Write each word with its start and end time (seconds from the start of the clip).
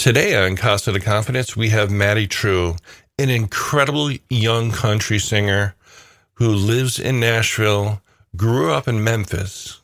Today 0.00 0.34
on 0.34 0.56
Casa 0.56 0.92
de 0.92 0.98
Confidence, 0.98 1.54
we 1.54 1.68
have 1.68 1.90
Maddie 1.90 2.26
True, 2.26 2.76
an 3.18 3.28
incredible 3.28 4.10
young 4.30 4.70
country 4.70 5.18
singer 5.18 5.74
who 6.36 6.48
lives 6.48 6.98
in 6.98 7.20
Nashville, 7.20 8.00
grew 8.34 8.72
up 8.72 8.88
in 8.88 9.04
Memphis, 9.04 9.82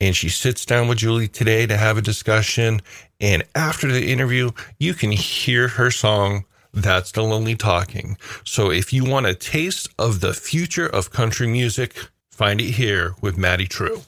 and 0.00 0.16
she 0.16 0.28
sits 0.28 0.66
down 0.66 0.88
with 0.88 0.98
Julie 0.98 1.28
today 1.28 1.64
to 1.64 1.76
have 1.76 1.96
a 1.96 2.02
discussion. 2.02 2.82
And 3.20 3.44
after 3.54 3.92
the 3.92 4.10
interview, 4.10 4.50
you 4.80 4.94
can 4.94 5.12
hear 5.12 5.68
her 5.68 5.92
song, 5.92 6.44
That's 6.72 7.12
the 7.12 7.22
Lonely 7.22 7.54
Talking. 7.54 8.18
So 8.42 8.72
if 8.72 8.92
you 8.92 9.04
want 9.04 9.26
a 9.26 9.34
taste 9.36 9.88
of 9.96 10.22
the 10.22 10.34
future 10.34 10.88
of 10.88 11.12
country 11.12 11.46
music, 11.46 11.94
find 12.32 12.60
it 12.60 12.72
here 12.72 13.14
with 13.20 13.38
Maddie 13.38 13.68
True. 13.68 14.02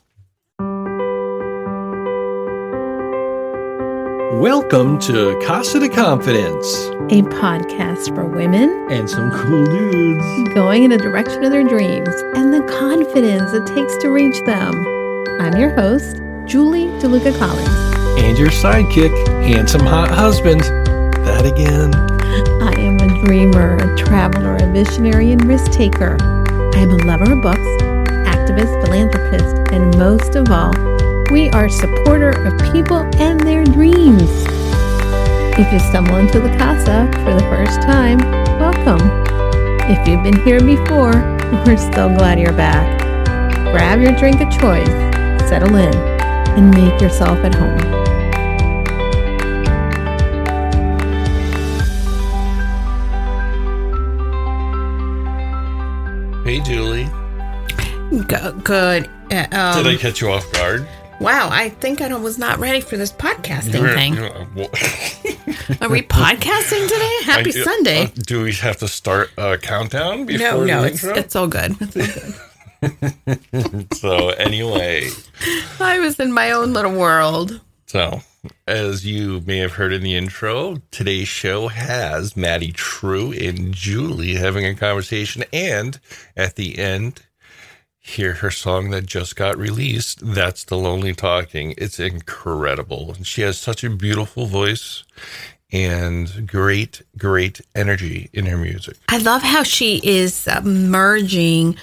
Welcome 4.40 4.98
to 4.98 5.40
Casa 5.46 5.80
de 5.80 5.88
Confidence 5.88 6.66
a 7.08 7.22
podcast 7.22 8.14
for 8.14 8.26
women 8.26 8.86
and 8.90 9.08
some 9.08 9.30
cool 9.30 9.64
dudes. 9.64 10.52
going 10.52 10.84
in 10.84 10.90
the 10.90 10.98
direction 10.98 11.42
of 11.42 11.50
their 11.50 11.64
dreams 11.64 12.10
and 12.34 12.52
the 12.52 12.60
confidence 12.68 13.54
it 13.54 13.66
takes 13.66 13.96
to 14.02 14.10
reach 14.10 14.38
them. 14.44 14.74
I'm 15.40 15.56
your 15.56 15.70
host, 15.70 16.20
Julie 16.44 16.88
DeLuca 17.00 17.38
Collins. 17.38 18.20
And 18.22 18.36
your 18.36 18.50
sidekick, 18.50 19.26
handsome 19.42 19.86
hot 19.86 20.10
husband. 20.10 20.60
That 20.60 21.46
again. 21.46 21.94
I 22.62 22.78
am 22.78 22.96
a 23.00 23.24
dreamer, 23.24 23.76
a 23.76 23.96
traveler, 23.96 24.56
a 24.56 24.70
visionary, 24.70 25.32
and 25.32 25.42
risk 25.46 25.72
taker. 25.72 26.18
I 26.20 26.80
am 26.80 26.90
a 26.90 26.96
lover 27.06 27.32
of 27.32 27.40
books, 27.40 27.58
activist, 28.28 28.84
philanthropist, 28.84 29.72
and 29.72 29.96
most 29.96 30.34
of 30.36 30.50
all, 30.50 30.74
we 31.30 31.50
are 31.50 31.66
a 31.66 31.70
supporter 31.70 32.30
of 32.46 32.58
people 32.72 32.98
and 33.16 33.40
their 33.40 33.64
dreams. 33.64 34.30
If 35.58 35.72
you 35.72 35.78
stumble 35.78 36.16
into 36.16 36.40
the 36.40 36.50
casa 36.56 37.10
for 37.24 37.34
the 37.34 37.40
first 37.50 37.82
time, 37.82 38.18
welcome. 38.60 39.00
If 39.90 40.06
you've 40.06 40.22
been 40.22 40.40
here 40.44 40.60
before, 40.60 41.12
we're 41.66 41.76
so 41.76 42.08
glad 42.14 42.38
you're 42.38 42.52
back. 42.52 43.00
Grab 43.72 44.00
your 44.00 44.12
drink 44.12 44.40
of 44.40 44.50
choice, 44.50 44.88
settle 45.48 45.74
in, 45.76 45.94
and 45.94 46.70
make 46.74 47.00
yourself 47.00 47.38
at 47.38 47.54
home. 47.54 47.76
Hey, 56.44 56.60
Julie. 56.60 57.06
Go- 58.28 58.52
Good. 58.62 59.10
Uh, 59.32 59.46
um, 59.50 59.82
Did 59.82 59.86
I 59.88 59.96
catch 59.98 60.20
you 60.20 60.30
off 60.30 60.50
guard? 60.52 60.86
Wow, 61.20 61.48
I 61.50 61.70
think 61.70 62.00
I 62.00 62.14
was 62.16 62.38
not 62.38 62.58
ready 62.58 62.80
for 62.80 62.96
this 62.96 63.12
podcasting 63.12 63.80
You're- 63.80 63.94
thing. 63.94 64.14
you're- 64.14 64.46
well, 64.54 64.68
Are 65.80 65.88
we 65.88 66.02
podcasting 66.02 66.88
today? 66.88 67.16
Happy 67.24 67.50
I- 67.50 67.62
Sunday. 67.64 68.02
uh, 68.04 68.08
do 68.26 68.42
we 68.42 68.52
have 68.54 68.76
to 68.78 68.88
start 68.88 69.30
a 69.36 69.58
countdown 69.58 70.24
before 70.26 70.46
no, 70.46 70.64
no, 70.64 70.82
the 70.82 70.88
it's, 70.88 71.04
intro? 71.04 71.18
it's 71.18 71.36
all 71.36 71.48
good. 71.48 71.76
It's 71.80 71.96
all 71.96 72.06
good. 72.82 73.88
so 73.96 74.28
anyway, 74.30 75.08
I 75.80 75.98
was 75.98 76.20
in 76.20 76.32
my 76.32 76.52
own 76.52 76.72
little 76.72 76.92
world. 76.92 77.60
so 77.86 78.20
as 78.68 79.04
you 79.04 79.42
may 79.44 79.58
have 79.58 79.72
heard 79.72 79.92
in 79.92 80.02
the 80.02 80.14
intro, 80.14 80.76
today's 80.92 81.26
show 81.26 81.66
has 81.68 82.36
Maddie 82.36 82.70
True 82.72 83.32
and 83.32 83.74
Julie 83.74 84.34
having 84.34 84.64
a 84.64 84.74
conversation, 84.74 85.42
and 85.52 85.98
at 86.36 86.54
the 86.54 86.78
end, 86.78 87.22
hear 88.06 88.34
her 88.34 88.50
song 88.52 88.90
that 88.90 89.04
just 89.04 89.34
got 89.34 89.58
released. 89.58 90.20
That's 90.22 90.62
the 90.64 90.76
Lonely 90.76 91.12
Talking. 91.12 91.74
It's 91.76 91.98
incredible, 91.98 93.12
and 93.12 93.26
she 93.26 93.42
has 93.42 93.58
such 93.58 93.82
a 93.82 93.90
beautiful 93.90 94.46
voice 94.46 95.02
and 95.72 96.46
great, 96.46 97.02
great 97.18 97.60
energy 97.74 98.30
in 98.32 98.46
her 98.46 98.56
music. 98.56 98.96
I 99.08 99.18
love 99.18 99.42
how 99.42 99.64
she 99.64 100.00
is 100.04 100.46
uh, 100.46 100.60
merging 100.62 101.76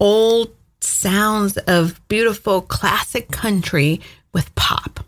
old 0.00 0.52
sounds 0.80 1.56
of 1.58 2.00
beautiful 2.08 2.62
classic 2.62 3.30
country 3.30 4.00
with 4.32 4.52
pop. 4.56 5.00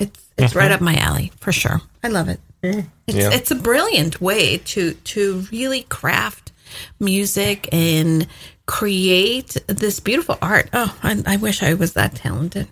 It's 0.00 0.20
it's 0.38 0.54
right 0.54 0.70
up 0.70 0.80
my 0.80 0.94
alley 0.96 1.32
for 1.40 1.52
sure. 1.52 1.80
I 2.02 2.08
love 2.08 2.28
it. 2.28 2.40
It's 2.62 2.86
Yeah. 3.06 3.30
it's 3.32 3.50
a 3.50 3.54
brilliant 3.54 4.20
way 4.20 4.58
to 4.58 4.94
to 4.94 5.46
really 5.52 5.82
craft 5.82 6.52
music 6.98 7.68
and 7.72 8.26
create 8.66 9.56
this 9.66 10.00
beautiful 10.00 10.38
art. 10.42 10.68
Oh, 10.72 10.96
I, 11.02 11.22
I 11.26 11.36
wish 11.36 11.62
I 11.62 11.74
was 11.74 11.92
that 11.94 12.14
talented. 12.14 12.68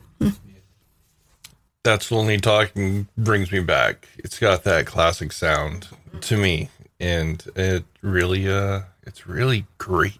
That's 1.84 2.10
Lonely 2.10 2.38
Talking 2.38 3.08
brings 3.18 3.52
me 3.52 3.60
back. 3.60 4.08
It's 4.16 4.38
got 4.38 4.64
that 4.64 4.86
classic 4.86 5.32
sound 5.32 5.88
to 6.22 6.38
me, 6.38 6.70
and 6.98 7.44
it 7.54 7.84
really, 8.00 8.48
uh, 8.48 8.80
it's 9.02 9.26
really 9.26 9.66
great. 9.76 10.14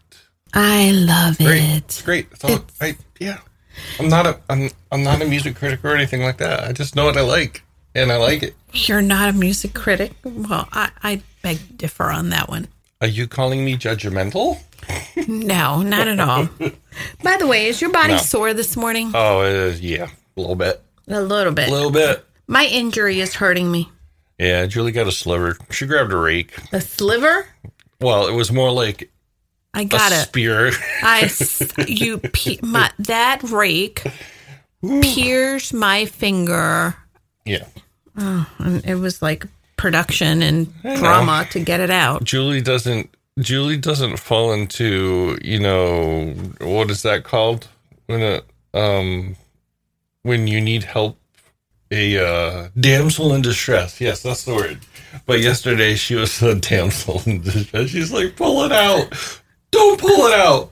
I 0.53 0.91
love 0.91 1.39
Great, 1.39 1.63
it's 1.77 2.03
great. 2.03 2.29
It's 2.33 2.45
all, 2.45 2.67
I, 2.83 2.97
yeah. 3.19 3.39
I'm 3.99 4.09
not 4.09 4.27
a, 4.27 4.39
I'm, 4.51 4.69
I'm 4.93 5.03
not 5.03 5.23
a 5.23 5.25
music 5.25 5.57
critic 5.57 5.83
or 5.83 5.95
anything 5.97 6.23
like 6.23 6.37
that. 6.37 6.65
I 6.65 6.73
just 6.73 6.95
know 6.95 7.07
what 7.07 7.17
I 7.17 7.23
like, 7.23 7.63
and 7.95 8.13
I 8.13 8.19
like 8.19 8.43
it. 8.43 8.55
You're 8.75 9.01
not 9.01 9.31
a 9.31 9.33
music 9.33 9.73
critic. 9.73 10.13
Well, 10.23 10.69
I, 10.71 10.91
I 11.03 11.23
beg 11.43 11.67
to 11.67 11.73
differ 11.73 12.11
on 12.11 12.29
that 12.29 12.51
one. 12.51 12.69
Are 13.01 13.07
you 13.07 13.27
calling 13.27 13.65
me 13.65 13.79
judgmental? 13.79 14.61
No, 15.29 15.83
not 15.83 16.09
at 16.09 16.21
all. 16.21 16.49
By 17.23 17.37
the 17.39 17.47
way, 17.47 17.67
is 17.67 17.81
your 17.81 17.91
body 17.93 18.13
No. 18.15 18.19
sore 18.19 18.55
this 18.55 18.77
morning? 18.77 19.11
Oh, 19.15 19.43
it 19.43 19.53
is, 19.53 19.81
yeah, 19.81 20.09
a 20.37 20.41
little 20.41 20.57
bit, 20.57 20.83
A 21.09 21.21
little 21.21 21.53
bit. 21.53 21.69
a 21.69 21.73
little 21.73 21.91
bit. 21.91 22.25
My 22.47 22.67
injury 22.67 23.21
is 23.21 23.35
hurting 23.35 23.71
me. 23.71 23.89
Yeah, 24.39 24.67
Julie 24.67 24.93
got 24.93 25.07
a 25.07 25.13
sliver. 25.13 25.57
She 25.71 25.87
grabbed 25.87 26.13
a 26.13 26.17
rake. 26.17 26.53
A 26.73 26.81
sliver? 26.81 27.47
Well, 28.01 28.27
it 28.27 28.33
was 28.35 28.51
more 28.53 28.71
like 28.73 29.11
I 29.73 29.85
got 29.85 30.13
it. 30.13 30.27
spear. 30.27 30.73
I 31.03 31.23
s- 31.23 31.73
you 31.89 32.19
pe- 32.19 32.59
my 32.63 32.91
that 32.99 33.43
rake 33.45 34.03
pierced 35.03 35.73
my 35.75 36.07
finger. 36.07 36.95
yeah. 37.45 37.65
Oh, 38.17 38.49
and 38.59 38.85
it 38.85 38.95
was 38.95 39.21
like 39.23 39.45
production 39.77 40.41
and 40.43 40.73
drama 40.83 41.49
to 41.51 41.59
get 41.61 41.81
it 41.81 41.91
out. 41.91 42.23
Julie 42.23 42.61
doesn't 42.61 43.11
Julie 43.41 43.77
doesn't 43.77 44.19
fall 44.19 44.53
into, 44.53 45.39
you 45.43 45.59
know, 45.59 46.35
what 46.61 46.91
is 46.91 47.03
that 47.03 47.25
called? 47.25 47.69
When 48.07 48.23
a 48.23 48.43
um 48.79 49.37
when 50.23 50.47
you 50.47 50.61
need 50.61 50.85
help 50.85 51.19
a 51.91 52.19
uh 52.19 52.69
damsel 52.79 53.35
in 53.35 53.43
distress. 53.43 54.01
Yes, 54.01 54.23
that's 54.23 54.45
the 54.45 54.55
word. 54.55 54.79
But 55.27 55.41
yesterday 55.41 55.95
she 55.97 56.15
was 56.15 56.41
a 56.43 56.55
damsel 56.55 57.23
in 57.27 57.43
distress. 57.43 57.91
She's 57.91 58.13
like, 58.13 58.37
pull 58.37 58.65
it 58.65 58.73
out. 58.73 59.41
Don't 59.71 60.01
pull 60.01 60.27
it 60.27 60.39
out. 60.39 60.71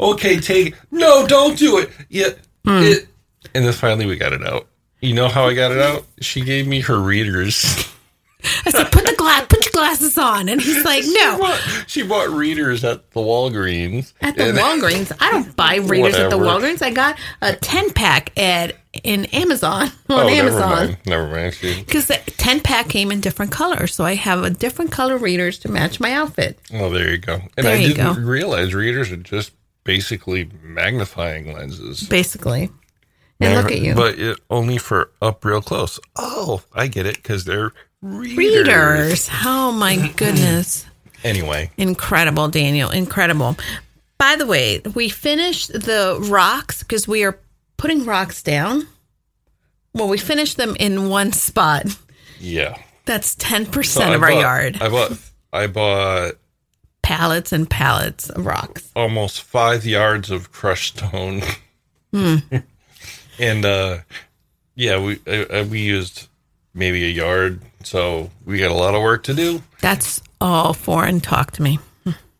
Okay, 0.00 0.40
take 0.40 0.68
it. 0.68 0.74
No, 0.90 1.26
don't 1.26 1.58
do 1.58 1.78
it. 1.78 1.90
Yeah. 2.08 2.30
It 2.64 3.08
and 3.54 3.64
then 3.64 3.72
finally 3.72 4.06
we 4.06 4.16
got 4.16 4.32
it 4.32 4.44
out. 4.44 4.66
You 5.00 5.14
know 5.14 5.28
how 5.28 5.46
I 5.46 5.54
got 5.54 5.72
it 5.72 5.78
out? 5.78 6.04
She 6.20 6.40
gave 6.40 6.66
me 6.66 6.80
her 6.80 6.98
readers. 6.98 7.92
I 8.64 8.70
said, 8.70 8.92
"Put 8.92 9.04
the 9.04 9.14
glass, 9.16 9.46
put 9.48 9.64
your 9.64 9.72
glasses 9.72 10.16
on," 10.16 10.48
and 10.48 10.60
he's 10.60 10.84
like, 10.84 11.02
She 11.02 11.12
"No." 11.14 11.38
bought, 11.38 11.84
she 11.88 12.02
bought 12.04 12.28
readers 12.30 12.84
at 12.84 13.10
the 13.10 13.20
Walgreens. 13.20 14.12
At 14.20 14.36
the 14.36 14.42
Walgreens, 14.52 15.10
I 15.20 15.30
don't 15.32 15.56
buy 15.56 15.76
readers 15.76 16.14
at 16.14 16.30
the 16.30 16.38
Walgreens. 16.38 16.80
I 16.80 16.90
got 16.90 17.18
a 17.42 17.56
ten 17.56 17.90
pack 17.92 18.30
at 18.38 18.76
in 19.02 19.24
Amazon 19.26 19.88
on 20.08 20.26
Oh, 20.26 20.28
Amazon. 20.28 20.96
Never 21.04 21.28
mind. 21.28 21.54
She, 21.54 21.80
because 21.82 22.06
the 22.06 22.14
ten 22.36 22.60
pack 22.60 22.88
came 22.88 23.10
in 23.10 23.20
different 23.20 23.50
colors, 23.50 23.94
so 23.94 24.04
I 24.04 24.14
have 24.14 24.44
a 24.44 24.50
different 24.50 24.92
color 24.92 25.18
readers 25.18 25.58
to 25.60 25.68
match 25.70 25.98
my 25.98 26.12
outfit. 26.12 26.58
oh, 26.74 26.90
there 26.90 27.10
you 27.10 27.18
go. 27.18 27.40
And 27.56 27.66
There 27.66 27.74
I 27.74 27.78
you 27.80 27.94
didn't 27.94 28.14
go. 28.14 28.20
realize 28.20 28.72
readers 28.72 29.10
are 29.10 29.16
just 29.16 29.50
basically 29.82 30.48
magnifying 30.62 31.52
lenses. 31.52 32.02
Basically, 32.08 32.70
and 33.40 33.54
look 33.54 33.72
at 33.72 33.80
you, 33.80 33.94
But 33.94 34.18
it, 34.18 34.38
only 34.48 34.78
for 34.78 35.10
up 35.20 35.44
real 35.44 35.60
close. 35.62 35.98
Oh, 36.16 36.62
I 36.72 36.86
get 36.86 37.04
it 37.06 37.16
because 37.16 37.44
they're 37.44 37.72
readers. 38.02 38.36
readers. 38.36 39.30
Oh 39.44 39.72
my 39.72 40.12
goodness. 40.16 40.84
Anyway, 41.24 41.70
Incredible, 41.76 42.48
Daniel. 42.48 42.90
Incredible. 42.90 43.56
By 44.18 44.36
the 44.36 44.46
way, 44.46 44.80
we 44.94 45.08
finished 45.08 45.72
the 45.72 46.18
rocks 46.30 46.82
because 46.82 47.08
we 47.08 47.24
are 47.24 47.38
putting 47.76 48.04
rocks 48.04 48.42
down. 48.42 48.86
Well, 49.94 50.08
we 50.08 50.18
finished 50.18 50.56
them 50.56 50.76
in 50.78 51.08
one 51.08 51.32
spot. 51.32 51.86
yeah. 52.38 52.76
That's 53.04 53.34
10% 53.36 53.84
So 53.86 54.02
I 54.02 54.14
of 54.14 54.22
our 54.22 54.30
yard. 54.32 54.78
I 54.82 54.88
bought. 54.90 55.12
I 55.50 55.66
bought 55.66 56.32
pallets 57.02 57.52
and 57.52 57.68
pallets 57.70 58.28
of 58.28 58.44
rocks. 58.44 58.90
almost 58.94 59.42
five 59.42 59.86
yards 59.86 60.30
of 60.30 60.52
crushed 60.52 60.98
stone. 60.98 61.42
Hmm. 62.12 62.36
and 63.38 63.64
uh 63.64 63.98
yeah, 64.74 65.00
we 65.02 65.18
uh, 65.26 65.64
we 65.70 65.80
used 65.80 66.28
maybe 66.74 67.02
a 67.04 67.08
yard, 67.08 67.62
so 67.82 68.30
we 68.44 68.58
got 68.58 68.70
a 68.70 68.74
lot 68.74 68.94
of 68.94 69.02
work 69.02 69.22
to 69.24 69.34
do. 69.34 69.62
That's 69.80 70.20
all 70.40 70.72
foreign 70.74 71.20
talk 71.20 71.52
to 71.52 71.62
me. 71.62 71.78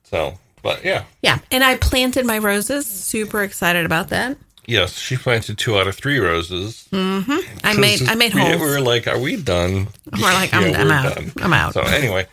So, 0.04 0.38
but 0.62 0.84
yeah, 0.84 1.04
Yeah. 1.22 1.38
And 1.50 1.62
I 1.62 1.76
planted 1.76 2.24
my 2.26 2.38
roses. 2.38 2.86
Super 2.86 3.42
excited 3.42 3.84
about 3.84 4.08
that. 4.08 4.36
yes, 4.66 4.98
she 4.98 5.16
planted 5.16 5.58
two 5.58 5.78
out 5.78 5.86
of 5.86 5.94
three 5.96 6.18
roses. 6.18 6.88
I 6.92 7.74
made 7.78 8.08
I 8.08 8.14
made 8.14 8.32
holes. 8.32 8.56
we 8.60 8.66
were 8.70 8.80
like, 8.80 9.06
"Are 9.06 9.18
we 9.18 9.36
done?" 9.36 9.88
We're 10.12 10.32
like, 10.34 10.52
I'm, 10.54 10.70
Yeah, 10.70 10.80
I'm 10.80 10.90
out. 10.90 11.14
done. 11.14 11.32
I'm 11.42 11.52
out. 11.52 11.74
So 11.74 11.82
anyway, 11.82 12.26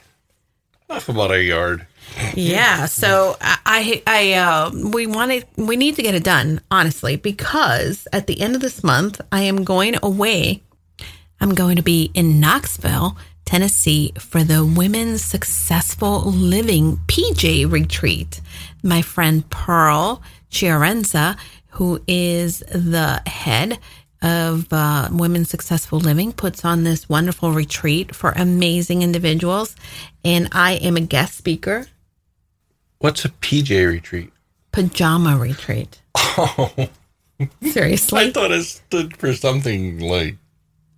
enough 0.90 1.10
about 1.10 1.32
our 1.32 1.40
yard. 1.40 1.86
Yeah. 2.34 2.86
So 2.86 3.36
I, 3.42 3.58
I, 3.66 4.04
I 4.08 4.34
uh, 4.34 4.72
we 4.94 5.06
wanted, 5.08 5.46
we 5.58 5.76
need 5.76 5.96
to 5.98 6.02
get 6.04 6.14
it 6.16 6.24
done, 6.24 6.62
honestly, 6.72 7.16
because 7.18 8.08
at 8.14 8.28
the 8.28 8.40
end 8.40 8.56
of 8.56 8.62
this 8.62 8.84
month, 8.84 9.20
I 9.32 9.42
am 9.42 9.64
going 9.66 9.96
away. 10.04 10.62
I'm 11.40 11.54
going 11.54 11.76
to 11.76 11.84
be 11.84 12.12
in 12.14 12.40
Knoxville, 12.40 13.18
Tennessee 13.46 14.14
for 14.18 14.44
the 14.44 14.66
Women's 14.66 15.24
Successful 15.24 16.22
Living 16.32 16.98
PJ 17.08 17.70
retreat. 17.72 18.42
My 18.82 19.02
friend 19.02 19.48
Pearl 19.50 20.22
Chiarenza, 20.50 21.38
who 21.70 22.02
is 22.08 22.60
the 22.60 23.22
head 23.28 23.78
of 24.22 24.72
uh, 24.72 25.10
Women's 25.12 25.50
Successful 25.50 26.00
Living, 26.00 26.32
puts 26.32 26.66
on 26.66 26.84
this 26.84 27.08
wonderful 27.08 27.52
retreat 27.52 28.16
for 28.16 28.32
amazing 28.32 29.04
individuals. 29.04 29.76
And 30.24 30.50
I 30.52 30.74
am 30.76 30.98
a 30.98 31.02
guest 31.02 31.38
speaker 31.38 31.88
What's 33.00 33.26
a 33.26 33.30
PJ 33.30 33.88
retreat? 33.88 34.32
pajama 34.72 35.38
retreat. 35.38 36.02
Oh, 36.38 36.90
Seriously? 37.62 38.22
I 38.22 38.32
thought 38.32 38.52
it 38.52 38.64
stood 38.64 39.16
for 39.18 39.34
something 39.34 40.00
like 40.00 40.36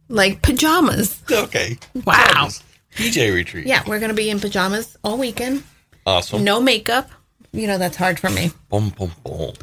like 0.09 0.41
pajamas. 0.41 1.21
okay. 1.31 1.77
Wow. 2.05 2.15
Pajamas. 2.15 2.63
PJ 2.95 3.33
retreat. 3.33 3.67
Yeah, 3.67 3.83
we're 3.87 3.99
going 3.99 4.09
to 4.09 4.15
be 4.15 4.29
in 4.29 4.39
pajamas 4.39 4.97
all 5.03 5.17
weekend. 5.17 5.63
Awesome. 6.05 6.43
No 6.43 6.59
makeup. 6.59 7.09
You 7.51 7.67
know, 7.67 7.77
that's 7.77 7.97
hard 7.97 8.19
for 8.19 8.29
me. 8.29 8.51
Boom, 8.69 8.89
boom, 8.89 9.11
boom. 9.23 9.53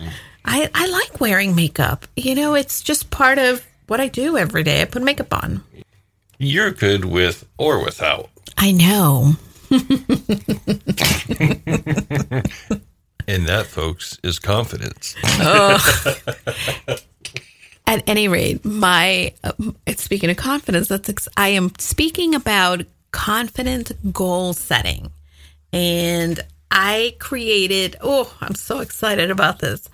I, 0.45 0.71
I 0.75 0.87
like 0.87 1.21
wearing 1.21 1.55
makeup. 1.55 2.07
You 2.17 2.35
know, 2.35 2.55
it's 2.55 2.83
just 2.83 3.11
part 3.11 3.39
of 3.39 3.67
what 3.87 4.01
I 4.01 4.09
do 4.09 4.37
every 4.37 4.63
day. 4.63 4.83
I 4.83 4.85
put 4.85 5.03
makeup 5.03 5.33
on. 5.33 5.63
You're 6.39 6.71
good 6.71 7.05
with 7.05 7.45
or 7.59 7.83
without. 7.83 8.31
I 8.57 8.73
know. 8.73 9.35
And 13.27 13.47
that, 13.47 13.67
folks, 13.67 14.19
is 14.23 14.39
confidence. 14.39 15.15
At 17.87 18.09
any 18.09 18.29
rate, 18.29 18.65
my 18.65 19.35
uh, 19.45 19.53
speaking 19.97 20.31
of 20.31 20.37
confidence, 20.39 20.89
that's 20.89 21.29
I 21.37 21.49
am 21.49 21.73
speaking 21.79 22.35
about 22.35 22.83
confident 23.11 23.93
goal 24.13 24.55
setting, 24.55 25.11
and 25.73 26.41
I 26.71 27.15
created. 27.19 27.97
Oh, 28.01 28.35
I'm 28.41 28.55
so 28.55 28.79
excited 28.79 29.31
about 29.31 29.59
this! 29.59 29.89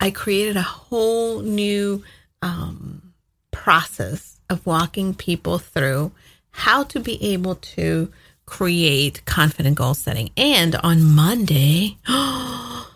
I 0.00 0.10
created 0.10 0.56
a 0.56 0.62
whole 0.62 1.40
new 1.42 2.02
um, 2.42 3.12
process 3.52 4.40
of 4.48 4.64
walking 4.66 5.14
people 5.14 5.58
through 5.58 6.10
how 6.50 6.82
to 6.84 7.00
be 7.00 7.22
able 7.32 7.54
to 7.54 8.10
create 8.46 9.24
confident 9.24 9.76
goal 9.76 9.94
setting. 9.94 10.30
And 10.36 10.74
on 10.76 11.04
Monday, 11.04 11.96
oh 12.08 12.90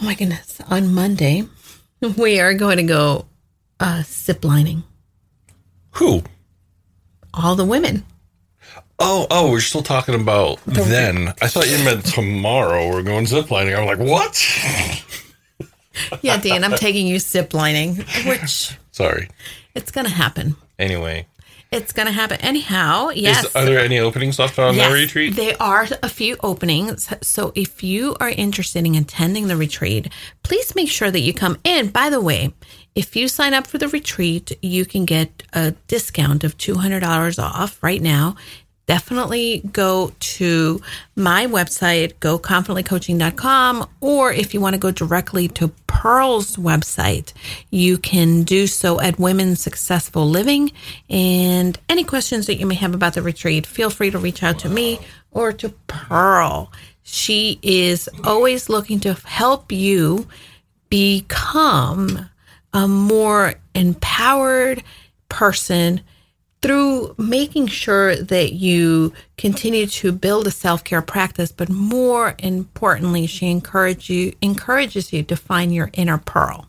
my 0.00 0.14
goodness, 0.14 0.60
on 0.68 0.94
Monday, 0.94 1.44
we 2.16 2.38
are 2.38 2.54
going 2.54 2.76
to 2.76 2.84
go 2.84 3.26
uh, 3.82 4.02
zip 4.04 4.44
lining. 4.44 4.84
Who? 5.92 6.22
All 7.34 7.56
the 7.56 7.64
women. 7.64 8.04
Oh, 8.98 9.26
oh, 9.30 9.50
we're 9.50 9.60
still 9.60 9.82
talking 9.82 10.14
about 10.14 10.60
then. 10.64 11.34
I 11.42 11.48
thought 11.48 11.68
you 11.68 11.76
meant 11.84 12.04
tomorrow. 12.06 12.88
We're 12.88 13.02
going 13.02 13.24
ziplining. 13.26 13.76
I'm 13.76 13.86
like, 13.86 13.98
what? 13.98 15.04
Yeah, 16.22 16.38
Dan, 16.38 16.64
I'm 16.64 16.72
taking 16.72 17.06
you 17.06 17.18
zip 17.18 17.52
lining, 17.52 17.96
which 18.26 18.78
Sorry. 18.92 19.28
it's 19.74 19.90
going 19.90 20.06
to 20.06 20.12
happen. 20.12 20.56
Anyway, 20.78 21.26
It's 21.70 21.92
going 21.92 22.06
to 22.06 22.12
happen. 22.12 22.40
Anyhow, 22.40 23.10
yes. 23.10 23.44
is, 23.44 23.54
are 23.54 23.66
there 23.66 23.78
any 23.78 23.98
openings 23.98 24.38
left 24.38 24.58
on 24.58 24.74
Yes, 24.74 24.88
the 24.88 24.94
retreat? 24.94 25.36
There 25.36 25.54
are 25.60 25.86
a 26.02 26.08
few 26.08 26.38
openings. 26.42 27.10
So 27.20 27.52
if 27.54 27.82
you 27.82 28.16
are 28.20 28.30
interested 28.30 28.86
in 28.86 28.94
attending 28.94 29.48
the 29.48 29.56
retreat, 29.56 30.08
please 30.42 30.74
make 30.74 30.88
sure 30.88 31.10
that 31.10 31.20
you 31.20 31.34
come 31.34 31.58
in. 31.62 31.88
By 31.88 32.08
the 32.08 32.22
way, 32.22 32.54
if 32.94 33.16
you 33.16 33.28
sign 33.28 33.54
up 33.54 33.66
for 33.66 33.78
the 33.78 33.88
retreat, 33.88 34.52
you 34.60 34.84
can 34.84 35.04
get 35.04 35.42
a 35.52 35.72
discount 35.88 36.44
of 36.44 36.58
$200 36.58 37.42
off 37.42 37.82
right 37.82 38.02
now. 38.02 38.36
Definitely 38.86 39.62
go 39.72 40.12
to 40.18 40.82
my 41.14 41.46
website, 41.46 42.14
goconfidentlycoaching.com, 42.14 43.88
or 44.00 44.32
if 44.32 44.52
you 44.52 44.60
want 44.60 44.74
to 44.74 44.78
go 44.78 44.90
directly 44.90 45.48
to 45.48 45.68
Pearl's 45.86 46.56
website, 46.56 47.32
you 47.70 47.96
can 47.96 48.42
do 48.42 48.66
so 48.66 49.00
at 49.00 49.20
Women's 49.20 49.60
Successful 49.60 50.28
Living. 50.28 50.72
And 51.08 51.78
any 51.88 52.02
questions 52.02 52.46
that 52.46 52.56
you 52.56 52.66
may 52.66 52.74
have 52.74 52.92
about 52.94 53.14
the 53.14 53.22
retreat, 53.22 53.66
feel 53.66 53.88
free 53.88 54.10
to 54.10 54.18
reach 54.18 54.42
out 54.42 54.58
to 54.60 54.68
me 54.68 54.98
or 55.30 55.52
to 55.52 55.68
Pearl. 55.86 56.72
She 57.04 57.60
is 57.62 58.08
always 58.24 58.68
looking 58.68 59.00
to 59.00 59.14
help 59.14 59.70
you 59.70 60.26
become 60.90 62.28
a 62.72 62.88
more 62.88 63.54
empowered 63.74 64.82
person 65.28 66.00
through 66.60 67.14
making 67.18 67.66
sure 67.66 68.16
that 68.16 68.52
you 68.52 69.12
continue 69.36 69.86
to 69.86 70.12
build 70.12 70.46
a 70.46 70.50
self-care 70.50 71.02
practice 71.02 71.50
but 71.50 71.68
more 71.68 72.34
importantly 72.38 73.26
she 73.26 73.50
encourage 73.50 74.08
you 74.08 74.32
encourages 74.40 75.12
you 75.12 75.22
to 75.24 75.36
find 75.36 75.74
your 75.74 75.90
inner 75.94 76.18
pearl. 76.18 76.68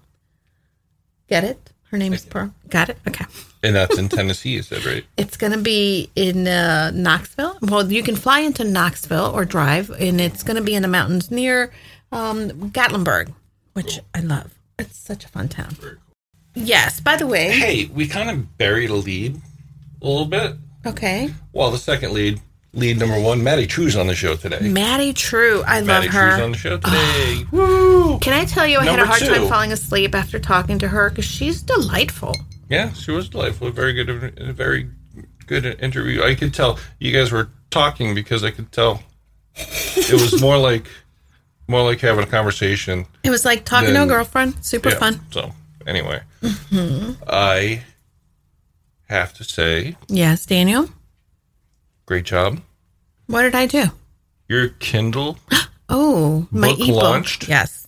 Get 1.27 1.43
it? 1.43 1.69
Her 1.91 1.97
name 1.97 2.13
is 2.13 2.25
pearl. 2.25 2.53
Got 2.69 2.89
it? 2.89 2.97
Okay. 3.07 3.25
And 3.61 3.75
that's 3.75 3.97
in 3.97 4.09
Tennessee, 4.09 4.57
is 4.57 4.67
said, 4.67 4.83
right? 4.83 5.05
it's 5.17 5.37
going 5.37 5.53
to 5.53 5.59
be 5.59 6.09
in 6.15 6.47
uh, 6.47 6.91
knoxville. 6.93 7.57
Well 7.61 7.91
you 7.91 8.01
can 8.01 8.15
fly 8.15 8.39
into 8.39 8.63
knoxville 8.63 9.31
or 9.33 9.45
drive 9.45 9.91
and 9.91 10.19
it's 10.19 10.41
going 10.41 10.57
to 10.57 10.63
be 10.63 10.73
in 10.73 10.81
the 10.81 10.87
mountains 10.87 11.29
near 11.29 11.71
um, 12.11 12.49
gatlinburg 12.71 13.33
which 13.73 13.99
i 14.13 14.19
love 14.19 14.53
it's 14.79 14.97
such 14.97 15.25
a 15.25 15.27
fun 15.27 15.47
town 15.47 15.75
yes 16.55 16.99
by 16.99 17.15
the 17.15 17.27
way 17.27 17.51
Hey, 17.51 17.85
we 17.85 18.07
kind 18.07 18.29
of 18.29 18.57
buried 18.57 18.89
a 18.89 18.95
lead 18.95 19.39
a 20.01 20.05
little 20.07 20.25
bit. 20.25 20.55
okay 20.85 21.29
Well, 21.53 21.71
the 21.71 21.77
second 21.77 22.13
lead, 22.13 22.41
lead 22.73 22.99
number 22.99 23.19
one, 23.19 23.43
Maddie 23.43 23.67
True's 23.67 23.95
on 23.95 24.07
the 24.07 24.15
show 24.15 24.35
today. 24.35 24.59
maddie 24.67 25.13
true 25.13 25.63
i 25.65 25.81
Maddie 25.81 26.07
love 26.07 26.13
her 26.15 26.29
True's 26.31 26.41
on 26.43 26.51
the 26.51 26.57
show 26.57 26.77
today. 26.77 27.45
Woo! 27.51 28.19
Can 28.19 28.33
I 28.33 28.45
tell 28.45 28.67
you, 28.67 28.79
I 28.79 28.85
had 28.85 28.99
a 28.99 29.05
hard 29.05 29.19
two. 29.19 29.27
time 29.27 29.47
falling 29.47 29.71
asleep 29.71 30.13
after 30.15 30.39
talking 30.39 30.77
to 30.79 30.87
her 30.87 31.09
because 31.09 31.25
she's 31.25 31.61
delightful. 31.61 32.35
Yeah, 32.69 32.91
she 32.93 33.11
was 33.11 33.29
delightful. 33.29 33.69
Very 33.71 33.93
good, 33.93 34.39
very 34.55 34.89
good 35.47 35.65
interview. 35.81 36.23
I 36.23 36.35
could 36.35 36.53
tell 36.53 36.79
you 36.99 37.11
guys 37.11 37.31
were 37.31 37.49
talking 37.69 38.13
because 38.15 38.43
I 38.43 38.51
could 38.51 38.71
tell 38.71 39.01
it 39.55 40.11
was 40.13 40.41
more 40.41 40.57
like 40.57 40.85
more 41.67 41.83
like 41.83 41.99
having 42.01 42.23
a 42.23 42.27
conversation. 42.27 43.05
It 43.23 43.29
was 43.29 43.45
like 43.45 43.65
talking 43.65 43.93
to 43.93 44.03
a 44.03 44.05
girlfriend. 44.07 44.63
Super 44.65 44.89
Yeah, 44.89 44.95
fun. 44.99 45.19
So 45.31 45.51
anyway, 45.87 46.21
Mm-hmm. 46.41 47.23
I 47.27 47.83
have 49.09 49.33
to 49.35 49.43
say, 49.43 49.95
Yes, 50.07 50.45
Daniel. 50.45 50.89
great 52.05 52.25
job. 52.25 52.61
What 53.27 53.43
did 53.43 53.55
I 53.55 53.65
do? 53.65 53.85
Your 54.49 54.69
Kindle 54.69 55.37
Oh, 55.89 56.47
my 56.51 56.69
Book 56.69 56.79
ebook. 56.79 56.95
launched? 57.03 57.47
Yes, 57.47 57.87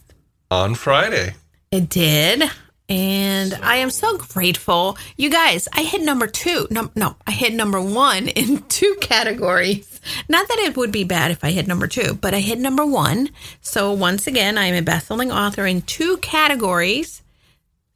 on 0.52 0.76
Friday. 0.76 1.36
it 1.72 1.90
did. 1.90 2.44
And 2.88 3.54
I 3.64 3.78
am 3.78 3.90
so 3.90 4.18
grateful. 4.18 4.98
You 5.18 5.30
guys, 5.32 5.68
I 5.74 5.84
hit 5.84 6.02
number 6.02 6.28
two. 6.28 6.68
No, 6.70 6.92
no, 6.96 7.16
I 7.26 7.32
hit 7.32 7.54
number 7.54 7.82
one 7.82 8.28
in 8.28 8.62
two 8.70 8.96
categories. 9.02 10.00
Not 10.30 10.48
that 10.48 10.60
it 10.60 10.78
would 10.78 10.92
be 10.92 11.04
bad 11.04 11.32
if 11.32 11.44
I 11.44 11.52
hit 11.52 11.68
number 11.68 11.88
two, 11.88 12.14
but 12.16 12.34
I 12.36 12.40
hit 12.42 12.60
number 12.60 12.86
one. 12.86 13.30
So 13.62 13.92
once 13.92 14.28
again, 14.28 14.58
I 14.58 14.68
am 14.68 14.76
a 14.76 14.82
best-selling 14.82 15.32
author 15.32 15.66
in 15.66 15.82
two 15.82 16.18
categories. 16.18 17.24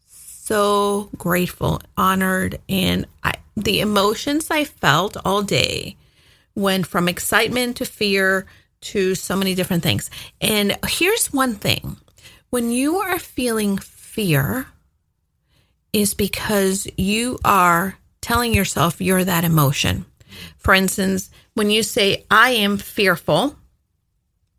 So 0.07 1.09
grateful, 1.17 1.81
honored, 1.95 2.59
and 2.67 3.05
I, 3.23 3.35
the 3.55 3.81
emotions 3.81 4.49
I 4.49 4.63
felt 4.63 5.15
all 5.23 5.43
day 5.43 5.97
went 6.55 6.87
from 6.87 7.07
excitement 7.07 7.77
to 7.77 7.85
fear 7.85 8.47
to 8.81 9.13
so 9.13 9.35
many 9.35 9.53
different 9.53 9.83
things. 9.83 10.09
And 10.41 10.75
here's 10.87 11.31
one 11.31 11.55
thing 11.55 11.97
when 12.49 12.71
you 12.71 12.97
are 12.97 13.19
feeling 13.19 13.77
fear, 13.77 14.67
is 15.93 16.13
because 16.13 16.87
you 16.97 17.39
are 17.43 17.97
telling 18.21 18.53
yourself 18.53 19.01
you're 19.01 19.23
that 19.23 19.43
emotion. 19.43 20.05
For 20.57 20.73
instance, 20.73 21.29
when 21.53 21.69
you 21.69 21.83
say, 21.83 22.25
I 22.29 22.51
am 22.51 22.77
fearful, 22.77 23.55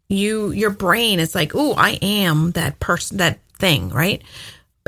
you 0.08 0.50
your 0.50 0.70
brain 0.70 1.20
is 1.20 1.34
like, 1.34 1.52
oh, 1.54 1.74
I 1.74 1.90
am 2.02 2.52
that 2.52 2.80
person, 2.80 3.18
that 3.18 3.38
thing, 3.58 3.90
right? 3.90 4.22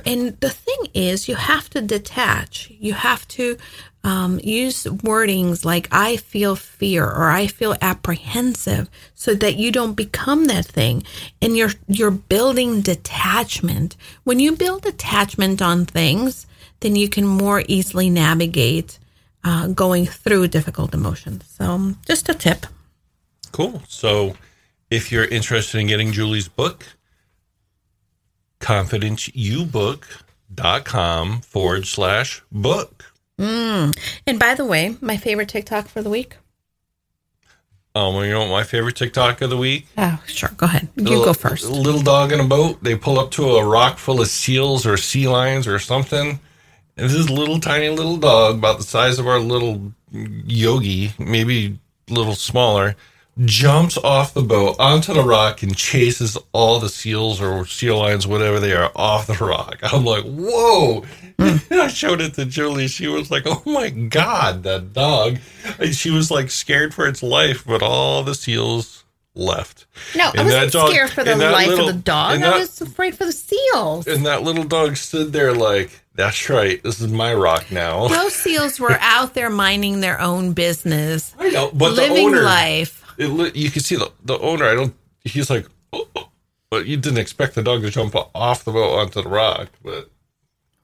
And 0.06 0.40
the 0.40 0.50
thing 0.50 0.88
is, 0.94 1.28
you 1.28 1.36
have 1.36 1.68
to 1.70 1.80
detach. 1.80 2.72
You 2.78 2.94
have 2.94 3.26
to 3.28 3.56
Um, 4.04 4.40
use 4.42 4.82
wordings 5.06 5.64
like 5.64 5.86
I 5.92 6.16
feel 6.16 6.56
fear 6.56 7.04
or 7.04 7.30
I 7.30 7.46
feel 7.46 7.76
apprehensive 7.80 8.90
so 9.14 9.30
that 9.36 9.54
you 9.54 9.70
don't 9.70 9.94
become 9.94 10.46
that 10.48 10.66
thing. 10.66 11.04
And 11.40 11.56
you're, 11.56 11.74
you're 11.86 12.10
building 12.10 12.82
detachment. 12.82 13.96
When 14.24 14.40
you 14.40 14.56
build 14.56 14.86
attachment 14.86 15.62
on 15.62 15.86
things, 15.86 16.46
then 16.80 16.96
you 16.96 17.08
can 17.08 17.24
more 17.26 17.62
easily 17.68 18.10
navigate 18.10 18.98
uh, 19.44 19.68
going 19.68 20.06
through 20.06 20.48
difficult 20.48 20.94
emotions. 20.94 21.44
So, 21.56 21.94
just 22.04 22.28
a 22.28 22.34
tip. 22.34 22.66
Cool. 23.52 23.82
So 23.86 24.34
if 24.90 25.12
you're 25.12 25.30
interested 25.38 25.78
in 25.80 25.86
getting 25.86 26.10
Julie's 26.12 26.48
book, 26.48 26.78
confidenceubook.com 28.62 31.40
forward 31.42 31.86
slash 31.86 32.42
book. 32.50 33.04
And 33.38 33.94
by 34.38 34.54
the 34.54 34.64
way, 34.64 34.96
my 35.00 35.16
favorite 35.16 35.48
TikTok 35.48 35.88
for 35.88 36.02
the 36.02 36.10
week. 36.10 36.36
Um, 37.94 38.14
you 38.24 38.30
know 38.30 38.40
what 38.40 38.50
my 38.50 38.62
favorite 38.62 38.96
TikTok 38.96 39.42
of 39.42 39.50
the 39.50 39.56
week? 39.56 39.86
Oh, 39.98 40.22
sure. 40.26 40.50
Go 40.56 40.64
ahead. 40.64 40.88
You 40.96 41.02
Little- 41.04 41.24
go 41.24 41.34
first. 41.34 41.68
Little 41.68 42.00
dog 42.00 42.32
in 42.32 42.40
a 42.40 42.44
boat. 42.44 42.82
They 42.82 42.96
pull 42.96 43.18
up 43.18 43.30
to 43.32 43.56
a 43.56 43.64
rock 43.66 43.98
full 43.98 44.20
of 44.20 44.28
seals 44.28 44.86
or 44.86 44.96
sea 44.96 45.28
lions 45.28 45.66
or 45.66 45.78
something. 45.78 46.40
And 46.96 47.10
this 47.10 47.14
is 47.14 47.26
a 47.26 47.32
little 47.32 47.60
tiny 47.60 47.88
little 47.90 48.16
dog, 48.16 48.56
about 48.56 48.78
the 48.78 48.84
size 48.84 49.18
of 49.18 49.26
our 49.26 49.40
little 49.40 49.92
yogi, 50.12 51.12
maybe 51.18 51.78
a 52.08 52.12
little 52.12 52.34
smaller, 52.34 52.96
jumps 53.44 53.96
off 53.98 54.34
the 54.34 54.42
boat 54.42 54.76
onto 54.78 55.14
the 55.14 55.22
rock 55.22 55.62
and 55.62 55.76
chases 55.76 56.36
all 56.52 56.78
the 56.78 56.88
seals 56.88 57.40
or 57.40 57.66
sea 57.66 57.90
lions, 57.90 58.26
whatever 58.26 58.60
they 58.60 58.72
are, 58.72 58.92
off 58.94 59.26
the 59.26 59.32
rock. 59.34 59.78
I'm 59.82 60.04
like, 60.04 60.24
whoa. 60.24 61.04
Hmm. 61.38 61.56
I 61.72 61.88
showed 61.88 62.20
it 62.20 62.34
to 62.34 62.44
Julie. 62.44 62.88
She 62.88 63.06
was 63.08 63.30
like, 63.30 63.44
oh 63.46 63.62
my 63.64 63.90
God, 63.90 64.62
that 64.64 64.92
dog. 64.92 65.38
And 65.78 65.94
she 65.94 66.10
was 66.10 66.30
like 66.30 66.50
scared 66.50 66.94
for 66.94 67.06
its 67.08 67.22
life, 67.22 67.64
but 67.66 67.82
all 67.82 68.22
the 68.22 68.34
seals 68.34 69.04
left. 69.34 69.86
No, 70.14 70.26
I 70.26 70.28
And 70.36 70.38
that 70.40 70.44
wasn't 70.44 70.72
dog- 70.72 70.90
scared 70.90 71.10
for 71.10 71.24
the 71.24 71.36
life 71.36 71.68
little- 71.68 71.88
of 71.88 71.94
the 71.96 72.02
dog. 72.02 72.34
and 72.36 72.44
I 72.44 72.58
was 72.58 72.80
afraid 72.82 73.16
for 73.16 73.24
the 73.24 73.32
seals. 73.32 74.06
And 74.06 74.26
that 74.26 74.42
little 74.42 74.64
dog 74.64 74.96
stood 74.98 75.32
there 75.32 75.54
like, 75.54 76.00
that's 76.14 76.50
right. 76.50 76.82
This 76.82 77.00
is 77.00 77.10
my 77.10 77.32
rock 77.32 77.70
now. 77.72 78.08
Those 78.08 78.34
seals 78.34 78.78
were 78.78 78.92
out 79.00 79.32
there 79.32 79.48
minding 79.48 80.00
their 80.00 80.20
own 80.20 80.52
business, 80.52 81.34
I 81.38 81.48
know, 81.48 81.70
but 81.72 81.92
living 81.94 82.14
the 82.16 82.22
owner, 82.38 82.42
life. 82.42 83.01
It, 83.18 83.26
li- 83.28 83.52
you 83.54 83.70
can 83.70 83.82
see 83.82 83.96
the, 83.96 84.10
the 84.24 84.38
owner. 84.38 84.64
I 84.66 84.74
don't. 84.74 84.94
He's 85.24 85.50
like, 85.50 85.66
oh, 85.92 86.08
oh. 86.16 86.28
but 86.70 86.86
you 86.86 86.96
didn't 86.96 87.18
expect 87.18 87.54
the 87.54 87.62
dog 87.62 87.82
to 87.82 87.90
jump 87.90 88.14
off 88.34 88.64
the 88.64 88.72
boat 88.72 88.98
onto 88.98 89.22
the 89.22 89.28
rock, 89.28 89.68
but 89.82 90.10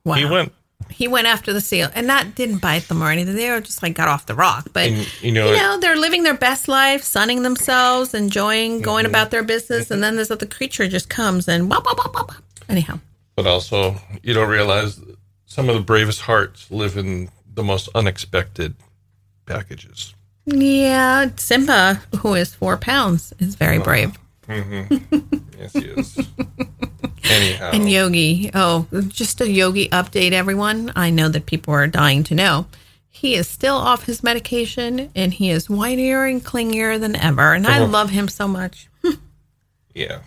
Wow. 0.05 0.15
he 0.15 0.25
went. 0.25 0.53
He 0.91 1.09
went 1.09 1.27
after 1.27 1.53
the 1.53 1.61
seal 1.61 1.91
and 1.93 2.09
that 2.09 2.37
didn't 2.37 2.59
bite 2.59 2.87
them 2.89 3.03
or 3.03 3.11
anything. 3.11 3.35
They 3.35 3.51
were 3.51 3.61
just 3.61 3.83
like 3.83 3.95
got 3.95 4.07
off 4.09 4.27
the 4.27 4.35
rock. 4.37 4.69
But 4.73 4.87
And, 4.89 5.23
you 5.23 5.33
know, 5.33 5.51
you 5.51 5.57
know, 5.57 5.79
they're 5.81 5.97
living 5.97 6.23
their 6.23 6.37
best 6.37 6.69
life, 6.69 7.03
sunning 7.03 7.43
themselves, 7.43 8.15
enjoying 8.15 8.81
going 8.81 9.05
Mm-hmm. 9.05 9.11
about 9.11 9.31
their 9.33 9.43
business, 9.43 9.91
and 9.91 10.03
then 10.03 10.15
this 10.17 10.31
other 10.31 10.47
creature 10.47 10.87
just 10.89 11.11
comes 11.11 11.49
and 11.49 11.69
wop, 11.69 11.85
wop, 11.85 11.99
wop, 11.99 12.15
wop. 12.15 12.33
anyhow. 12.69 13.01
but 13.35 13.47
also 13.47 13.97
you 14.23 14.33
don't 14.33 14.49
realize 14.49 15.01
some 15.47 15.69
of 15.69 15.75
the 15.75 15.81
bravest 15.83 16.21
hearts 16.23 16.71
live 16.71 16.97
in 16.97 17.29
the 17.53 17.65
most 17.65 17.89
unexpected 17.95 18.77
packages. 19.47 20.15
Yeah, 20.51 21.29
Simba, 21.37 22.01
who 22.21 22.35
is 22.35 22.55
four 22.55 22.77
pounds, 22.79 23.35
is 23.39 23.55
very 23.55 23.77
uh-huh. 23.77 23.85
brave. 23.85 24.19
Mm-hmm. 24.49 25.19
Yes, 25.59 25.73
he 25.75 25.81
is. 25.81 26.17
Anyhow, 27.31 27.71
And 27.75 27.91
Yogi, 27.91 28.51
oh, 28.55 28.87
just 29.09 29.41
a 29.43 29.49
Yogi 29.51 29.91
update, 29.91 30.33
everyone. 30.33 30.91
I 30.97 31.11
know 31.11 31.29
that 31.29 31.45
people 31.45 31.75
are 31.75 31.87
dying 31.87 32.25
to 32.25 32.35
know. 32.35 32.67
He 33.11 33.35
is 33.35 33.47
still 33.47 33.77
off 33.77 34.05
his 34.07 34.23
medication 34.23 35.11
and 35.15 35.35
he 35.35 35.51
is 35.51 35.69
whinier 35.69 36.31
and 36.31 36.43
clingier 36.43 36.99
than 36.99 37.15
ever. 37.17 37.53
And 37.53 37.67
I 37.67 37.81
Oh. 37.81 37.85
love 37.87 38.11
him 38.11 38.29
so 38.29 38.49
much. 38.49 38.89
yeah. 39.95 40.21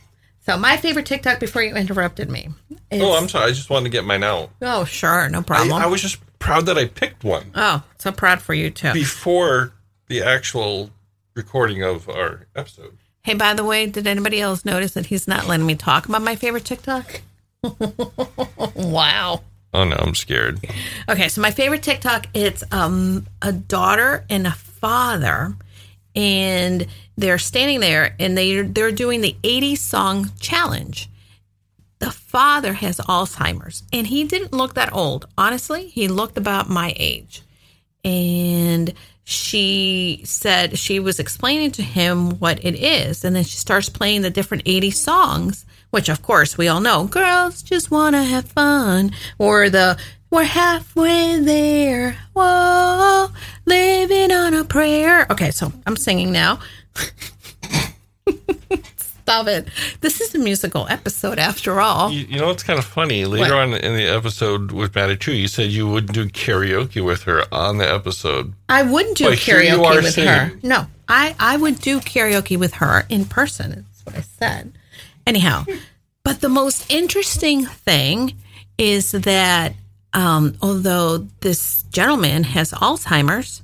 So, 0.46 0.58
my 0.58 0.78
favorite 0.78 1.06
TikTok 1.08 1.40
before 1.40 1.64
you 1.64 1.74
interrupted 1.76 2.30
me. 2.30 2.50
Is, 2.92 3.02
Oh, 3.02 3.14
I'm 3.18 3.30
sorry. 3.30 3.46
I 3.46 3.54
just 3.54 3.70
wanted 3.72 3.86
to 3.86 3.90
get 3.92 4.06
mine 4.06 4.24
out. 4.24 4.52
Oh, 4.62 4.84
sure. 4.86 5.30
No 5.30 5.40
I, 5.40 5.44
problem. 5.44 5.74
I 5.82 5.88
was 5.88 6.02
just 6.02 6.20
proud 6.40 6.66
that 6.68 6.78
I 6.78 6.86
picked 6.86 7.24
one. 7.24 7.52
oh, 7.56 7.82
so 7.98 8.12
proud 8.12 8.42
for 8.42 8.54
you, 8.54 8.70
too. 8.70 8.94
before 8.94 9.72
the 10.12 10.22
actual 10.22 10.90
recording 11.36 11.82
of 11.84 12.10
our 12.10 12.46
episode. 12.54 12.98
Hey, 13.24 13.34
by 13.34 13.54
the 13.54 13.64
way, 13.64 13.86
did 13.88 14.06
anybody 14.06 14.42
else 14.42 14.66
notice 14.66 14.94
that 14.96 15.06
he's 15.06 15.26
not 15.26 15.48
letting 15.48 15.66
me 15.66 15.76
talk 15.76 16.06
about 16.06 16.22
my 16.22 16.36
favorite 16.36 16.66
TikTok? 16.66 17.22
wow. 18.76 19.42
Oh 19.74 19.86
no, 19.86 19.96
I'm 19.96 20.14
scared. 20.14 20.60
Okay, 21.08 21.30
so 21.30 21.40
my 21.40 21.52
favorite 21.52 21.82
TikTok 21.82 22.28
it's 22.34 22.62
um 22.74 23.26
a 23.42 23.54
daughter 23.54 24.26
and 24.30 24.46
a 24.46 24.52
father 24.52 25.56
and 26.14 26.88
they're 27.16 27.38
standing 27.38 27.80
there 27.80 28.14
and 28.20 28.38
they 28.38 28.64
they're 28.64 28.92
doing 28.92 29.22
the 29.22 29.38
80 29.46 29.78
song 29.78 30.32
challenge. 30.42 31.10
The 32.00 32.12
father 32.12 32.74
has 32.74 32.98
Alzheimer's 32.98 33.84
and 33.94 34.08
he 34.08 34.26
didn't 34.26 34.52
look 34.52 34.74
that 34.74 34.92
old. 34.92 35.30
Honestly, 35.38 35.88
he 35.88 36.10
looked 36.10 36.38
about 36.38 36.68
my 36.68 36.94
age. 36.98 37.44
And 38.04 38.94
she 39.24 40.22
said 40.26 40.78
she 40.78 41.00
was 41.00 41.20
explaining 41.20 41.72
to 41.72 41.84
him 41.84 42.32
what 42.40 42.64
it 42.66 42.76
is. 42.76 43.24
And 43.24 43.36
then 43.36 43.44
she 43.44 43.58
starts 43.58 43.90
playing 43.90 44.22
the 44.24 44.30
different 44.30 44.64
80 44.66 44.92
songs 44.92 45.66
which 45.92 46.10
of 46.10 46.22
course 46.24 46.58
we 46.58 46.68
all 46.68 46.82
know 46.82 47.06
girls 47.06 47.62
just 47.62 47.92
want 47.92 48.16
to 48.16 48.24
have 48.24 48.46
fun 48.46 49.12
or 49.38 49.70
the 49.70 49.98
we're 50.30 50.44
halfway 50.44 51.40
there 51.40 52.18
whoa 52.34 53.28
living 53.66 54.32
on 54.32 54.54
a 54.54 54.64
prayer. 54.64 55.28
Okay 55.30 55.52
so 55.52 55.72
i'm 55.86 55.98
singing 55.98 56.32
now 56.32 56.60
stop 59.22 59.48
it 59.48 59.68
this 60.02 60.20
is 60.22 60.34
a 60.36 60.40
musical 60.40 60.88
episode 60.90 61.40
after 61.40 61.80
all 61.80 62.12
You, 62.12 62.26
you 62.28 62.40
know 62.40 62.50
it's 62.50 62.64
kind 62.64 62.80
of 62.80 62.86
funny? 62.86 63.26
Later 63.26 63.56
What? 63.56 63.62
on 63.62 63.74
in 63.76 63.96
the 63.96 64.06
episode 64.08 64.72
with 64.72 64.96
Maddie 64.96 65.16
True, 65.18 65.34
you 65.34 65.48
said 65.48 65.72
you 65.72 65.88
wouldn't 65.88 66.14
do 66.14 66.28
karaoke 66.28 67.04
with 67.04 67.24
her 67.24 67.44
on 67.54 67.78
the 67.78 67.90
episode. 67.92 68.54
I 68.70 68.84
wouldn't 68.84 69.18
do 69.18 69.26
But 69.26 69.38
karaoke 69.38 70.04
with 70.04 70.16
her. 70.16 70.52
No, 70.64 70.88
I, 71.08 71.36
I 71.40 71.58
would 71.58 71.80
do 71.80 72.00
karaoke 72.00 72.58
with 72.58 72.76
her 72.76 73.06
in 73.10 73.26
person. 73.26 73.72
That's 73.72 74.06
what 74.06 74.16
I 74.16 74.22
said. 74.22 74.74
Anyhow, 75.28 75.66
but 76.24 76.42
the 76.42 76.50
most 76.50 76.92
interesting 76.92 77.66
thing 77.66 78.34
is 78.78 79.12
that 79.12 79.74
um, 80.14 80.56
although 80.62 81.20
this 81.42 81.84
gentleman 81.92 82.44
has 82.44 82.72
Alzheimer's, 82.72 83.62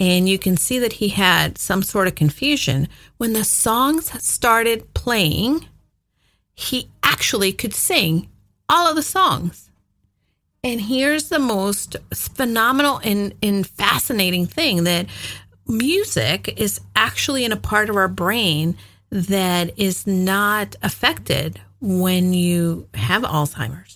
and 0.00 0.26
you 0.26 0.38
can 0.38 0.56
see 0.56 0.78
that 0.78 0.94
he 0.94 1.08
had 1.08 1.58
some 1.58 1.82
sort 1.82 2.08
of 2.08 2.14
confusion, 2.14 2.88
when 3.18 3.34
the 3.34 3.44
songs 3.44 4.10
started 4.24 4.94
playing, 4.94 5.66
he 6.54 6.88
actually 7.02 7.52
could 7.52 7.74
sing 7.74 8.28
all 8.68 8.88
of 8.88 8.96
the 8.96 9.02
songs. 9.02 9.70
And 10.64 10.80
here's 10.80 11.28
the 11.28 11.38
most 11.38 11.96
phenomenal 12.14 13.00
and, 13.04 13.34
and 13.42 13.66
fascinating 13.66 14.46
thing 14.46 14.84
that 14.84 15.06
music 15.66 16.54
is 16.56 16.80
actually 16.96 17.44
in 17.44 17.52
a 17.52 17.56
part 17.56 17.90
of 17.90 17.96
our 17.96 18.08
brain 18.08 18.76
that 19.10 19.78
is 19.78 20.06
not 20.06 20.76
affected 20.82 21.60
when 21.80 22.32
you 22.32 22.88
have 22.94 23.22
Alzheimer's. 23.22 23.89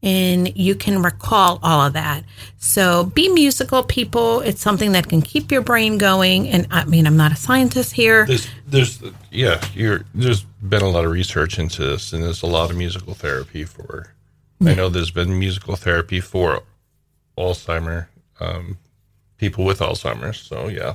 And 0.00 0.56
you 0.56 0.76
can 0.76 1.02
recall 1.02 1.58
all 1.60 1.86
of 1.86 1.94
that. 1.94 2.22
So 2.56 3.06
be 3.06 3.28
musical, 3.28 3.82
people. 3.82 4.40
It's 4.40 4.60
something 4.60 4.92
that 4.92 5.08
can 5.08 5.22
keep 5.22 5.50
your 5.50 5.60
brain 5.60 5.98
going. 5.98 6.48
And 6.48 6.68
I 6.70 6.84
mean, 6.84 7.04
I'm 7.04 7.16
not 7.16 7.32
a 7.32 7.36
scientist 7.36 7.92
here. 7.92 8.24
There's, 8.24 8.48
there's, 8.66 9.02
yeah, 9.32 9.60
you're. 9.74 10.04
There's 10.14 10.42
been 10.42 10.82
a 10.82 10.88
lot 10.88 11.04
of 11.04 11.10
research 11.10 11.58
into 11.58 11.84
this, 11.84 12.12
and 12.12 12.22
there's 12.22 12.42
a 12.42 12.46
lot 12.46 12.70
of 12.70 12.76
musical 12.76 13.14
therapy 13.14 13.64
for. 13.64 14.14
I 14.64 14.74
know 14.74 14.88
there's 14.88 15.12
been 15.12 15.38
musical 15.38 15.76
therapy 15.76 16.20
for 16.20 16.62
Alzheimer, 17.36 18.06
um, 18.40 18.78
people 19.36 19.64
with 19.64 19.78
Alzheimer's. 19.78 20.40
So 20.40 20.68
yeah, 20.68 20.94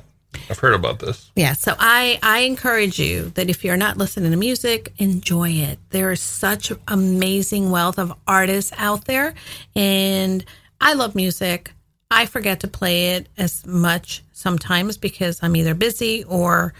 I've 0.49 0.59
heard 0.59 0.73
about 0.73 0.99
this. 0.99 1.31
Yeah, 1.35 1.53
so 1.53 1.75
I 1.77 2.19
I 2.21 2.39
encourage 2.39 2.99
you 2.99 3.29
that 3.35 3.49
if 3.49 3.63
you're 3.63 3.77
not 3.77 3.97
listening 3.97 4.31
to 4.31 4.37
music, 4.37 4.93
enjoy 4.97 5.49
it. 5.49 5.79
There 5.89 6.11
is 6.11 6.21
such 6.21 6.71
amazing 6.87 7.71
wealth 7.71 7.99
of 7.99 8.13
artists 8.27 8.71
out 8.77 9.05
there 9.05 9.33
and 9.75 10.43
I 10.79 10.93
love 10.93 11.15
music. 11.15 11.73
I 12.11 12.25
forget 12.25 12.59
to 12.59 12.67
play 12.67 13.15
it 13.15 13.27
as 13.37 13.65
much 13.65 14.23
sometimes 14.31 14.97
because 14.97 15.41
I'm 15.41 15.55
either 15.55 15.73
busy 15.73 16.23
or 16.25 16.73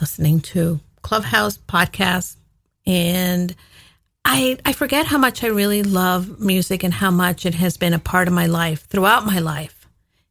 listening 0.00 0.40
to 0.40 0.80
Clubhouse 1.02 1.58
podcasts 1.58 2.36
and 2.86 3.54
I 4.24 4.58
I 4.64 4.72
forget 4.72 5.06
how 5.06 5.18
much 5.18 5.44
I 5.44 5.48
really 5.48 5.82
love 5.82 6.40
music 6.40 6.82
and 6.82 6.92
how 6.94 7.10
much 7.10 7.46
it 7.46 7.54
has 7.54 7.76
been 7.76 7.92
a 7.92 7.98
part 7.98 8.28
of 8.28 8.34
my 8.34 8.46
life 8.46 8.86
throughout 8.86 9.24
my 9.26 9.38
life. 9.38 9.75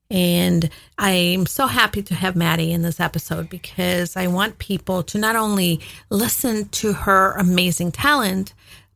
And 0.09 0.69
I'm 0.97 1.45
so 1.47 1.67
happy 1.67 2.03
to 2.03 2.13
have 2.13 2.35
Maddie 2.35 2.71
in 2.71 2.83
this 2.83 2.99
episode 2.99 3.49
because 3.49 4.15
I 4.15 4.27
want 4.27 4.59
people 4.59 5.01
to 5.03 5.17
not 5.17 5.35
only 5.35 5.79
listen 6.09 6.69
to 6.69 6.93
her 6.93 7.31
amazing 7.31 7.91
talent, 7.91 8.53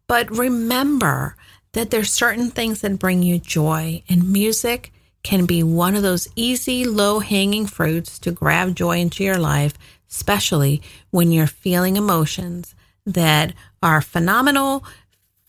but 0.07 0.29
remember 0.29 1.35
that 1.73 1.89
there's 1.89 2.11
certain 2.11 2.51
things 2.51 2.81
that 2.81 2.99
bring 2.99 3.23
you 3.23 3.39
joy 3.39 4.03
and 4.09 4.31
music 4.31 4.91
can 5.23 5.45
be 5.45 5.63
one 5.63 5.95
of 5.95 6.03
those 6.03 6.27
easy, 6.35 6.85
low 6.85 7.19
hanging 7.19 7.65
fruits 7.65 8.19
to 8.19 8.31
grab 8.31 8.75
joy 8.75 8.99
into 8.99 9.23
your 9.23 9.37
life, 9.37 9.77
especially 10.09 10.81
when 11.11 11.31
you're 11.31 11.47
feeling 11.47 11.97
emotions 11.97 12.73
that 13.05 13.53
are 13.83 14.01
phenomenal, 14.01 14.83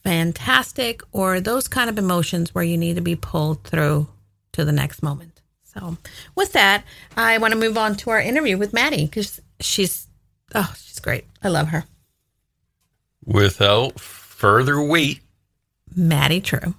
fantastic, 0.02 1.02
or 1.12 1.40
those 1.40 1.68
kind 1.68 1.88
of 1.88 1.98
emotions 1.98 2.54
where 2.54 2.64
you 2.64 2.76
need 2.76 2.96
to 2.96 3.02
be 3.02 3.16
pulled 3.16 3.62
through 3.64 4.08
to 4.52 4.64
the 4.64 4.72
next 4.72 5.02
moment. 5.02 5.39
So, 5.74 5.96
with 6.34 6.52
that, 6.52 6.84
I 7.16 7.38
want 7.38 7.52
to 7.52 7.58
move 7.58 7.78
on 7.78 7.94
to 7.96 8.10
our 8.10 8.20
interview 8.20 8.58
with 8.58 8.72
Maddie 8.72 9.04
because 9.04 9.40
she's, 9.60 10.08
oh, 10.54 10.74
she's 10.76 10.98
great. 10.98 11.24
I 11.42 11.48
love 11.48 11.68
her. 11.68 11.84
Without 13.24 14.00
further 14.00 14.82
wait, 14.82 15.20
Maddie 15.94 16.40
True. 16.40 16.74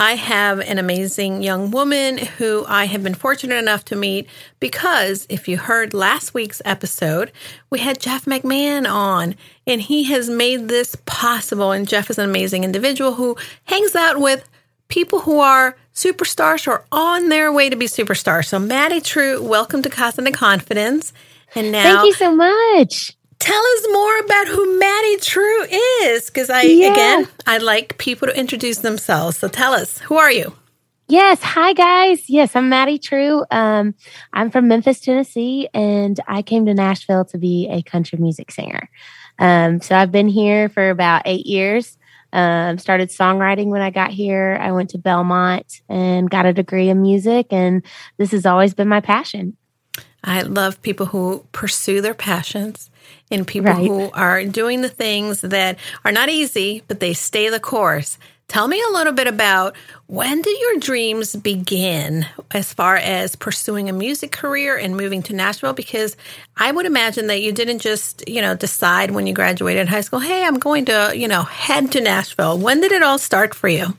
I 0.00 0.14
have 0.14 0.60
an 0.60 0.78
amazing 0.78 1.42
young 1.42 1.72
woman 1.72 2.18
who 2.18 2.64
I 2.68 2.84
have 2.84 3.02
been 3.02 3.14
fortunate 3.14 3.56
enough 3.56 3.84
to 3.86 3.96
meet 3.96 4.28
because 4.60 5.26
if 5.28 5.48
you 5.48 5.58
heard 5.58 5.92
last 5.92 6.34
week's 6.34 6.62
episode, 6.64 7.32
we 7.68 7.80
had 7.80 7.98
Jeff 7.98 8.24
McMahon 8.24 8.88
on 8.88 9.34
and 9.66 9.82
he 9.82 10.04
has 10.04 10.30
made 10.30 10.68
this 10.68 10.94
possible. 11.04 11.72
And 11.72 11.88
Jeff 11.88 12.10
is 12.10 12.18
an 12.18 12.24
amazing 12.24 12.62
individual 12.62 13.14
who 13.14 13.36
hangs 13.64 13.96
out 13.96 14.20
with 14.20 14.48
people 14.86 15.20
who 15.20 15.40
are 15.40 15.76
superstars 15.94 16.68
or 16.68 16.84
on 16.92 17.28
their 17.28 17.52
way 17.52 17.68
to 17.68 17.76
be 17.76 17.86
superstars. 17.86 18.46
So, 18.46 18.60
Maddie 18.60 19.00
True, 19.00 19.42
welcome 19.42 19.82
to 19.82 19.90
and 19.90 20.34
Confidence. 20.34 21.12
And 21.56 21.72
now, 21.72 21.82
Thank 21.82 22.06
you 22.06 22.12
so 22.14 22.34
much. 22.34 23.17
Tell 23.38 23.62
us 23.62 23.86
more 23.92 24.18
about 24.20 24.48
who 24.48 24.78
Maddie 24.78 25.16
True 25.18 25.62
is, 26.02 26.26
because 26.26 26.50
I 26.50 26.62
Yeah. 26.62 26.92
again 26.92 27.28
I 27.46 27.58
like 27.58 27.98
people 27.98 28.28
to 28.28 28.38
introduce 28.38 28.78
themselves. 28.78 29.36
So, 29.38 29.48
tell 29.48 29.72
us, 29.72 29.98
who 29.98 30.16
are 30.16 30.30
you? 30.30 30.54
Yes. 31.10 31.42
Hi, 31.42 31.72
guys. 31.72 32.28
Yes, 32.28 32.54
I'm 32.54 32.68
Maddie 32.68 32.98
True. 32.98 33.42
Um, 33.50 33.94
I'm 34.34 34.50
from 34.50 34.68
Memphis, 34.68 35.00
Tennessee, 35.00 35.68
and 35.72 36.20
I 36.28 36.42
came 36.42 36.66
to 36.66 36.74
Nashville 36.74 37.24
to 37.26 37.38
be 37.38 37.66
a 37.70 37.82
country 37.82 38.18
music 38.18 38.50
singer. 38.50 38.90
Um, 39.38 39.80
so 39.80 39.96
I've 39.96 40.12
been 40.12 40.28
here 40.28 40.68
for 40.68 40.90
about 40.90 41.22
eight 41.24 41.46
years. 41.46 41.96
Um, 42.30 42.76
started 42.76 43.08
songwriting 43.08 43.68
when 43.68 43.80
I 43.80 43.88
got 43.88 44.10
here. 44.10 44.58
I 44.60 44.72
went 44.72 44.90
to 44.90 44.98
Belmont 44.98 45.80
and 45.88 46.28
got 46.28 46.44
a 46.44 46.52
degree 46.52 46.90
in 46.90 47.00
music, 47.00 47.46
and 47.52 47.82
this 48.18 48.32
has 48.32 48.44
always 48.44 48.74
been 48.74 48.88
my 48.88 49.00
passion. 49.00 49.56
I 50.22 50.42
love 50.42 50.82
people 50.82 51.06
who 51.06 51.46
pursue 51.52 52.02
their 52.02 52.12
passions 52.12 52.90
and 53.30 53.46
people 53.46 53.72
Right. 53.72 53.86
who 53.86 54.10
are 54.12 54.44
doing 54.44 54.80
the 54.82 54.88
things 54.88 55.40
that 55.42 55.78
are 56.04 56.12
not 56.12 56.28
easy, 56.28 56.82
but 56.88 57.00
they 57.00 57.12
stay 57.14 57.48
the 57.48 57.60
course. 57.60 58.18
Tell 58.48 58.66
me 58.66 58.82
a 58.88 58.92
little 58.94 59.12
bit 59.12 59.26
about 59.26 59.76
when 60.06 60.40
did 60.40 60.58
your 60.58 60.78
dreams 60.78 61.36
begin 61.36 62.24
as 62.52 62.72
far 62.72 62.96
as 62.96 63.36
pursuing 63.36 63.90
a 63.90 63.92
music 63.92 64.32
career 64.32 64.74
and 64.78 64.96
moving 64.96 65.22
to 65.24 65.34
Nashville? 65.34 65.74
Because 65.74 66.16
I 66.56 66.72
would 66.72 66.86
imagine 66.86 67.26
that 67.26 67.42
you 67.42 67.52
didn't 67.52 67.80
just, 67.80 68.26
you 68.26 68.40
know, 68.40 68.54
decide 68.56 69.10
when 69.10 69.26
you 69.26 69.34
graduated 69.34 69.88
high 69.88 70.00
school, 70.00 70.20
hey, 70.20 70.44
I'm 70.46 70.58
going 70.58 70.86
to, 70.86 71.12
you 71.14 71.28
know, 71.28 71.42
head 71.42 71.92
to 71.92 72.00
Nashville. 72.00 72.56
When 72.58 72.80
did 72.80 72.92
it 72.92 73.02
all 73.02 73.18
start 73.18 73.54
for 73.54 73.68
you? 73.68 73.94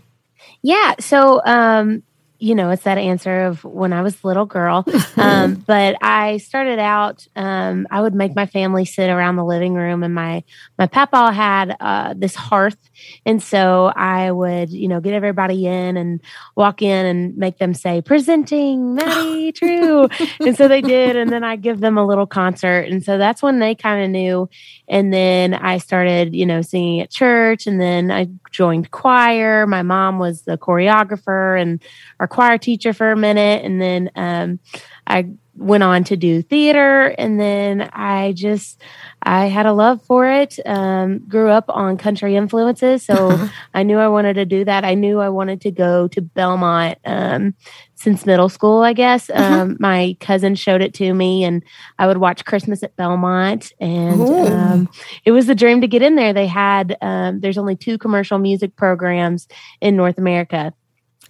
Yeah. 0.63 0.95
So, 0.99 1.41
um, 1.45 2.01
you 2.39 2.55
know, 2.55 2.69
it's 2.69 2.83
that 2.83 2.97
answer 2.97 3.41
of 3.41 3.63
when 3.63 3.91
I 3.91 4.01
was 4.01 4.15
a 4.23 4.27
little 4.27 4.45
girl. 4.45 4.85
Um, 5.19 5.55
but 5.55 5.97
I 6.01 6.37
started 6.37 6.79
out, 6.79 7.27
um, 7.35 7.87
I 7.91 8.01
would 8.01 8.15
make 8.15 8.35
my 8.35 8.45
family 8.45 8.85
sit 8.85 9.09
around 9.09 9.35
the 9.35 9.43
living 9.43 9.73
room 9.73 10.01
and 10.01 10.15
my, 10.15 10.43
my 10.77 10.87
papa 10.87 11.33
had, 11.33 11.75
uh, 11.81 12.13
this 12.15 12.35
hearth. 12.35 12.77
And 13.25 13.43
so 13.43 13.91
I 13.93 14.31
would, 14.31 14.69
you 14.69 14.87
know, 14.87 15.01
get 15.01 15.13
everybody 15.13 15.67
in 15.67 15.97
and 15.97 16.21
walk 16.55 16.81
in 16.81 17.05
and 17.05 17.35
make 17.35 17.57
them 17.57 17.73
say, 17.73 18.01
presenting 18.01 18.95
Maddie 18.95 19.51
True. 19.55 20.07
and 20.39 20.55
so 20.55 20.69
they 20.69 20.79
did. 20.79 21.17
And 21.17 21.31
then 21.31 21.43
I 21.43 21.57
give 21.57 21.81
them 21.81 21.97
a 21.97 22.05
little 22.05 22.27
concert. 22.27 22.87
And 22.87 23.03
so 23.03 23.17
that's 23.17 23.43
when 23.43 23.59
they 23.59 23.75
kind 23.75 24.01
of 24.01 24.09
knew. 24.09 24.49
And 24.87 25.13
then 25.13 25.53
I 25.53 25.79
started, 25.79 26.33
you 26.33 26.45
know, 26.45 26.61
singing 26.61 27.01
at 27.01 27.11
church 27.11 27.67
and 27.67 27.81
then 27.81 28.09
I 28.09 28.29
joined 28.51 28.91
choir. 28.91 29.65
My 29.67 29.81
mom 29.83 30.19
was 30.19 30.43
the 30.43 30.57
choreographer 30.57 31.59
and 31.59 31.81
our 32.19 32.27
choir 32.27 32.57
teacher 32.57 32.93
for 32.93 33.11
a 33.11 33.17
minute. 33.17 33.63
And 33.63 33.81
then 33.81 34.11
um, 34.15 34.59
I 35.07 35.29
went 35.59 35.83
on 35.83 36.03
to 36.05 36.17
do 36.17 36.41
theater. 36.41 37.07
And 37.17 37.39
then 37.39 37.89
I 37.93 38.31
just, 38.31 38.81
I 39.21 39.45
had 39.45 39.65
a 39.65 39.73
love 39.73 40.01
for 40.05 40.29
it. 40.29 40.57
Um, 40.65 41.19
grew 41.19 41.49
up 41.49 41.65
on 41.67 41.97
country 41.97 42.35
influences. 42.35 43.03
So 43.03 43.49
I 43.73 43.83
knew 43.83 43.97
I 43.97 44.07
wanted 44.07 44.35
to 44.35 44.45
do 44.45 44.65
that. 44.65 44.85
I 44.85 44.95
knew 44.95 45.19
I 45.19 45.29
wanted 45.29 45.61
to 45.61 45.71
go 45.71 46.07
to 46.07 46.21
Belmont. 46.21 46.97
Um, 47.05 47.53
since 47.99 48.25
middle 48.25 48.47
school, 48.47 48.81
I 48.81 48.93
guess. 48.93 49.29
Um, 49.29 49.75
my 49.77 50.15
cousin 50.21 50.55
showed 50.55 50.81
it 50.81 50.93
to 50.95 51.13
me, 51.13 51.43
and 51.43 51.61
I 51.97 52.07
would 52.07 52.15
watch 52.15 52.45
Christmas 52.45 52.81
at 52.81 52.95
Belmont, 52.95 53.73
and 53.77 54.21
um, 54.21 54.89
it 55.25 55.31
was 55.31 55.47
the 55.47 55.55
dream 55.55 55.81
to 55.81 55.87
get 55.87 56.01
in 56.01 56.15
there. 56.15 56.31
They 56.31 56.47
had 56.47 56.97
um, 57.01 57.41
there's 57.41 57.57
only 57.57 57.75
two 57.75 57.97
commercial 57.97 58.39
music 58.39 58.77
programs 58.77 59.49
in 59.81 59.97
North 59.97 60.17
America. 60.17 60.73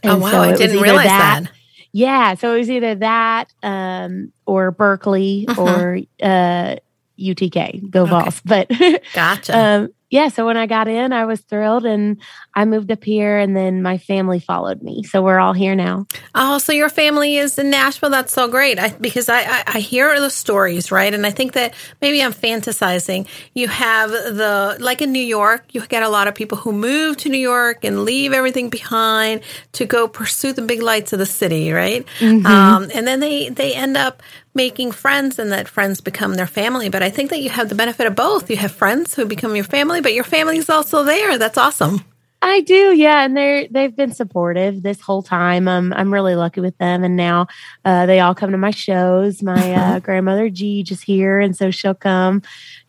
oh, 0.03 0.13
And 0.13 0.21
wow. 0.21 0.29
so 0.29 0.41
I 0.41 0.55
didn't 0.55 0.81
realize 0.81 1.07
that. 1.07 1.51
Yeah, 1.91 2.35
so 2.35 2.53
it 2.55 2.59
was 2.59 2.69
either 2.69 2.95
that 2.95 3.45
um, 3.63 4.31
or 4.45 4.71
Berklee 4.71 5.45
Mhm. 5.45 5.57
or 5.57 5.97
uh, 6.21 6.75
UTK, 7.19 7.89
go 7.89 8.03
Okay. 8.03 8.09
Vols. 8.11 8.41
But 8.45 8.71
Gotcha. 9.13 9.57
um, 9.57 9.89
yeah, 10.09 10.29
so 10.29 10.45
when 10.45 10.57
I 10.57 10.65
got 10.65 10.87
in, 10.87 11.13
I 11.13 11.25
was 11.25 11.39
thrilled, 11.41 11.85
and 11.85 12.17
I 12.55 12.65
moved 12.65 12.91
up 12.91 13.03
here, 13.03 13.37
and 13.37 13.55
then 13.55 13.83
my 13.83 13.97
family 13.97 14.39
followed 14.39 14.81
me. 14.81 15.03
So 15.03 15.21
we're 15.21 15.39
all 15.39 15.53
here 15.53 15.75
now. 15.75 16.07
Oh, 16.33 16.57
so 16.57 16.73
your 16.73 16.89
family 16.89 17.37
is 17.37 17.59
in 17.59 17.69
Nashville. 17.69 18.09
That's 18.09 18.33
so 18.33 18.47
great. 18.47 18.79
I, 18.79 18.89
because 18.89 19.29
I, 19.29 19.41
I, 19.41 19.63
I 19.67 19.79
hear 19.79 20.19
the 20.19 20.29
stories, 20.29 20.91
right? 20.91 21.13
And 21.13 21.25
I 21.25 21.31
think 21.31 21.53
that 21.53 21.75
maybe 22.01 22.23
I'm 22.23 22.33
fantasizing. 22.33 23.27
You 23.53 23.67
have 23.67 24.09
the, 24.09 24.77
like 24.79 25.01
in 25.01 25.11
New 25.11 25.19
York, 25.19 25.73
you 25.73 25.85
get 25.85 26.01
a 26.01 26.09
lot 26.09 26.27
of 26.27 26.33
people 26.33 26.57
who 26.57 26.71
move 26.71 27.17
to 27.17 27.29
New 27.29 27.37
York 27.37 27.83
and 27.83 28.03
leave 28.03 28.33
everything 28.33 28.69
behind 28.69 29.41
to 29.73 29.85
go 29.85 30.07
pursue 30.07 30.53
the 30.53 30.63
big 30.63 30.81
lights 30.81 31.13
of 31.13 31.19
the 31.19 31.25
city, 31.25 31.71
right? 31.71 32.05
Um, 32.21 32.89
and 32.93 33.07
then 33.07 33.19
they, 33.19 33.49
they 33.49 33.75
end 33.75 33.95
up 33.95 34.23
making 34.59 34.91
friends 34.91 35.39
and 35.39 35.53
that 35.53 35.69
friends 35.69 36.01
become 36.01 36.33
their 36.33 36.45
family. 36.45 36.89
But 36.89 37.01
I 37.01 37.09
think 37.09 37.29
that 37.29 37.39
you 37.39 37.49
have 37.49 37.69
the 37.69 37.75
benefit 37.75 38.05
of 38.07 38.15
both. 38.15 38.49
You 38.49 38.57
have 38.57 38.73
friends 38.73 39.15
who 39.15 39.25
become 39.25 39.55
your 39.55 39.63
family, 39.63 40.01
but 40.01 40.13
your 40.13 40.25
family 40.25 40.57
is 40.57 40.69
also 40.69 41.05
there. 41.05 41.37
That's 41.37 41.57
awesome. 41.57 42.03
I 42.41 42.59
do, 42.61 42.93
yeah, 42.93 43.23
and 43.23 43.35
they're 43.37 43.67
they've 43.69 43.95
been 43.95 44.13
supportive 44.13 44.81
this 44.81 44.99
whole 44.99 45.23
time. 45.23 45.69
Um, 45.69 45.93
I'm 45.95 46.13
really 46.13 46.35
lucky 46.35 46.59
with 46.59 46.77
them, 46.77 47.05
and 47.05 47.15
now 47.15 47.47
uh, 47.85 48.05
they 48.05 48.19
all 48.19 48.35
come 48.35 48.51
to 48.51 48.57
my 48.57 48.71
shows. 48.71 49.41
My 49.41 49.73
uh, 49.81 49.99
grandmother 49.99 50.49
G 50.49 50.85
is 50.89 51.01
here, 51.01 51.39
and 51.39 51.55
so 51.55 51.71
she'll 51.71 51.93
come, 51.93 52.41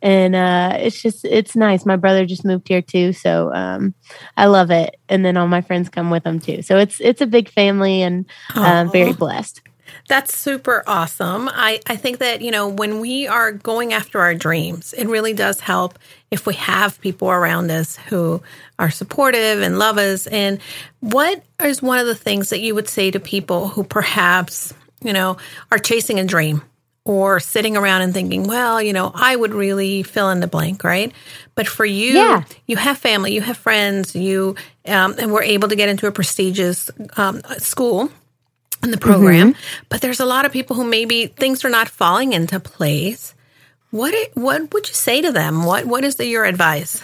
and 0.02 0.34
uh, 0.34 0.76
it's 0.78 1.00
just 1.00 1.24
it's 1.24 1.54
nice. 1.54 1.86
My 1.86 1.96
brother 1.96 2.26
just 2.26 2.44
moved 2.44 2.68
here 2.68 2.82
too, 2.82 3.12
so 3.12 3.52
um, 3.52 3.94
I 4.36 4.46
love 4.46 4.70
it. 4.72 4.96
And 5.08 5.24
then 5.24 5.36
all 5.36 5.48
my 5.48 5.62
friends 5.62 5.88
come 5.88 6.10
with 6.10 6.24
them 6.24 6.40
too, 6.40 6.62
so 6.62 6.78
it's 6.78 7.00
it's 7.00 7.20
a 7.20 7.26
big 7.26 7.48
family, 7.48 8.02
and 8.02 8.26
um, 8.54 8.90
very 8.90 9.12
blessed. 9.12 9.62
That's 10.08 10.36
super 10.36 10.82
awesome. 10.86 11.48
I, 11.48 11.80
I 11.86 11.96
think 11.96 12.18
that, 12.18 12.42
you 12.42 12.50
know, 12.50 12.68
when 12.68 13.00
we 13.00 13.26
are 13.26 13.52
going 13.52 13.92
after 13.92 14.20
our 14.20 14.34
dreams, 14.34 14.92
it 14.96 15.06
really 15.06 15.32
does 15.34 15.60
help 15.60 15.98
if 16.30 16.46
we 16.46 16.54
have 16.54 17.00
people 17.00 17.30
around 17.30 17.70
us 17.70 17.96
who 17.96 18.42
are 18.78 18.90
supportive 18.90 19.62
and 19.62 19.78
love 19.78 19.98
us. 19.98 20.26
And 20.26 20.60
what 21.00 21.42
is 21.62 21.82
one 21.82 21.98
of 21.98 22.06
the 22.06 22.14
things 22.14 22.50
that 22.50 22.60
you 22.60 22.74
would 22.74 22.88
say 22.88 23.10
to 23.10 23.20
people 23.20 23.68
who 23.68 23.84
perhaps, 23.84 24.74
you 25.02 25.12
know, 25.12 25.36
are 25.70 25.78
chasing 25.78 26.18
a 26.18 26.24
dream 26.24 26.62
or 27.04 27.40
sitting 27.40 27.76
around 27.76 28.02
and 28.02 28.12
thinking, 28.12 28.44
well, 28.46 28.80
you 28.80 28.92
know, 28.92 29.10
I 29.14 29.34
would 29.34 29.54
really 29.54 30.02
fill 30.02 30.30
in 30.30 30.40
the 30.40 30.46
blank, 30.46 30.84
right? 30.84 31.12
But 31.54 31.66
for 31.66 31.84
you, 31.84 32.12
Yeah. 32.12 32.42
you 32.66 32.76
have 32.76 32.98
family, 32.98 33.32
you 33.32 33.40
have 33.40 33.56
friends, 33.56 34.14
you, 34.14 34.54
um, 34.86 35.14
and 35.18 35.32
we're 35.32 35.42
able 35.42 35.68
to 35.68 35.76
get 35.76 35.88
into 35.88 36.06
a 36.06 36.12
prestigious 36.12 36.90
um, 37.16 37.40
school 37.58 38.10
in 38.82 38.90
the 38.90 38.98
program, 38.98 39.54
but 39.88 40.00
there's 40.00 40.20
a 40.20 40.26
lot 40.26 40.44
of 40.44 40.52
people 40.52 40.76
who 40.76 40.84
maybe 40.84 41.26
things 41.26 41.64
are 41.64 41.70
not 41.70 41.88
falling 41.88 42.32
into 42.32 42.58
place. 42.60 43.34
What 43.90 44.14
what 44.34 44.72
would 44.72 44.88
you 44.88 44.94
say 44.94 45.20
to 45.20 45.32
them? 45.32 45.64
What 45.64 45.84
what 45.86 46.04
is 46.04 46.16
the, 46.16 46.26
your 46.26 46.44
advice? 46.44 47.02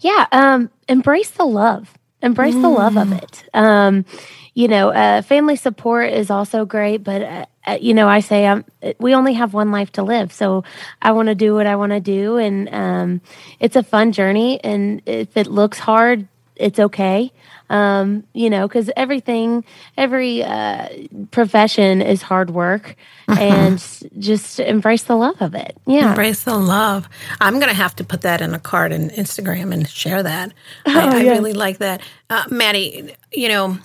Yeah, 0.00 0.26
um, 0.32 0.70
embrace 0.88 1.30
the 1.30 1.46
love. 1.46 1.92
Embrace 2.22 2.54
the 2.54 2.68
love 2.68 2.98
of 2.98 3.12
it. 3.12 3.44
Um, 3.54 4.04
you 4.52 4.68
know, 4.68 4.90
uh, 4.90 5.22
family 5.22 5.56
support 5.56 6.12
is 6.12 6.30
also 6.30 6.66
great, 6.66 7.02
but 7.02 7.22
uh, 7.22 7.46
uh, 7.66 7.78
you 7.80 7.94
know, 7.94 8.08
I 8.08 8.20
say 8.20 8.46
um, 8.46 8.64
we 8.98 9.14
only 9.14 9.34
have 9.34 9.54
one 9.54 9.70
life 9.70 9.92
to 9.92 10.02
live, 10.02 10.32
so 10.32 10.64
I 11.00 11.12
want 11.12 11.28
to 11.28 11.34
do 11.34 11.54
what 11.54 11.66
I 11.66 11.76
want 11.76 11.92
to 11.92 12.00
do, 12.00 12.36
and 12.36 12.68
um, 12.72 13.20
it's 13.58 13.76
a 13.76 13.82
fun 13.82 14.12
journey. 14.12 14.62
And 14.62 15.00
if 15.06 15.36
it 15.36 15.46
looks 15.46 15.78
hard, 15.78 16.28
it's 16.60 16.78
okay. 16.78 17.32
Um, 17.70 18.24
you 18.32 18.50
know, 18.50 18.66
because 18.66 18.90
everything, 18.96 19.64
every 19.96 20.42
uh, 20.42 20.88
profession 21.30 22.02
is 22.02 22.20
hard 22.20 22.50
work, 22.50 22.96
and 23.28 23.78
just 24.18 24.58
embrace 24.58 25.04
the 25.04 25.14
love 25.16 25.40
of 25.40 25.54
it. 25.54 25.76
Yeah, 25.86 26.10
Embrace 26.10 26.42
the 26.42 26.56
love. 26.56 27.08
I'm 27.40 27.54
going 27.60 27.68
to 27.68 27.74
have 27.74 27.94
to 27.96 28.04
put 28.04 28.22
that 28.22 28.40
in 28.40 28.54
a 28.54 28.58
card 28.58 28.90
and 28.92 29.10
Instagram 29.12 29.72
and 29.72 29.88
share 29.88 30.22
that. 30.22 30.52
I, 30.84 30.92
Oh, 31.04 31.16
I 31.16 31.20
yeah. 31.22 31.30
really 31.32 31.52
like 31.52 31.78
that. 31.78 32.02
Uh, 32.28 32.44
Maddie, 32.50 33.14
you 33.32 33.48
know, 33.48 33.78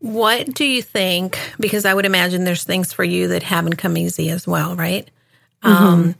what 0.00 0.52
do 0.54 0.64
you 0.66 0.82
think? 0.82 1.38
Because 1.58 1.84
I 1.86 1.94
would 1.94 2.04
imagine 2.06 2.44
there's 2.44 2.64
things 2.64 2.92
for 2.92 3.04
you 3.04 3.28
that 3.28 3.42
haven't 3.42 3.76
come 3.76 3.96
easy 3.96 4.28
as 4.28 4.46
well, 4.46 4.76
right? 4.76 5.10
Mm-hmm. 5.64 5.84
Um, 5.84 6.14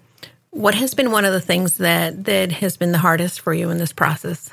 what 0.50 0.74
has 0.74 0.94
been 0.94 1.12
one 1.12 1.26
of 1.26 1.32
the 1.34 1.40
things 1.40 1.76
that 1.76 2.24
that 2.24 2.50
has 2.50 2.78
been 2.78 2.92
the 2.92 2.98
hardest 2.98 3.40
for 3.40 3.52
you 3.52 3.68
in 3.70 3.76
this 3.78 3.92
process? 3.92 4.50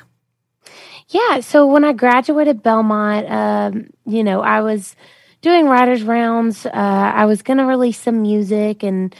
Yeah. 1.08 1.40
So 1.40 1.66
when 1.66 1.84
I 1.84 1.92
graduated 1.92 2.62
Belmont, 2.62 3.30
um, 3.30 3.90
you 4.06 4.24
know, 4.24 4.40
I 4.40 4.60
was 4.60 4.96
doing 5.40 5.66
writers' 5.66 6.02
rounds. 6.02 6.66
Uh, 6.66 6.70
I 6.72 7.26
was 7.26 7.42
going 7.42 7.58
to 7.58 7.64
release 7.64 7.98
some 7.98 8.22
music, 8.22 8.82
and 8.82 9.14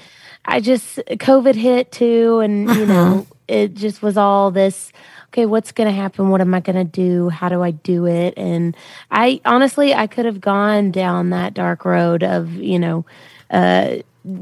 I 0.44 0.60
just 0.60 0.96
COVID 0.96 1.54
hit 1.54 1.92
too, 1.92 2.40
and 2.40 2.68
you 2.68 2.86
know, 2.86 3.26
it 3.48 3.74
just 3.74 4.02
was 4.02 4.16
all 4.16 4.50
this. 4.50 4.92
Okay, 5.28 5.46
what's 5.46 5.72
going 5.72 5.88
to 5.88 5.94
happen? 5.94 6.30
What 6.30 6.40
am 6.40 6.54
I 6.54 6.60
going 6.60 6.76
to 6.76 6.84
do? 6.84 7.28
How 7.28 7.48
do 7.48 7.62
I 7.62 7.70
do 7.70 8.06
it? 8.06 8.34
And 8.36 8.76
I 9.10 9.40
honestly, 9.44 9.94
I 9.94 10.06
could 10.06 10.24
have 10.24 10.40
gone 10.40 10.90
down 10.90 11.30
that 11.30 11.54
dark 11.54 11.84
road 11.84 12.22
of 12.22 12.52
you 12.54 12.78
know. 12.78 13.04
Uh, 13.48 13.98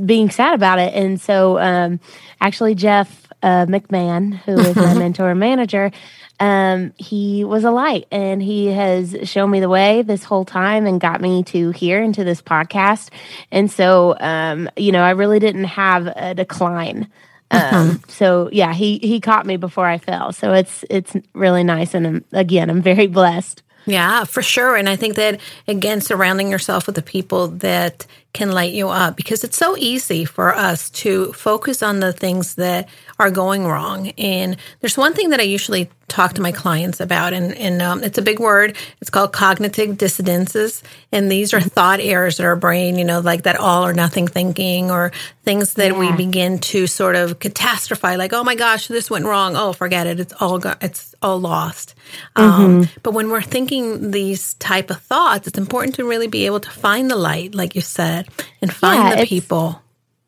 being 0.06 0.30
sad 0.30 0.54
about 0.54 0.78
it. 0.78 0.94
And 0.94 1.20
so, 1.20 1.58
um, 1.58 2.00
actually, 2.40 2.74
Jeff 2.74 3.28
uh, 3.42 3.66
McMahon, 3.66 4.34
who 4.34 4.58
is 4.58 4.74
my 4.74 4.94
mentor 4.98 5.30
and 5.30 5.40
manager, 5.40 5.92
um, 6.40 6.92
he 6.96 7.44
was 7.44 7.64
a 7.64 7.70
light 7.70 8.06
and 8.10 8.42
he 8.42 8.66
has 8.66 9.16
shown 9.24 9.50
me 9.50 9.60
the 9.60 9.68
way 9.68 10.02
this 10.02 10.24
whole 10.24 10.44
time 10.44 10.86
and 10.86 11.00
got 11.00 11.20
me 11.20 11.42
to 11.44 11.70
here 11.70 12.02
into 12.02 12.24
this 12.24 12.42
podcast. 12.42 13.10
And 13.50 13.70
so, 13.70 14.16
um, 14.18 14.68
you 14.76 14.92
know, 14.92 15.02
I 15.02 15.10
really 15.10 15.38
didn't 15.38 15.64
have 15.64 16.06
a 16.06 16.34
decline. 16.34 17.08
Um, 17.50 18.02
so 18.08 18.48
yeah, 18.52 18.74
he, 18.74 18.98
he 18.98 19.20
caught 19.20 19.46
me 19.46 19.56
before 19.56 19.86
I 19.86 19.98
fell. 19.98 20.32
So 20.32 20.52
it's, 20.54 20.84
it's 20.90 21.14
really 21.34 21.62
nice. 21.62 21.94
And 21.94 22.06
um, 22.06 22.24
again, 22.32 22.68
I'm 22.68 22.82
very 22.82 23.06
blessed. 23.08 23.62
Yeah, 23.86 24.24
for 24.24 24.42
sure. 24.42 24.76
And 24.76 24.88
I 24.88 24.96
think 24.96 25.16
that, 25.16 25.40
again, 25.68 26.00
surrounding 26.00 26.50
yourself 26.50 26.86
with 26.86 26.96
the 26.96 27.02
people 27.02 27.48
that 27.48 28.06
can 28.32 28.50
light 28.50 28.72
you 28.72 28.88
up 28.88 29.14
because 29.14 29.44
it's 29.44 29.56
so 29.56 29.76
easy 29.76 30.24
for 30.24 30.54
us 30.54 30.90
to 30.90 31.32
focus 31.34 31.82
on 31.82 32.00
the 32.00 32.12
things 32.12 32.54
that 32.54 32.88
are 33.18 33.30
going 33.30 33.64
wrong. 33.64 34.08
And 34.18 34.56
there's 34.80 34.96
one 34.96 35.14
thing 35.14 35.30
that 35.30 35.40
I 35.40 35.44
usually 35.44 35.88
talk 36.08 36.34
to 36.34 36.42
my 36.42 36.52
clients 36.52 37.00
about, 37.00 37.32
and, 37.32 37.54
and 37.56 37.80
um, 37.80 38.02
it's 38.02 38.18
a 38.18 38.22
big 38.22 38.38
word. 38.38 38.76
It's 39.00 39.10
called 39.10 39.32
cognitive 39.32 39.96
dissonances. 39.96 40.82
And 41.12 41.30
these 41.30 41.54
are 41.54 41.60
thought 41.60 42.00
errors 42.00 42.38
in 42.38 42.44
our 42.44 42.56
brain, 42.56 42.98
you 42.98 43.04
know, 43.04 43.20
like 43.20 43.44
that 43.44 43.56
all 43.56 43.86
or 43.86 43.94
nothing 43.94 44.26
thinking 44.26 44.90
or 44.90 45.12
things 45.44 45.74
that 45.74 45.96
we 45.96 46.10
begin 46.12 46.58
to 46.58 46.86
sort 46.86 47.16
of 47.16 47.38
catastrophize, 47.38 48.18
like, 48.18 48.32
oh 48.32 48.44
my 48.44 48.54
gosh, 48.54 48.88
this 48.88 49.10
went 49.10 49.24
wrong. 49.24 49.54
Oh, 49.56 49.72
forget 49.72 50.06
it. 50.06 50.20
It's 50.20 50.32
all, 50.40 50.58
go- 50.58 50.74
it's 50.80 51.14
all 51.22 51.40
lost. 51.40 51.94
Um, 52.36 52.88
but 53.02 53.12
when 53.12 53.30
we're 53.30 53.42
thinking 53.42 54.10
these 54.10 54.54
type 54.54 54.90
of 54.90 55.00
thoughts, 55.00 55.46
it's 55.46 55.58
important 55.58 55.94
to 55.96 56.04
really 56.04 56.26
be 56.26 56.46
able 56.46 56.60
to 56.60 56.70
find 56.70 57.10
the 57.10 57.16
light, 57.16 57.54
like 57.54 57.74
you 57.74 57.80
said, 57.80 58.28
and 58.60 58.72
find 58.72 59.10
Yeah, 59.10 59.16
the 59.16 59.26
people. 59.26 59.80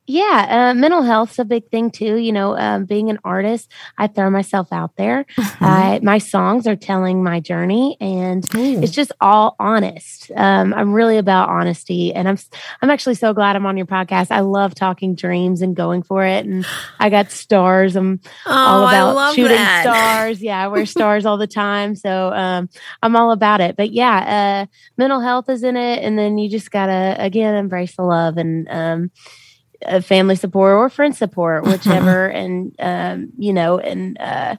Yeah, 0.06 0.70
uh, 0.70 0.74
mental 0.74 1.02
health's 1.02 1.38
a 1.38 1.44
big 1.44 1.68
thing 1.70 1.90
too. 1.90 2.16
You 2.16 2.32
know, 2.32 2.56
um, 2.56 2.84
being 2.84 3.10
an 3.10 3.18
artist, 3.24 3.72
I 3.98 4.06
throw 4.06 4.30
myself 4.30 4.68
out 4.72 4.94
there. 4.96 5.26
I, 5.60 5.98
my 6.02 6.18
songs 6.18 6.66
are 6.66 6.76
telling 6.76 7.24
my 7.24 7.40
journey, 7.40 7.96
and 8.00 8.46
it's 8.54 8.92
just 8.92 9.10
all 9.20 9.56
honest. 9.58 10.30
Um, 10.36 10.72
I'm 10.74 10.92
really 10.92 11.18
about 11.18 11.48
honesty, 11.48 12.14
and 12.14 12.28
I'm 12.28 12.38
I'm 12.82 12.90
actually 12.90 13.16
so 13.16 13.32
glad 13.34 13.56
I'm 13.56 13.66
on 13.66 13.76
your 13.76 13.86
podcast. 13.86 14.30
I 14.30 14.40
love 14.40 14.74
talking 14.74 15.14
dreams 15.16 15.60
and 15.60 15.74
going 15.74 16.02
for 16.04 16.24
it, 16.24 16.46
and 16.46 16.64
I 17.00 17.10
got 17.10 17.30
stars. 17.32 17.96
I'm 17.96 18.20
all 18.46 18.82
Oh, 18.82 18.86
I 18.86 18.96
about 18.98 19.14
love 19.16 19.34
shooting 19.34 19.56
that. 19.56 19.82
stars. 19.82 20.40
Yeah, 20.40 20.62
I 20.64 20.68
wear 20.68 20.86
stars 20.96 21.26
all 21.26 21.36
the 21.36 21.46
time, 21.48 21.96
so 21.96 22.32
um, 22.32 22.68
I'm 23.02 23.16
all 23.16 23.32
about 23.32 23.60
it. 23.60 23.76
But 23.76 23.90
yeah, 23.90 24.66
uh, 24.68 24.72
mental 24.96 25.20
health 25.20 25.48
is 25.48 25.64
in 25.64 25.76
it, 25.76 26.04
and 26.04 26.16
then 26.18 26.38
you 26.38 26.48
just 26.48 26.70
gotta 26.70 27.16
again 27.18 27.56
embrace 27.56 27.96
the 27.96 28.02
love 28.04 28.36
and. 28.36 28.68
Uh, 29.86 30.00
family 30.00 30.36
support 30.36 30.74
or 30.74 30.88
friend 30.88 31.14
support, 31.14 31.64
whichever. 31.66 32.26
and, 32.26 32.74
um, 32.78 33.32
you 33.38 33.52
know, 33.52 33.78
and 33.78 34.18
uh, 34.18 34.56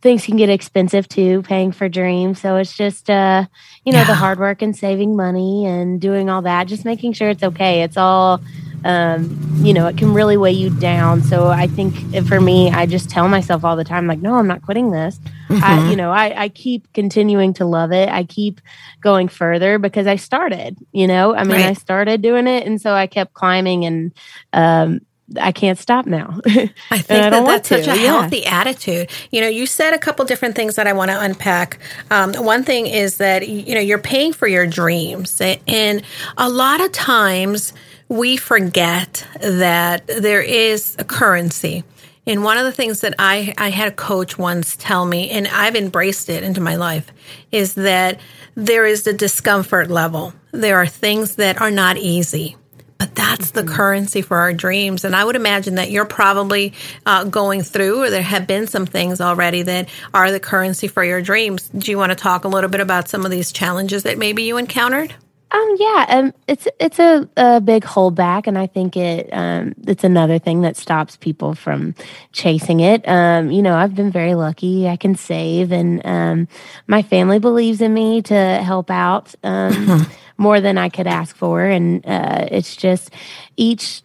things 0.00 0.24
can 0.24 0.36
get 0.36 0.48
expensive 0.48 1.08
too, 1.08 1.42
paying 1.42 1.72
for 1.72 1.88
dreams. 1.88 2.40
So 2.40 2.56
it's 2.56 2.76
just, 2.76 3.10
uh, 3.10 3.46
you 3.84 3.92
know, 3.92 4.04
the 4.04 4.14
hard 4.14 4.38
work 4.38 4.62
and 4.62 4.76
saving 4.76 5.16
money 5.16 5.66
and 5.66 6.00
doing 6.00 6.30
all 6.30 6.42
that, 6.42 6.68
just 6.68 6.84
making 6.84 7.14
sure 7.14 7.28
it's 7.30 7.42
okay. 7.42 7.82
It's 7.82 7.96
all, 7.96 8.40
um, 8.84 9.38
you 9.56 9.74
know, 9.74 9.86
it 9.86 9.98
can 9.98 10.14
really 10.14 10.36
weigh 10.36 10.52
you 10.52 10.70
down. 10.70 11.22
So 11.22 11.48
I 11.48 11.66
think 11.66 11.94
for 12.26 12.40
me, 12.40 12.70
I 12.70 12.86
just 12.86 13.10
tell 13.10 13.28
myself 13.28 13.64
all 13.64 13.76
the 13.76 13.84
time, 13.84 14.06
like, 14.06 14.20
no, 14.20 14.34
I'm 14.34 14.46
not 14.46 14.62
quitting 14.62 14.90
this. 14.90 15.18
I, 15.50 15.90
you 15.90 15.96
know, 15.96 16.10
I, 16.12 16.44
I 16.44 16.48
keep 16.48 16.92
continuing 16.92 17.54
to 17.54 17.64
love 17.64 17.90
it. 17.92 18.08
I 18.08 18.24
keep 18.24 18.60
going 19.00 19.28
further 19.28 19.78
because 19.78 20.06
I 20.06 20.16
started, 20.16 20.76
you 20.92 21.06
know, 21.06 21.34
I 21.34 21.44
mean, 21.44 21.56
Right. 21.58 21.66
I 21.66 21.72
started 21.72 22.22
doing 22.22 22.46
it. 22.46 22.66
And 22.66 22.80
so 22.80 22.92
I 22.92 23.06
kept 23.06 23.32
climbing 23.32 23.84
and, 23.84 24.12
um, 24.52 25.00
I 25.38 25.52
can't 25.52 25.78
stop 25.78 26.06
now. 26.06 26.40
I 26.46 26.98
think 26.98 27.10
I 27.10 27.30
that 27.30 27.44
that's 27.44 27.68
such 27.68 27.86
a 27.86 27.96
yeah. 27.96 28.20
healthy 28.20 28.46
attitude. 28.46 29.10
You 29.30 29.42
know, 29.42 29.48
you 29.48 29.66
said 29.66 29.92
a 29.92 29.98
couple 29.98 30.24
different 30.24 30.54
things 30.54 30.76
that 30.76 30.86
I 30.86 30.94
want 30.94 31.10
to 31.10 31.20
unpack. 31.20 31.78
Um, 32.10 32.32
one 32.34 32.64
thing 32.64 32.86
is 32.86 33.18
that 33.18 33.46
you 33.46 33.74
know 33.74 33.80
you're 33.80 33.98
paying 33.98 34.32
for 34.32 34.46
your 34.46 34.66
dreams, 34.66 35.38
and 35.66 36.02
a 36.38 36.48
lot 36.48 36.80
of 36.80 36.92
times 36.92 37.74
we 38.08 38.36
forget 38.36 39.26
that 39.40 40.06
there 40.06 40.42
is 40.42 40.96
a 40.98 41.04
currency. 41.04 41.84
And 42.26 42.44
one 42.44 42.58
of 42.58 42.64
the 42.64 42.72
things 42.72 43.00
that 43.00 43.14
I, 43.18 43.54
I 43.56 43.70
had 43.70 43.88
a 43.88 43.94
coach 43.94 44.36
once 44.36 44.76
tell 44.76 45.06
me, 45.06 45.30
and 45.30 45.48
I've 45.48 45.76
embraced 45.76 46.28
it 46.28 46.42
into 46.42 46.60
my 46.60 46.76
life, 46.76 47.10
is 47.50 47.74
that 47.74 48.20
there 48.54 48.86
is 48.86 49.04
the 49.04 49.14
discomfort 49.14 49.90
level. 49.90 50.34
There 50.52 50.76
are 50.76 50.86
things 50.86 51.36
that 51.36 51.60
are 51.60 51.70
not 51.70 51.96
easy 51.96 52.56
but 52.98 53.14
that's 53.14 53.52
the 53.52 53.62
currency 53.62 54.22
for 54.22 54.38
our 54.38 54.52
dreams. 54.52 55.04
And 55.04 55.14
I 55.14 55.24
would 55.24 55.36
imagine 55.36 55.76
that 55.76 55.90
you're 55.90 56.04
probably 56.04 56.74
uh, 57.06 57.24
going 57.24 57.62
through, 57.62 58.02
or 58.02 58.10
there 58.10 58.22
have 58.22 58.46
been 58.46 58.66
some 58.66 58.86
things 58.86 59.20
already 59.20 59.62
that 59.62 59.88
are 60.12 60.32
the 60.32 60.40
currency 60.40 60.88
for 60.88 61.04
your 61.04 61.22
dreams. 61.22 61.68
Do 61.68 61.90
you 61.92 61.96
want 61.96 62.10
to 62.10 62.16
talk 62.16 62.44
a 62.44 62.48
little 62.48 62.68
bit 62.68 62.80
about 62.80 63.08
some 63.08 63.24
of 63.24 63.30
these 63.30 63.52
challenges 63.52 64.02
that 64.02 64.18
maybe 64.18 64.42
you 64.42 64.56
encountered? 64.56 65.14
Um, 65.50 65.76
yeah, 65.78 66.06
um, 66.10 66.34
it's 66.46 66.68
it's 66.78 66.98
a, 66.98 67.26
a 67.38 67.60
big 67.60 67.82
holdback, 67.82 68.46
and 68.46 68.58
I 68.58 68.66
think 68.66 68.98
it 68.98 69.30
um, 69.32 69.74
it's 69.86 70.04
another 70.04 70.38
thing 70.38 70.60
that 70.60 70.76
stops 70.76 71.16
people 71.16 71.54
from 71.54 71.94
chasing 72.32 72.80
it. 72.80 73.08
Um, 73.08 73.50
you 73.50 73.62
know, 73.62 73.74
I've 73.74 73.94
been 73.94 74.10
very 74.10 74.34
lucky; 74.34 74.88
I 74.88 74.96
can 74.96 75.14
save, 75.14 75.72
and 75.72 76.04
um, 76.04 76.48
my 76.86 77.00
family 77.00 77.38
believes 77.38 77.80
in 77.80 77.94
me 77.94 78.20
to 78.22 78.34
help 78.34 78.90
out 78.90 79.34
um, 79.42 80.06
more 80.36 80.60
than 80.60 80.76
I 80.76 80.90
could 80.90 81.06
ask 81.06 81.34
for, 81.34 81.64
and 81.64 82.04
uh, 82.04 82.46
it's 82.50 82.76
just 82.76 83.10
each 83.56 84.02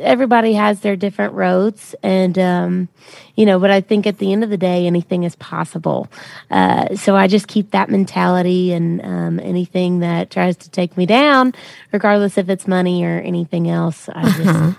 everybody 0.00 0.54
has 0.54 0.80
their 0.80 0.96
different 0.96 1.34
roads 1.34 1.94
and 2.02 2.38
um 2.38 2.88
you 3.36 3.44
know 3.44 3.58
but 3.58 3.70
i 3.70 3.80
think 3.80 4.06
at 4.06 4.18
the 4.18 4.32
end 4.32 4.42
of 4.42 4.50
the 4.50 4.56
day 4.56 4.86
anything 4.86 5.22
is 5.24 5.36
possible. 5.36 6.08
Uh 6.50 6.94
so 6.96 7.14
i 7.16 7.26
just 7.26 7.46
keep 7.48 7.70
that 7.72 7.90
mentality 7.90 8.72
and 8.72 9.04
um 9.04 9.38
anything 9.40 10.00
that 10.00 10.30
tries 10.30 10.56
to 10.56 10.70
take 10.70 10.96
me 10.96 11.04
down 11.06 11.52
regardless 11.92 12.38
if 12.38 12.48
it's 12.48 12.66
money 12.66 13.04
or 13.04 13.18
anything 13.20 13.68
else 13.68 14.08
i 14.08 14.22
just 14.30 14.78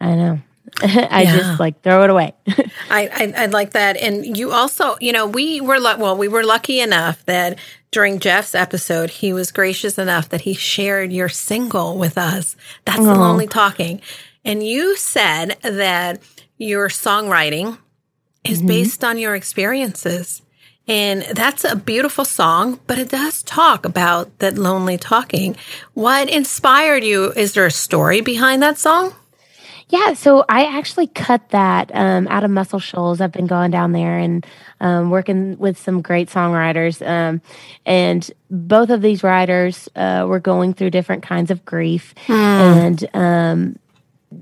i 0.00 0.14
know. 0.14 0.40
I 0.82 1.22
Yeah. 1.22 1.36
just 1.36 1.58
like 1.60 1.82
throw 1.82 2.04
it 2.04 2.10
away. 2.10 2.32
I, 2.90 3.08
I 3.12 3.34
I 3.42 3.46
like 3.46 3.72
that, 3.72 3.96
and 3.96 4.36
you 4.38 4.52
also, 4.52 4.96
you 5.00 5.10
know, 5.10 5.26
we 5.26 5.60
were 5.60 5.78
lu- 5.80 5.98
well, 5.98 6.16
we 6.16 6.28
were 6.28 6.44
lucky 6.44 6.78
enough 6.80 7.24
that 7.26 7.58
during 7.90 8.20
Jeff's 8.20 8.54
episode, 8.54 9.10
he 9.10 9.32
was 9.32 9.50
gracious 9.50 9.98
enough 9.98 10.28
that 10.28 10.42
he 10.42 10.54
shared 10.54 11.12
your 11.12 11.28
single 11.28 11.98
with 11.98 12.16
us. 12.16 12.54
That's 12.84 12.98
the 13.02 13.14
lonely 13.14 13.48
talking, 13.48 14.00
and 14.44 14.66
you 14.66 14.96
said 14.96 15.56
that 15.62 16.20
your 16.56 16.88
songwriting 16.88 17.78
is 18.44 18.62
based 18.62 19.04
on 19.04 19.18
your 19.18 19.34
experiences. 19.34 20.42
And 20.88 21.22
that's 21.34 21.62
a 21.64 21.76
beautiful 21.76 22.24
song, 22.24 22.80
but 22.86 22.98
it 22.98 23.10
does 23.10 23.42
talk 23.42 23.84
about 23.84 24.38
that 24.40 24.58
lonely 24.58 24.98
talking. 24.98 25.56
What 25.94 26.28
inspired 26.28 27.04
you? 27.04 27.32
Is 27.32 27.52
there 27.54 27.66
a 27.66 27.70
story 27.70 28.22
behind 28.22 28.62
that 28.62 28.78
song? 28.78 29.14
Yeah, 29.88 30.14
so 30.14 30.44
I 30.48 30.66
actually 30.78 31.08
cut 31.08 31.48
that 31.50 31.90
um, 31.94 32.28
out 32.28 32.44
of 32.44 32.50
Muscle 32.50 32.78
Shoals. 32.78 33.20
I've 33.20 33.32
been 33.32 33.48
going 33.48 33.72
down 33.72 33.92
there 33.92 34.18
and 34.18 34.46
um, 34.80 35.10
working 35.10 35.58
with 35.58 35.78
some 35.78 36.00
great 36.00 36.28
songwriters. 36.28 37.06
Um, 37.06 37.40
and 37.84 38.28
both 38.50 38.90
of 38.90 39.02
these 39.02 39.22
writers 39.22 39.88
uh, 39.96 40.26
were 40.28 40.38
going 40.40 40.74
through 40.74 40.90
different 40.90 41.24
kinds 41.24 41.50
of 41.50 41.64
grief. 41.64 42.14
And 42.28 43.08
um, 43.14 43.78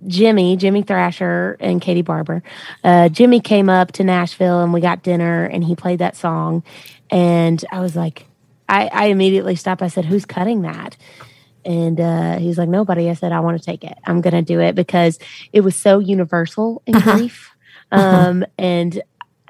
Jimmy, 0.06 0.56
Jimmy 0.56 0.82
Thrasher, 0.82 1.56
and 1.60 1.80
Katie 1.80 2.02
Barber. 2.02 2.42
Uh, 2.84 3.08
Jimmy 3.08 3.40
came 3.40 3.68
up 3.68 3.92
to 3.92 4.04
Nashville 4.04 4.60
and 4.60 4.72
we 4.72 4.80
got 4.80 5.02
dinner 5.02 5.44
and 5.44 5.64
he 5.64 5.74
played 5.74 6.00
that 6.00 6.16
song. 6.16 6.62
and 7.10 7.64
I 7.72 7.80
was 7.80 7.96
like, 7.96 8.26
I, 8.68 8.88
I 8.92 9.04
immediately 9.06 9.56
stopped. 9.56 9.80
I 9.80 9.88
said, 9.88 10.04
"Who's 10.04 10.26
cutting 10.26 10.60
that?" 10.62 10.96
And 11.64 11.98
uh, 11.98 12.38
he's 12.38 12.58
like, 12.58 12.68
"Nobody." 12.68 13.08
I 13.08 13.14
said, 13.14 13.32
"I 13.32 13.40
want 13.40 13.58
to 13.58 13.64
take 13.64 13.82
it. 13.82 13.96
I'm 14.06 14.20
going 14.20 14.34
to 14.34 14.42
do 14.42 14.60
it 14.60 14.74
because 14.74 15.18
it 15.54 15.62
was 15.62 15.74
so 15.74 16.00
universal 16.00 16.82
in 16.86 16.96
Uh-huh. 16.96 17.12
grief." 17.14 17.50
Um, 17.90 18.44
and 18.58 19.00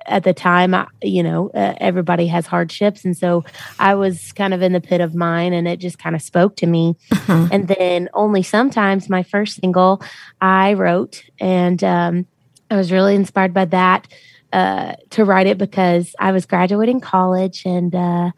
at 0.08 0.24
the 0.24 0.32
time, 0.32 0.74
I, 0.74 0.86
you 1.02 1.22
know, 1.22 1.50
uh, 1.50 1.74
everybody 1.78 2.26
has 2.26 2.46
hardships, 2.46 3.04
and 3.04 3.16
so 3.16 3.44
I 3.78 3.94
was 3.94 4.32
kind 4.32 4.54
of 4.54 4.62
in 4.62 4.72
the 4.72 4.80
pit 4.80 5.00
of 5.00 5.14
mine, 5.14 5.52
and 5.52 5.68
it 5.68 5.78
just 5.78 5.98
kind 5.98 6.16
of 6.16 6.22
spoke 6.22 6.56
to 6.56 6.66
me. 6.66 6.96
Mhm. 7.10 7.48
And 7.52 7.68
then 7.68 8.08
only 8.14 8.42
sometimes 8.42 9.08
my 9.08 9.22
first 9.22 9.60
single 9.60 10.02
I 10.40 10.74
wrote, 10.74 11.22
and 11.40 11.82
um, 11.84 12.26
I 12.70 12.76
was 12.76 12.90
really 12.90 13.14
inspired 13.14 13.54
by 13.54 13.66
that 13.66 14.08
uh, 14.52 14.94
to 15.11 15.24
write 15.24 15.46
it 15.46 15.58
because 15.58 16.14
I 16.18 16.32
was 16.32 16.46
graduating 16.46 17.00
college, 17.00 17.62
and 17.64 17.94
uh, 17.94 18.30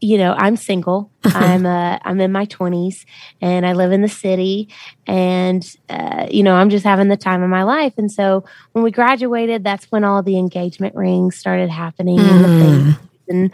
you 0.00 0.18
know 0.18 0.34
I'm 0.36 0.56
single. 0.56 1.10
I'm 1.24 1.66
uh, 1.66 1.98
I'm 2.02 2.20
in 2.20 2.32
my 2.32 2.44
twenties, 2.44 3.06
and 3.40 3.66
I 3.66 3.72
live 3.72 3.92
in 3.92 4.02
the 4.02 4.08
city, 4.08 4.68
and 5.06 5.64
uh, 5.88 6.26
you 6.30 6.42
know 6.42 6.54
I'm 6.54 6.70
just 6.70 6.84
having 6.84 7.08
the 7.08 7.16
time 7.16 7.42
of 7.42 7.50
my 7.50 7.62
life. 7.62 7.94
And 7.96 8.10
so 8.10 8.44
when 8.72 8.84
we 8.84 8.90
graduated, 8.90 9.64
that's 9.64 9.90
when 9.90 10.04
all 10.04 10.22
the 10.22 10.38
engagement 10.38 10.94
rings 10.94 11.36
started 11.36 11.70
happening, 11.70 12.18
and 12.20 12.44
the 12.44 12.98
and 13.30 13.50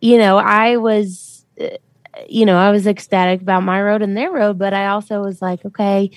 you 0.00 0.16
know 0.16 0.38
i 0.38 0.76
was 0.76 1.44
uh, 1.60 1.66
you 2.28 2.46
know 2.46 2.56
i 2.56 2.70
was 2.70 2.86
ecstatic 2.86 3.42
about 3.42 3.62
my 3.62 3.82
road 3.82 4.00
and 4.00 4.16
their 4.16 4.30
road 4.30 4.58
but 4.58 4.72
i 4.72 4.86
also 4.86 5.20
was 5.20 5.42
like 5.42 5.64
okay 5.66 6.10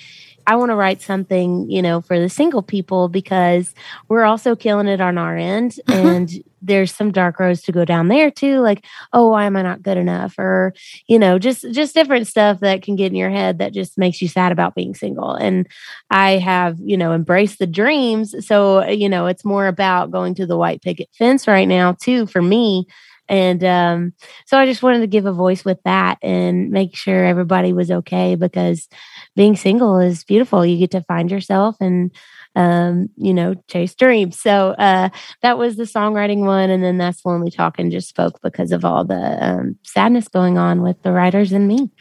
i 0.50 0.56
want 0.56 0.70
to 0.70 0.76
write 0.76 1.02
something 1.02 1.70
you 1.70 1.82
know 1.82 2.02
for 2.02 2.20
the 2.20 2.30
single 2.30 2.62
people 2.62 3.08
because 3.08 3.74
we're 4.08 4.24
also 4.24 4.56
killing 4.56 4.88
it 4.88 5.02
on 5.02 5.18
our 5.18 5.38
end 5.38 5.72
mm-hmm. 5.88 6.08
and 6.08 6.44
there's 6.62 6.94
some 6.94 7.12
dark 7.12 7.40
roads 7.40 7.62
to 7.62 7.72
go 7.72 7.86
down 7.86 8.08
there 8.08 8.30
too 8.30 8.60
like 8.60 8.86
oh 9.14 9.30
why 9.30 9.46
am 9.46 9.56
i 9.56 9.62
not 9.62 9.82
good 9.82 9.98
enough? 9.98 10.38
Or 10.38 10.74
you 11.08 11.20
know 11.20 11.40
just 11.40 11.66
just 11.72 11.94
different 11.94 12.28
stuff 12.28 12.60
that 12.60 12.82
can 12.82 12.96
get 12.96 13.12
in 13.12 13.16
your 13.16 13.30
head 13.30 13.60
that 13.60 13.74
just 13.74 13.98
makes 13.98 14.22
you 14.22 14.28
sad 14.28 14.52
about 14.52 14.76
being 14.76 14.96
single. 14.96 15.34
And 15.34 15.68
i 16.10 16.32
have 16.32 16.78
you 16.80 16.98
know 16.98 17.14
embraced 17.14 17.60
the 17.60 17.68
dreams. 17.68 18.36
So 18.46 18.88
you 18.88 19.10
know 19.10 19.28
it's 19.28 19.46
more 19.46 19.68
about 19.68 20.12
going 20.12 20.36
to 20.36 20.46
the 20.46 20.58
white 20.58 20.82
picket 20.82 21.10
fence 21.18 21.48
right 21.48 21.68
now 21.68 21.94
too 21.94 22.26
for 22.28 22.42
me 22.42 22.88
and 23.30 23.64
um, 23.64 24.14
so 24.46 24.58
I 24.58 24.66
just 24.66 24.84
wanted 24.84 25.00
to 25.00 25.08
give 25.08 25.26
a 25.26 25.32
voice 25.32 25.64
with 25.64 25.82
that 25.86 26.18
and 26.22 26.72
make 26.72 26.96
sure 26.96 27.24
everybody 27.24 27.72
was 27.72 27.92
okay 27.92 28.36
because 28.36 28.90
being 29.36 29.56
single 29.56 30.00
is 30.00 30.24
beautiful. 30.24 30.66
You 30.66 30.78
get 30.78 30.92
to 30.92 31.04
find 31.04 31.30
yourself 31.30 31.78
and 31.80 32.12
um, 32.56 33.10
you 33.16 33.34
know, 33.34 33.54
chase 33.68 33.94
dreams. 33.94 34.40
So 34.40 34.72
uh, 34.72 35.10
that 35.44 35.58
was 35.58 35.76
the 35.76 35.84
songwriting 35.84 36.40
one, 36.40 36.70
and 36.70 36.84
then 36.84 36.98
that's 36.98 37.24
lonely 37.24 37.52
talking 37.52 37.92
just 37.92 38.10
spoke 38.10 38.42
because 38.42 38.72
of 38.72 38.84
all 38.84 39.06
the 39.06 39.38
um, 39.46 39.78
sadness 39.84 40.28
going 40.28 40.58
on 40.58 40.82
with 40.82 41.02
the 41.04 41.12
writers 41.12 41.52
and 41.54 41.68
me. 41.68 41.92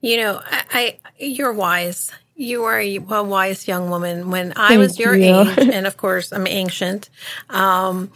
You 0.00 0.18
know, 0.18 0.40
I, 0.44 0.64
I 0.72 0.98
you're 1.18 1.52
wise. 1.52 2.12
You 2.34 2.64
are 2.64 2.78
a 2.78 2.96
a 2.96 3.22
wise 3.22 3.66
young 3.66 3.88
woman. 3.88 4.30
When 4.30 4.52
I 4.52 4.68
Thank 4.68 4.80
was 4.80 4.98
your 4.98 5.16
you. 5.16 5.40
age, 5.40 5.58
and 5.72 5.86
of 5.86 5.96
course 5.96 6.32
I'm 6.32 6.46
ancient. 6.46 7.08
Um, 7.48 8.12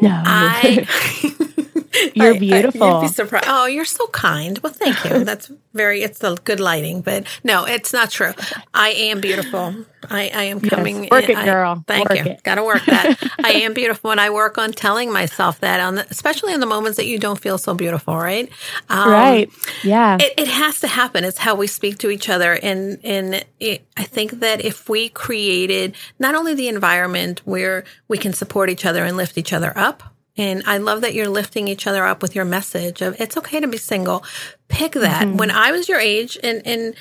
No, 0.00 0.22
I 0.24 0.86
You're 2.14 2.32
I- 2.32 2.36
I- 2.36 2.38
beautiful. 2.38 2.88
you'd 2.94 3.00
be 3.02 3.08
surprised. 3.08 3.46
Oh, 3.48 3.66
you're 3.66 3.84
so 3.84 4.06
kind. 4.08 4.58
Well, 4.60 4.72
thank 4.72 5.04
you. 5.04 5.24
That's 5.24 5.50
very. 5.74 6.02
It's 6.02 6.18
the 6.20 6.36
good 6.44 6.60
lighting, 6.60 7.00
but 7.02 7.26
no, 7.44 7.64
it's 7.64 7.92
not 7.92 8.10
true. 8.10 8.32
I 8.74 8.90
am 8.90 9.20
beautiful. 9.20 9.74
I, 10.08 10.30
I 10.34 10.42
am 10.44 10.60
Yes. 10.62 10.70
coming. 10.70 11.08
Work 11.10 11.24
in- 11.24 11.30
it, 11.32 11.36
I- 11.38 11.44
girl. 11.44 11.84
thank 11.86 12.08
Work 12.08 12.18
you. 12.18 12.24
it. 12.32 12.42
Got 12.42 12.54
to 12.56 12.64
work 12.64 12.84
that. 12.86 13.18
I 13.44 13.50
am 13.52 13.74
beautiful, 13.74 14.10
and 14.12 14.20
I 14.20 14.30
work 14.30 14.56
on 14.56 14.72
telling 14.72 15.12
myself 15.12 15.60
that. 15.60 15.80
On 15.80 15.96
the, 15.96 16.06
especially 16.10 16.54
in 16.54 16.60
the 16.60 16.66
moments 16.66 16.96
that 16.96 17.06
you 17.06 17.18
don't 17.18 17.38
feel 17.40 17.58
so 17.58 17.74
beautiful, 17.74 18.16
right? 18.16 18.48
Um, 18.88 19.10
right? 19.10 19.50
Yeah, 19.84 20.16
it, 20.20 20.32
it 20.38 20.48
has 20.48 20.80
to 20.80 20.86
happen. 20.88 21.24
It's 21.24 21.38
how 21.38 21.54
we 21.56 21.66
speak 21.66 21.98
to 21.98 22.10
each 22.10 22.28
other, 22.28 22.52
and 22.62 22.98
and 23.04 23.44
it, 23.58 23.84
I 23.96 24.04
think 24.04 24.40
that 24.40 24.64
if 24.64 24.88
we 24.88 25.08
created 25.10 25.96
not 26.20 26.34
only 26.34 26.54
the 26.54 26.68
environment 26.68 27.42
where 27.44 27.84
we 28.08 28.16
can 28.16 28.32
support 28.32 28.70
each 28.70 28.86
other 28.86 29.04
and 29.04 29.16
lift 29.16 29.36
each 29.36 29.52
other 29.52 29.59
up, 29.68 30.02
and 30.36 30.62
I 30.66 30.78
love 30.78 31.02
that 31.02 31.14
you're 31.14 31.28
lifting 31.28 31.68
each 31.68 31.86
other 31.86 32.04
up 32.06 32.22
with 32.22 32.34
your 32.34 32.44
message 32.44 33.02
of 33.02 33.20
it's 33.20 33.36
okay 33.36 33.60
to 33.60 33.68
be 33.68 33.76
single. 33.76 34.24
Pick 34.68 34.92
that. 34.92 35.26
Mm-hmm. 35.26 35.36
When 35.36 35.50
I 35.50 35.70
was 35.72 35.88
your 35.88 35.98
age, 35.98 36.38
and 36.42 36.62
and 36.66 36.94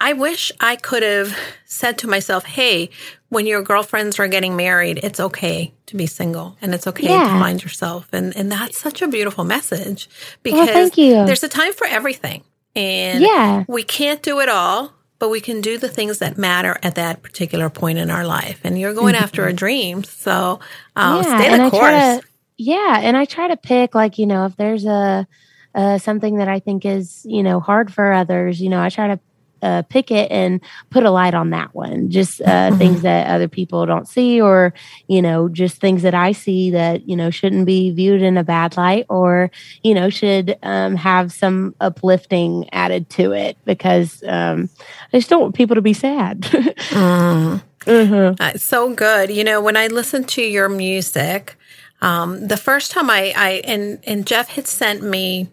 I 0.00 0.12
wish 0.12 0.52
I 0.60 0.76
could 0.76 1.02
have 1.02 1.36
said 1.64 1.98
to 1.98 2.06
myself, 2.06 2.44
"Hey, 2.44 2.90
when 3.30 3.46
your 3.46 3.62
girlfriends 3.62 4.18
are 4.18 4.28
getting 4.28 4.54
married, 4.54 5.00
it's 5.02 5.18
okay 5.18 5.72
to 5.86 5.96
be 5.96 6.06
single, 6.06 6.56
and 6.60 6.74
it's 6.74 6.86
okay 6.86 7.08
to 7.08 7.24
find 7.24 7.62
yourself." 7.62 8.08
And 8.12 8.36
and 8.36 8.52
that's 8.52 8.78
such 8.78 9.02
a 9.02 9.08
beautiful 9.08 9.44
message 9.44 10.08
because 10.42 10.96
you. 10.98 11.24
there's 11.26 11.42
a 11.42 11.48
time 11.48 11.72
for 11.72 11.86
everything, 11.86 12.44
and 12.76 13.22
yeah. 13.22 13.64
we 13.66 13.82
can't 13.82 14.22
do 14.22 14.40
it 14.40 14.48
all, 14.48 14.92
but 15.24 15.30
we 15.30 15.40
can 15.40 15.62
do 15.62 15.78
the 15.78 15.88
things 15.88 16.18
that 16.18 16.36
matter 16.36 16.76
at 16.82 16.96
that 16.96 17.22
particular 17.22 17.70
point 17.70 17.96
in 17.96 18.10
our 18.10 18.26
life. 18.26 18.60
And 18.62 18.78
you're 18.78 18.92
going 18.92 19.14
after 19.14 19.46
a 19.46 19.54
dream, 19.54 20.04
so 20.04 20.60
um, 20.96 21.22
stay 21.22 21.48
the 21.56 21.70
course. 21.70 22.20
to, 22.20 22.22
yeah, 22.58 22.98
and 23.00 23.16
I 23.16 23.24
try 23.24 23.48
to 23.48 23.56
pick 23.56 23.94
like 23.94 24.18
you 24.18 24.26
know 24.26 24.44
if 24.44 24.54
there's 24.56 24.84
a 24.84 25.26
uh, 25.74 25.96
something 25.96 26.36
that 26.36 26.48
I 26.48 26.58
think 26.60 26.84
is 26.84 27.24
you 27.24 27.42
know 27.42 27.58
hard 27.58 27.90
for 27.90 28.12
others, 28.12 28.60
you 28.60 28.68
know 28.68 28.82
I 28.82 28.90
try 28.90 29.06
to 29.06 29.20
uh, 29.64 29.82
pick 29.82 30.10
it 30.10 30.30
and 30.30 30.60
put 30.90 31.04
a 31.04 31.10
light 31.10 31.34
on 31.34 31.50
that 31.50 31.74
one. 31.74 32.10
Just 32.10 32.42
uh, 32.42 32.76
things 32.76 33.02
that 33.02 33.28
other 33.28 33.48
people 33.48 33.86
don't 33.86 34.06
see, 34.06 34.40
or 34.40 34.74
you 35.08 35.22
know 35.22 35.48
just 35.48 35.80
things 35.80 36.02
that 36.02 36.14
I 36.14 36.32
see 36.32 36.70
that 36.70 37.08
you 37.08 37.16
know 37.16 37.30
shouldn't 37.30 37.66
be 37.66 37.90
viewed 37.90 38.22
in 38.22 38.36
a 38.36 38.44
bad 38.44 38.76
light, 38.76 39.06
or 39.08 39.50
you 39.82 39.94
know 39.94 40.10
should 40.10 40.56
um, 40.62 40.96
have 40.96 41.32
some 41.32 41.74
uplifting 41.80 42.68
added 42.72 43.08
to 43.10 43.32
it 43.32 43.56
because 43.64 44.22
um, 44.26 44.68
I 45.12 45.18
just 45.18 45.30
don't 45.30 45.40
want 45.40 45.54
people 45.54 45.74
to 45.76 45.82
be 45.82 45.94
sad. 45.94 46.42
Mm. 46.94 47.62
Mhm. 47.86 48.40
Uh, 48.40 48.58
so 48.58 48.94
good. 48.94 49.30
You 49.30 49.44
know, 49.44 49.60
when 49.60 49.76
I 49.76 49.88
listen 49.88 50.24
to 50.24 50.42
your 50.42 50.68
music, 50.68 51.56
um, 52.00 52.48
the 52.48 52.56
first 52.56 52.90
time 52.90 53.10
I, 53.10 53.32
I 53.36 53.50
and 53.64 53.98
and 54.06 54.26
Jeff 54.26 54.50
had 54.50 54.66
sent 54.66 55.02
me 55.02 55.48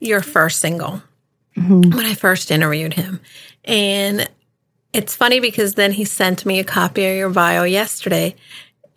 your 0.00 0.20
first 0.20 0.60
single 0.60 1.02
Mhm. 1.56 1.94
when 1.94 2.04
I 2.06 2.14
first 2.14 2.50
interviewed 2.50 2.94
him, 2.94 3.20
and 3.64 4.28
it's 4.92 5.14
funny 5.14 5.40
because 5.40 5.74
then 5.74 5.92
he 5.92 6.04
sent 6.04 6.44
me 6.46 6.58
a 6.58 6.64
copy 6.64 7.04
of 7.06 7.16
your 7.16 7.30
bio 7.30 7.64
yesterday. 7.64 8.34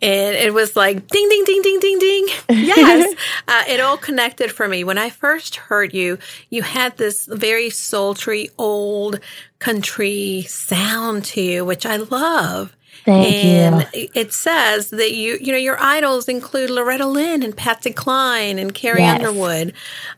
And 0.00 0.36
it 0.36 0.54
was 0.54 0.76
like 0.76 1.08
ding, 1.08 1.28
ding, 1.28 1.42
ding, 1.44 1.60
ding, 1.62 1.80
ding, 1.80 1.98
ding. 1.98 2.26
Yes. 2.50 3.14
uh, 3.48 3.64
it 3.68 3.80
all 3.80 3.96
connected 3.96 4.52
for 4.52 4.68
me. 4.68 4.84
When 4.84 4.96
I 4.96 5.10
first 5.10 5.56
heard 5.56 5.92
you, 5.92 6.18
you 6.50 6.62
had 6.62 6.96
this 6.98 7.26
very 7.26 7.68
sultry, 7.70 8.48
old 8.58 9.18
country 9.58 10.42
sound 10.48 11.24
to 11.26 11.40
you, 11.40 11.64
which 11.64 11.84
I 11.84 11.96
love. 11.96 12.76
Thank 13.04 13.34
you. 13.44 13.50
and 13.50 13.88
it 13.92 14.32
says 14.32 14.90
that 14.90 15.12
you, 15.14 15.36
you 15.40 15.50
know, 15.50 15.58
your 15.58 15.80
idols 15.80 16.28
include 16.28 16.70
Loretta 16.70 17.06
Lynn 17.06 17.42
and 17.42 17.56
Patsy 17.56 17.90
Cline 17.90 18.60
and 18.60 18.72
Carrie 18.72 19.00
Yes. 19.00 19.16
Underwood. 19.16 19.72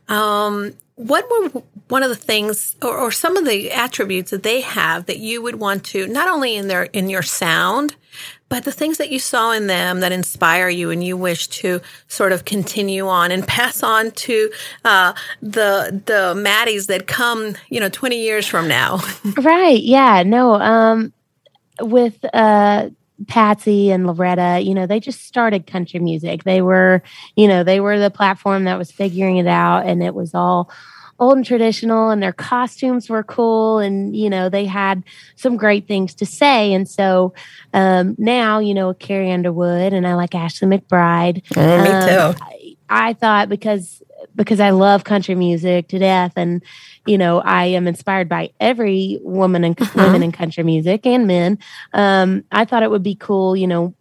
Um, 0.08 0.74
what 1.00 1.26
were 1.30 1.62
one 1.88 2.02
of 2.02 2.10
the 2.10 2.16
things, 2.16 2.76
or, 2.82 2.96
or 2.96 3.10
some 3.10 3.36
of 3.36 3.46
the 3.46 3.72
attributes 3.72 4.30
that 4.30 4.42
they 4.42 4.60
have 4.60 5.06
that 5.06 5.18
you 5.18 5.42
would 5.42 5.56
want 5.56 5.84
to 5.84 6.06
not 6.06 6.28
only 6.28 6.56
in 6.56 6.68
their 6.68 6.84
in 6.84 7.08
your 7.08 7.22
sound, 7.22 7.96
but 8.50 8.64
the 8.64 8.72
things 8.72 8.98
that 8.98 9.10
you 9.10 9.18
saw 9.18 9.52
in 9.52 9.66
them 9.66 10.00
that 10.00 10.12
inspire 10.12 10.68
you 10.68 10.90
and 10.90 11.02
you 11.02 11.16
wish 11.16 11.48
to 11.48 11.80
sort 12.08 12.32
of 12.32 12.44
continue 12.44 13.08
on 13.08 13.30
and 13.30 13.46
pass 13.46 13.82
on 13.82 14.10
to 14.10 14.50
uh, 14.84 15.14
the 15.40 16.02
the 16.04 16.34
Maddies 16.36 16.86
that 16.88 17.06
come, 17.06 17.54
you 17.70 17.80
know, 17.80 17.88
twenty 17.88 18.22
years 18.22 18.46
from 18.46 18.68
now. 18.68 19.00
Right. 19.40 19.82
Yeah. 19.82 20.22
No. 20.24 20.54
Um, 20.54 21.12
with 21.80 22.22
uh, 22.34 22.90
Patsy 23.26 23.90
and 23.90 24.06
Loretta, 24.06 24.60
you 24.60 24.74
know, 24.74 24.86
they 24.86 25.00
just 25.00 25.26
started 25.26 25.66
country 25.66 26.00
music. 26.00 26.44
They 26.44 26.62
were, 26.62 27.02
you 27.36 27.48
know, 27.48 27.64
they 27.64 27.80
were 27.80 27.98
the 27.98 28.10
platform 28.10 28.64
that 28.64 28.78
was 28.78 28.90
figuring 28.90 29.36
it 29.36 29.46
out, 29.46 29.86
and 29.86 30.02
it 30.02 30.14
was 30.14 30.34
all 30.34 30.70
old 31.18 31.36
and 31.36 31.44
traditional, 31.44 32.10
and 32.10 32.22
their 32.22 32.32
costumes 32.32 33.10
were 33.10 33.22
cool, 33.22 33.78
and 33.78 34.16
you 34.16 34.30
know, 34.30 34.48
they 34.48 34.64
had 34.64 35.04
some 35.36 35.56
great 35.56 35.86
things 35.86 36.14
to 36.14 36.26
say. 36.26 36.72
And 36.72 36.88
so 36.88 37.34
um, 37.74 38.16
now, 38.18 38.58
you 38.58 38.74
know, 38.74 38.94
Carrie 38.94 39.30
Underwood 39.30 39.92
and 39.92 40.06
I 40.06 40.14
like 40.14 40.34
Ashley 40.34 40.66
McBryde. 40.68 41.42
Um, 41.56 42.36
I, 42.40 42.76
I 42.88 43.12
thought 43.12 43.48
because 43.48 44.02
because 44.40 44.58
I 44.58 44.70
love 44.70 45.04
country 45.04 45.34
music 45.34 45.88
to 45.88 45.98
death, 45.98 46.32
and 46.34 46.62
you 47.06 47.18
know 47.18 47.40
I 47.40 47.66
am 47.66 47.86
inspired 47.86 48.28
by 48.28 48.50
every 48.58 49.18
woman 49.22 49.64
and 49.64 49.78
women 49.94 50.22
in 50.22 50.32
country 50.32 50.64
music 50.64 51.06
and 51.06 51.26
men. 51.26 51.58
Um, 51.92 52.44
I 52.50 52.64
thought 52.64 52.82
it 52.82 52.90
would 52.90 53.02
be 53.02 53.14
cool, 53.14 53.56
you 53.56 53.66
know. 53.66 53.94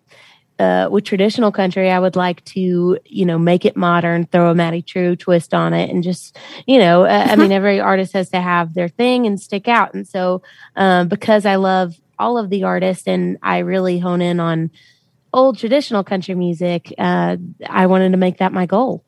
Uh, 0.58 0.90
with 0.92 1.06
traditional 1.06 1.54
country, 1.54 1.90
I 1.90 2.00
would 2.00 2.18
like 2.18 2.44
to, 2.44 3.00
you 3.06 3.26
know, 3.26 3.40
make 3.40 3.64
it 3.64 3.78
modern, 3.78 4.26
throw 4.26 4.52
a 4.52 4.56
Maddie 4.56 4.82
True 4.82 5.16
twist 5.16 5.54
on 5.54 5.74
it, 5.74 5.90
and 5.90 6.04
just, 6.04 6.38
you 6.68 6.80
know, 6.80 7.04
uh, 7.04 7.28
I 7.30 7.38
mean, 7.38 7.54
every 7.54 7.80
artist 7.80 8.12
has 8.12 8.30
to 8.32 8.42
have 8.42 8.74
their 8.74 8.90
thing 8.90 9.26
and 9.26 9.40
stick 9.40 9.70
out. 9.70 9.94
And 9.94 10.06
so, 10.06 10.42
um, 10.76 11.08
because 11.08 11.46
I 11.46 11.56
love 11.56 11.96
all 12.18 12.38
of 12.38 12.50
the 12.50 12.64
artists 12.66 13.08
and 13.08 13.38
I 13.42 13.60
really 13.60 14.00
hone 14.00 14.22
in 14.22 14.42
on 14.42 14.72
old 15.34 15.58
traditional 15.58 16.04
country 16.04 16.36
music, 16.36 16.94
uh, 16.98 17.38
I 17.66 17.86
wanted 17.86 18.12
to 18.12 18.18
make 18.18 18.40
that 18.40 18.52
my 18.52 18.66
goal. 18.66 19.06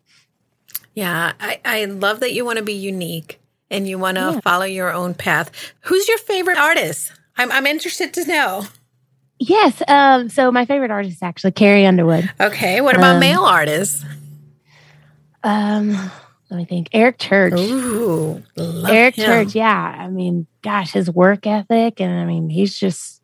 Yeah, 0.94 1.34
I, 1.40 1.60
I 1.64 1.86
love 1.86 2.20
that 2.20 2.34
you 2.34 2.44
want 2.46 2.58
to 2.60 2.64
be 2.66 2.74
unique 2.74 3.40
and 3.70 3.88
you 3.88 3.98
want 3.98 4.16
to 4.18 4.22
Yeah. 4.34 4.40
follow 4.42 4.66
your 4.66 4.92
own 4.94 5.14
path. 5.14 5.52
Who's 5.82 6.08
your 6.10 6.18
favorite 6.18 6.58
artist? 6.58 7.14
I'm, 7.38 7.52
I'm 7.52 7.66
interested 7.66 8.14
to 8.16 8.26
know. 8.26 8.66
Yes. 9.40 9.82
Um, 9.88 10.30
so 10.30 10.52
my 10.52 10.66
favorite 10.66 10.92
artist 10.92 11.16
is 11.18 11.24
actually 11.24 11.52
Carrie 11.54 11.86
Underwood. 11.86 12.30
Okay, 12.40 12.82
what 12.82 12.96
about 12.96 13.16
Um, 13.16 13.20
male 13.22 13.44
artists? 13.44 14.04
Um, 15.44 15.92
let 16.50 16.58
me 16.58 16.66
think. 16.66 16.90
Eric 16.94 17.18
Church. 17.18 17.54
Ooh, 17.58 18.44
love 18.56 18.90
Eric 18.92 19.16
him. 19.16 19.26
Church, 19.26 19.56
yeah. 19.56 19.96
I 20.00 20.10
mean, 20.10 20.46
gosh, 20.62 20.92
his 20.92 21.10
work 21.10 21.48
ethic, 21.48 22.00
and 22.02 22.14
I 22.20 22.26
mean, 22.26 22.50
he's 22.50 22.78
just. 22.78 23.21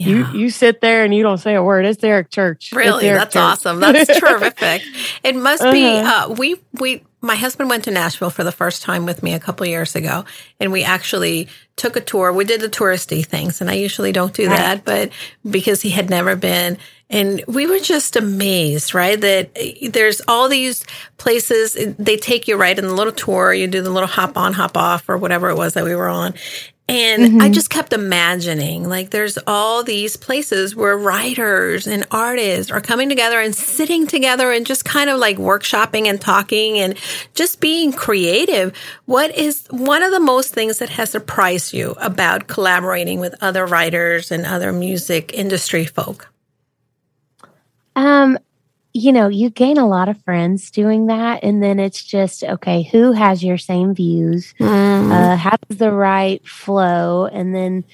Yeah. 0.00 0.32
You 0.32 0.48
sit 0.48 0.80
there 0.80 1.04
and 1.04 1.14
you 1.14 1.22
don't 1.22 1.36
say 1.38 1.54
a 1.54 1.62
word. 1.62 1.84
It's 1.84 2.02
Eric 2.02 2.30
Church. 2.30 2.72
Really, 2.74 3.06
Eric 3.06 3.20
that's 3.20 3.32
Church. 3.34 3.42
awesome. 3.42 3.80
That's 3.80 4.18
terrific. 4.20 4.82
It 5.22 5.36
must 5.36 5.62
be. 5.64 5.84
Uh-huh. 5.86 6.30
Uh, 6.30 6.34
we 6.34 6.56
we. 6.72 7.04
My 7.22 7.34
husband 7.34 7.68
went 7.68 7.84
to 7.84 7.90
Nashville 7.90 8.30
for 8.30 8.42
the 8.44 8.50
first 8.52 8.80
time 8.82 9.04
with 9.04 9.22
me 9.22 9.34
a 9.34 9.38
couple 9.38 9.66
years 9.66 9.94
ago, 9.94 10.24
and 10.58 10.72
we 10.72 10.82
actually 10.84 11.48
took 11.76 11.96
a 11.96 12.00
tour. 12.00 12.32
We 12.32 12.46
did 12.46 12.62
the 12.62 12.68
touristy 12.70 13.22
things, 13.26 13.60
and 13.60 13.68
I 13.68 13.74
usually 13.74 14.10
don't 14.10 14.32
do 14.32 14.46
Right. 14.48 14.56
that, 14.56 14.84
but 14.86 15.10
because 15.48 15.82
he 15.82 15.90
had 15.90 16.08
never 16.08 16.34
been, 16.34 16.78
and 17.10 17.44
we 17.46 17.66
were 17.66 17.78
just 17.78 18.16
amazed, 18.16 18.94
right? 18.94 19.20
That 19.20 19.50
uh, 19.54 19.90
there's 19.90 20.22
all 20.28 20.48
these 20.48 20.82
places. 21.18 21.76
They 21.98 22.16
take 22.16 22.48
you 22.48 22.56
right 22.56 22.78
in 22.78 22.86
the 22.86 22.94
little 22.94 23.12
tour. 23.12 23.52
You 23.52 23.66
do 23.66 23.82
the 23.82 23.90
little 23.90 24.08
hop 24.08 24.38
on, 24.38 24.54
hop 24.54 24.78
off, 24.78 25.06
or 25.06 25.18
whatever 25.18 25.50
it 25.50 25.56
was 25.56 25.74
that 25.74 25.84
we 25.84 25.94
were 25.94 26.08
on. 26.08 26.32
And 26.90 27.40
I 27.40 27.48
just 27.50 27.70
kept 27.70 27.92
imagining 27.92 28.88
like 28.88 29.10
there's 29.10 29.38
all 29.46 29.84
these 29.84 30.16
places 30.16 30.74
where 30.74 30.98
writers 30.98 31.86
and 31.86 32.04
artists 32.10 32.72
are 32.72 32.80
coming 32.80 33.08
together 33.08 33.38
and 33.40 33.54
sitting 33.54 34.08
together 34.08 34.50
and 34.50 34.66
just 34.66 34.84
kind 34.84 35.08
of 35.08 35.20
like 35.20 35.36
workshopping 35.36 36.06
and 36.06 36.20
talking 36.20 36.78
and 36.78 36.98
just 37.34 37.60
being 37.60 37.92
creative. 37.92 38.76
What 39.04 39.32
is 39.36 39.68
one 39.70 40.02
of 40.02 40.10
the 40.10 40.18
most 40.18 40.52
things 40.52 40.78
that 40.78 40.90
has 40.90 41.10
surprised 41.10 41.72
you 41.72 41.92
about 42.00 42.48
collaborating 42.48 43.20
with 43.20 43.36
other 43.40 43.66
writers 43.66 44.32
and 44.32 44.44
other 44.44 44.72
music 44.72 45.32
industry 45.32 45.84
folk? 45.84 46.28
Um, 47.94 48.36
you 48.92 49.12
know, 49.12 49.28
you 49.28 49.50
gain 49.50 49.78
a 49.78 49.86
lot 49.86 50.08
of 50.08 50.20
friends 50.22 50.70
doing 50.70 51.06
that, 51.06 51.44
and 51.44 51.62
then 51.62 51.78
it's 51.78 52.02
just 52.02 52.42
okay. 52.42 52.82
Who 52.82 53.12
has 53.12 53.42
your 53.42 53.58
same 53.58 53.94
views? 53.94 54.52
Uh, 55.12 55.36
how 55.36 55.56
does 55.68 55.78
the 55.78 55.92
right 55.92 56.46
flow? 56.46 57.26
And 57.26 57.54
then 57.54 57.84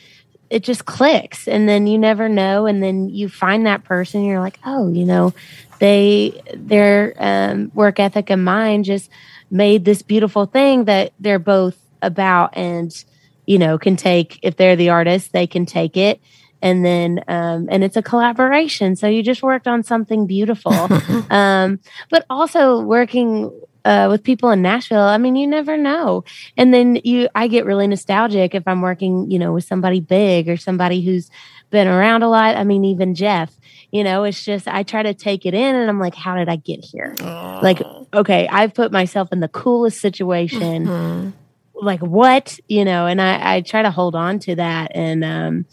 it 0.49 0.63
just 0.63 0.87
clicks, 0.87 1.49
and 1.49 1.69
then 1.69 1.87
you 1.87 1.99
never 1.99 2.29
know, 2.29 2.67
and 2.67 2.83
then 2.83 3.11
you 3.11 3.29
find 3.29 3.67
that 3.67 3.85
person. 3.85 4.25
You're 4.25 4.41
like, 4.41 4.59
oh, 4.65 4.91
you 4.91 5.05
know, 5.05 5.35
they 5.81 6.41
their 6.55 7.15
um, 7.19 7.71
work 7.75 8.01
ethic 8.01 8.31
and 8.31 8.45
mine 8.45 8.83
just 8.83 9.11
made 9.51 9.85
this 9.85 10.03
beautiful 10.03 10.47
thing 10.47 10.85
that 10.85 11.13
they're 11.21 11.39
both 11.39 11.77
about, 12.01 12.57
and 12.57 13.05
you 13.45 13.59
know, 13.59 13.77
can 13.77 13.97
take 13.97 14.39
if 14.43 14.57
they're 14.57 14.77
the 14.77 14.91
artist, 14.91 15.33
they 15.33 15.47
can 15.47 15.67
take 15.67 15.97
it 15.97 16.21
and 16.63 16.85
then 16.85 17.23
um, 17.29 17.69
and 17.71 17.85
it's 17.85 17.97
a 17.97 18.03
collaboration. 18.03 18.97
So 18.97 19.07
you 19.07 19.23
just 19.23 19.43
worked 19.43 19.67
on 19.69 19.83
something 19.83 20.27
beautiful. 20.27 20.73
Um, 21.31 21.81
but 22.11 22.25
also 22.31 22.81
working 22.81 23.51
uh, 23.85 24.09
with 24.11 24.23
people 24.25 24.51
in 24.51 24.63
nashville 24.63 25.01
i 25.01 25.17
mean 25.19 25.37
you 25.37 25.47
never 25.47 25.77
know. 25.77 26.25
And 26.57 26.73
then 26.75 27.01
you 27.05 27.29
i 27.35 27.47
get 27.49 27.65
really 27.67 27.87
nostalgic 27.87 28.55
if 28.55 28.63
i'm 28.67 28.81
working 28.81 29.31
you 29.31 29.39
know 29.39 29.53
with 29.53 29.65
somebody 29.65 30.01
big 30.01 30.49
or 30.49 30.57
somebody 30.57 31.03
who's 31.03 31.31
been 31.71 31.87
around 31.89 32.23
a 32.23 32.29
lot. 32.29 32.57
I 32.57 32.65
mean 32.65 32.85
even 32.85 33.15
jeff 33.15 33.53
you 33.93 34.03
know 34.03 34.25
it's 34.25 34.45
just 34.45 34.67
i 34.67 34.83
try 34.83 35.03
to 35.03 35.15
take 35.15 35.47
it 35.47 35.55
in 35.55 35.75
and 35.77 35.89
i'm 35.89 36.01
like 36.01 36.15
how 36.15 36.37
did 36.37 36.49
i 36.49 36.57
get 36.57 36.85
here? 36.85 37.15
Like 37.63 37.83
okay 38.15 38.49
i've 38.49 38.75
put 38.75 38.91
myself 38.93 39.29
in 39.33 39.41
the 39.41 39.49
coolest 39.49 40.01
situation. 40.01 40.87
Mhm. 40.87 41.33
like 41.75 42.01
what? 42.01 42.59
You 42.69 42.85
know 42.85 43.07
and 43.07 43.21
i 43.21 43.57
i 43.57 43.61
try 43.61 43.83
to 43.83 43.91
hold 43.91 44.15
on 44.17 44.39
to 44.41 44.55
that. 44.57 44.93
And 44.95 45.23
um 45.25 45.67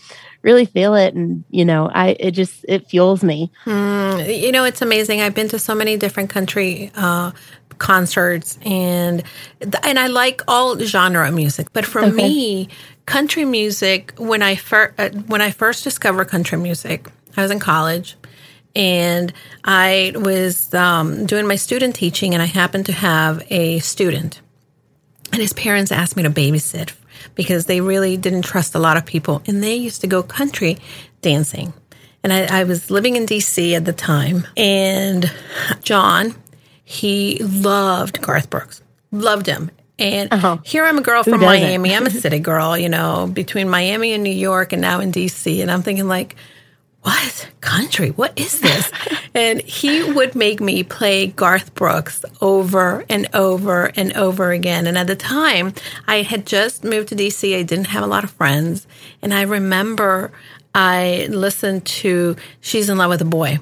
really 0.44 0.66
feel 0.66 0.94
it 0.94 1.14
and 1.16 1.44
you 1.50 1.66
know 1.66 1.90
i 1.94 2.16
it 2.20 2.32
just 2.32 2.64
it 2.68 2.88
fuels 2.90 3.24
me 3.24 3.50
Mm, 3.66 4.42
you 4.44 4.52
know, 4.52 4.66
it's 4.66 4.82
amazing. 4.82 5.22
I've 5.22 5.34
been 5.34 5.48
to 5.50 5.58
so 5.60 5.74
many 5.74 5.98
different 5.98 6.30
country 6.30 6.92
uh, 6.96 7.32
concerts, 7.78 8.60
and 8.66 9.24
and 9.84 9.98
I 10.00 10.08
like 10.08 10.42
all 10.48 10.78
genre 10.80 11.32
music. 11.32 11.68
But 11.74 11.86
for 11.86 12.02
Okay. 12.02 12.12
me, 12.12 12.70
country 13.06 13.46
music 13.46 14.14
when 14.18 14.42
I 14.42 14.56
first 14.56 14.94
uh, 15.00 15.10
when 15.28 15.42
I 15.42 15.52
first 15.52 15.84
discovered 15.84 16.26
country 16.26 16.58
music, 16.58 17.10
I 17.38 17.42
was 17.42 17.52
in 17.52 17.60
college. 17.60 18.16
And 18.76 19.32
I 19.64 20.14
was 20.16 20.74
um, 20.74 21.26
doing 21.26 21.48
my 21.48 21.56
student 21.58 21.96
teaching, 21.96 22.34
and 22.34 22.42
I 22.42 22.48
happened 22.48 22.86
to 22.88 22.94
have 22.94 23.44
a 23.50 23.80
student 23.80 24.42
and 25.32 25.42
his 25.42 25.54
parents 25.54 25.92
asked 25.92 26.16
me 26.16 26.24
to 26.24 26.30
babysit 26.30 26.92
because 27.36 27.66
they 27.66 27.82
really 27.82 28.18
didn't 28.18 28.44
trust 28.44 28.76
a 28.76 28.80
lot 28.80 28.98
of 28.98 29.06
people. 29.06 29.42
And 29.48 29.64
they 29.64 29.76
used 29.76 30.02
to 30.02 30.08
go 30.08 30.24
country 30.24 30.78
dancing. 31.22 31.74
And 32.24 32.32
I, 32.32 32.62
I 32.62 32.64
was 32.64 32.90
living 32.90 33.16
in 33.16 33.26
dc 33.26 33.74
at 33.74 33.86
the 33.86 33.94
time. 33.94 34.48
And 34.58 35.30
john 35.82 36.36
he 36.86 37.38
loved 37.40 38.22
garth 38.22 38.50
brooks. 38.50 38.82
Loved 39.12 39.46
him. 39.48 39.72
And 40.00 40.32
Uh-huh. 40.34 40.58
here 40.64 40.86
i'm 40.86 40.98
a 40.98 41.02
girl 41.02 41.24
from 41.24 41.40
miami. 41.42 41.96
I'm 41.96 42.06
a 42.06 42.10
city 42.24 42.40
girl 42.40 42.78
you 42.78 42.90
know 42.90 43.28
between 43.32 43.70
miami 43.70 44.14
and 44.14 44.24
new 44.24 44.32
york 44.34 44.74
and 44.74 44.82
now 44.82 45.00
in 45.02 45.12
dc 45.12 45.62
and 45.62 45.70
i'm 45.72 45.82
thinking 45.84 46.08
like 46.08 46.36
what 47.04 47.50
country? 47.62 48.10
What 48.10 48.38
is 48.40 48.60
this? 48.62 48.92
and 49.34 49.62
he 49.62 50.04
would 50.04 50.36
make 50.36 50.60
me 50.62 50.84
play 50.84 51.28
Garth 51.28 51.74
Brooks 51.76 52.24
over 52.42 53.06
and 53.10 53.28
over 53.34 53.92
and 53.96 54.14
over 54.14 54.52
again. 54.52 54.88
And 54.88 54.98
at 54.98 55.08
the 55.08 55.16
time, 55.16 55.74
I 56.08 56.22
had 56.22 56.46
just 56.46 56.84
moved 56.84 57.10
to 57.10 57.16
DC. 57.16 57.58
I 57.58 57.64
didn't 57.64 57.88
have 57.88 58.04
a 58.04 58.08
lot 58.08 58.24
of 58.24 58.32
friends. 58.32 58.88
And 59.22 59.34
I 59.34 59.42
remember 59.42 60.32
I 60.74 61.28
listened 61.30 61.86
to 61.86 62.36
She's 62.62 62.90
in 62.90 62.98
Love 62.98 63.10
with 63.10 63.22
a 63.22 63.26
Boy. 63.26 63.60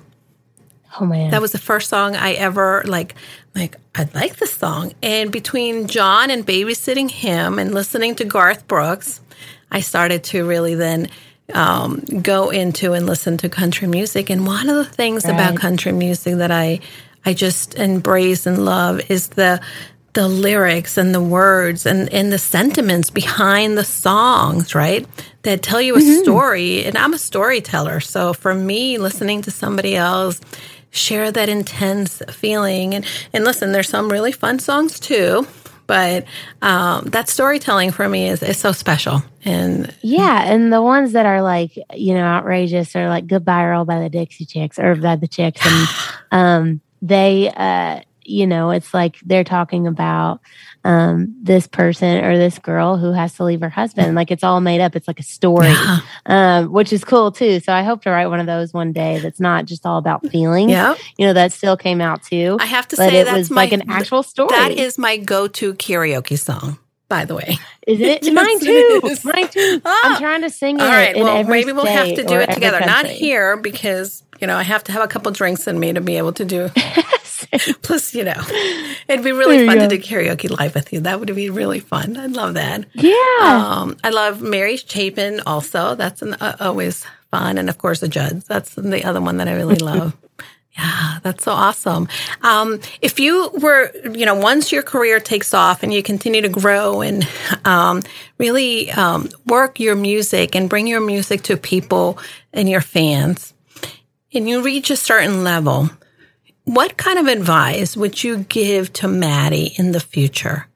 oh 1.00 1.06
man 1.06 1.32
That 1.32 1.42
was 1.42 1.52
the 1.52 1.58
first 1.58 1.90
song 1.90 2.16
I 2.16 2.34
ever 2.34 2.84
like. 2.86 3.16
Like 3.54 3.76
I 3.96 4.08
like 4.14 4.38
this 4.38 4.54
song, 4.54 4.94
and 5.04 5.30
between 5.30 5.88
John 5.88 6.32
and 6.32 6.48
babysitting 6.48 7.12
him 7.12 7.60
and 7.60 7.74
listening 7.74 8.16
to 8.16 8.24
Garth 8.24 8.66
Brooks, 8.66 9.20
I 9.70 9.82
started 9.82 10.24
to 10.26 10.48
really 10.48 10.74
then 10.76 11.10
um, 11.54 12.00
go 12.22 12.50
into 12.50 12.94
and 12.94 13.06
listen 13.06 13.38
to 13.38 13.50
country 13.50 13.88
music. 13.88 14.30
And 14.30 14.46
one 14.46 14.70
of 14.70 14.76
the 14.76 14.86
things 14.86 15.26
about 15.26 15.56
country 15.58 15.92
music 15.92 16.36
that 16.36 16.52
I 16.52 16.80
I 17.26 17.34
just 17.34 17.76
embrace 17.76 18.46
and 18.46 18.66
love 18.66 19.02
is 19.10 19.30
the 19.30 19.62
the 20.14 20.28
lyrics 20.28 20.98
and 20.98 21.16
the 21.16 21.22
words 21.22 21.86
and, 21.86 22.12
and 22.12 22.34
the 22.34 22.38
sentiments 22.38 23.10
behind 23.10 23.78
the 23.78 23.86
songs, 23.86 24.76
right? 24.76 25.08
That 25.44 25.64
tell 25.64 25.82
you 25.82 25.96
a 25.96 26.02
story. 26.02 26.84
And 26.84 26.98
I'm 26.98 27.14
a 27.14 27.18
storyteller. 27.18 28.02
So 28.02 28.34
for 28.34 28.54
me, 28.54 28.98
listening 28.98 29.42
to 29.44 29.52
somebody 29.52 29.96
else 29.96 30.42
share 30.90 31.32
that 31.32 31.48
intense 31.48 32.22
feeling 32.30 32.94
and, 32.94 33.06
and 33.32 33.46
listen, 33.46 33.72
there's 33.72 33.88
some 33.88 34.12
really 34.12 34.34
fun 34.34 34.60
songs 34.60 35.00
too. 35.00 35.48
But 35.92 36.24
um, 36.62 37.04
that 37.08 37.28
storytelling 37.28 37.92
for 37.92 38.08
me 38.08 38.30
is, 38.30 38.42
is 38.42 38.58
so 38.58 38.72
special. 38.72 39.24
And 39.44 39.94
yeah 40.02 40.44
and 40.44 40.72
the 40.72 40.82
ones 40.82 41.12
that 41.12 41.26
are 41.26 41.42
like 41.42 41.78
you 41.94 42.14
know 42.14 42.24
outrageous 42.24 42.96
are 42.96 43.10
like 43.10 43.28
goodbye 43.28 43.66
Earl 43.66 43.84
by 43.84 44.00
the 44.00 44.08
dixie 44.08 44.46
chicks 44.46 44.80
or 44.80 44.96
by 44.96 45.18
the 45.18 45.28
chicks 45.28 45.60
and 45.66 45.90
um 46.32 46.82
they 47.02 47.52
uh 47.58 48.02
you 48.24 48.48
know 48.48 48.70
it's 48.70 48.94
like 48.94 49.18
they're 49.26 49.44
talking 49.44 49.86
about 49.86 50.40
um 50.84 51.36
this 51.42 51.68
person 51.68 52.24
or 52.24 52.38
this 52.38 52.58
girl 52.60 52.98
who 52.98 53.12
has 53.12 53.34
to 53.36 53.44
leave 53.44 53.62
her 53.62 53.70
husband 53.70 54.16
like 54.16 54.32
it's 54.32 54.44
all 54.44 54.62
made 54.62 54.82
up 54.82 54.96
it's 54.96 55.08
like 55.08 55.20
a 55.20 55.24
story 55.24 55.68
Yeah. 55.68 56.00
um 56.26 56.72
which 56.72 56.92
is 56.92 57.04
cool 57.04 57.32
too 57.32 57.60
so 57.60 57.72
i 57.72 57.84
hope 57.84 58.02
to 58.04 58.10
write 58.10 58.28
one 58.28 58.40
of 58.40 58.48
those 58.48 58.74
one 58.74 58.92
day 58.92 59.20
that's 59.20 59.40
not 59.40 59.66
just 59.66 59.86
all 59.86 59.98
about 60.00 60.26
feelings 60.30 60.72
yeah, 60.72 60.96
you 61.18 61.28
know 61.28 61.34
that 61.34 61.52
still 61.54 61.78
came 61.78 62.02
out 62.02 62.24
too 62.24 62.58
I 62.60 62.66
have 62.66 62.88
to 62.90 62.96
but 62.98 63.10
say 63.10 63.20
it 63.20 63.26
that's 63.26 63.38
was 63.38 63.52
my, 63.52 63.62
like 63.64 63.74
an 63.74 63.90
actual 63.92 64.24
story 64.24 64.50
That 64.50 64.72
is 64.72 64.98
my 64.98 65.18
go-to 65.18 65.74
karaoke 65.76 66.38
song, 66.40 66.80
by 67.10 67.26
the 67.26 67.36
way. 67.36 67.58
is 67.86 68.00
it 68.00 68.24
Yes, 68.26 68.34
mine 68.34 68.60
too 68.60 69.02
is. 69.06 69.24
mine 69.24 69.48
too 69.50 69.82
Ah. 69.86 70.00
i'm 70.16 70.18
trying 70.20 70.42
to 70.42 70.50
sing 70.50 70.78
it 70.78 70.82
All 70.82 70.88
right. 70.90 71.16
Well, 71.16 71.44
maybe 71.44 71.74
we'll 71.74 71.86
have 71.86 72.16
to 72.16 72.24
do 72.24 72.36
it 72.36 72.52
together. 72.52 72.80
Not 72.86 73.06
here 73.06 73.56
because 73.58 74.24
you 74.40 74.48
know 74.48 74.58
I 74.58 74.64
have 74.64 74.84
to 74.86 74.92
have 74.92 75.04
a 75.04 75.08
couple 75.08 75.32
drinks 75.32 75.68
in 75.68 75.80
me 75.80 75.94
to 75.94 76.02
be 76.02 76.18
able 76.18 76.34
to 76.34 76.46
do. 76.46 76.70
Plus, 77.82 78.14
you 78.14 78.24
know, 78.24 78.42
it'd 79.08 79.24
be 79.24 79.32
really 79.32 79.58
There 79.58 79.68
fun 79.68 79.78
to 79.78 79.88
do 79.88 80.00
karaoke 80.00 80.50
live 80.50 80.76
with 80.76 80.92
you. 80.94 81.02
That 81.02 81.20
would 81.20 81.34
be 81.36 81.50
really 81.50 81.80
fun. 81.80 82.18
I'd 82.18 82.32
love 82.32 82.56
that. 82.56 82.86
yeah 82.94 83.38
Um, 83.42 83.98
I 84.04 84.10
love 84.10 84.42
Mary 84.42 84.78
Chapin 84.78 85.42
also. 85.46 85.96
That's 85.96 86.22
an, 86.22 86.34
uh, 86.36 86.58
always 86.60 87.06
fun, 87.32 87.58
and 87.58 87.70
of 87.70 87.78
course 87.78 88.02
the 88.02 88.08
Judds. 88.08 88.46
That's 88.46 88.76
the 88.76 89.04
other 89.04 89.22
one 89.22 89.38
that 89.38 89.48
I 89.48 89.54
really 89.54 89.76
love. 89.76 90.16
Yeah, 90.78 91.20
that's 91.22 91.44
so 91.44 91.52
awesome. 91.52 92.08
Um, 92.44 92.80
if 93.02 93.20
you 93.20 93.50
were, 93.62 93.92
you 94.10 94.26
know, 94.26 94.36
once 94.36 94.72
your 94.72 94.84
career 94.84 95.20
takes 95.20 95.54
off 95.54 95.84
and 95.84 95.94
you 95.94 96.02
continue 96.02 96.42
to 96.44 96.48
grow 96.50 97.02
and 97.02 97.28
um, 97.66 98.04
really 98.38 98.90
um, 98.92 99.28
work 99.46 99.82
your 99.82 99.96
music 99.96 100.56
and 100.56 100.70
bring 100.70 100.88
your 100.88 101.02
music 101.02 101.42
to 101.44 101.58
people 101.58 102.18
and 102.54 102.70
your 102.70 102.80
fans, 102.80 103.54
and 104.34 104.48
you 104.48 104.62
reach 104.62 104.90
a 104.90 104.96
certain 104.96 105.44
level, 105.44 105.90
what 106.74 106.96
kind 106.96 107.20
of 107.20 107.28
advice 107.28 107.98
would 107.98 108.24
you 108.24 108.38
give 108.38 108.94
to 108.94 109.08
Maddie 109.08 109.74
in 109.78 109.92
the 109.92 110.00
future? 110.00 110.68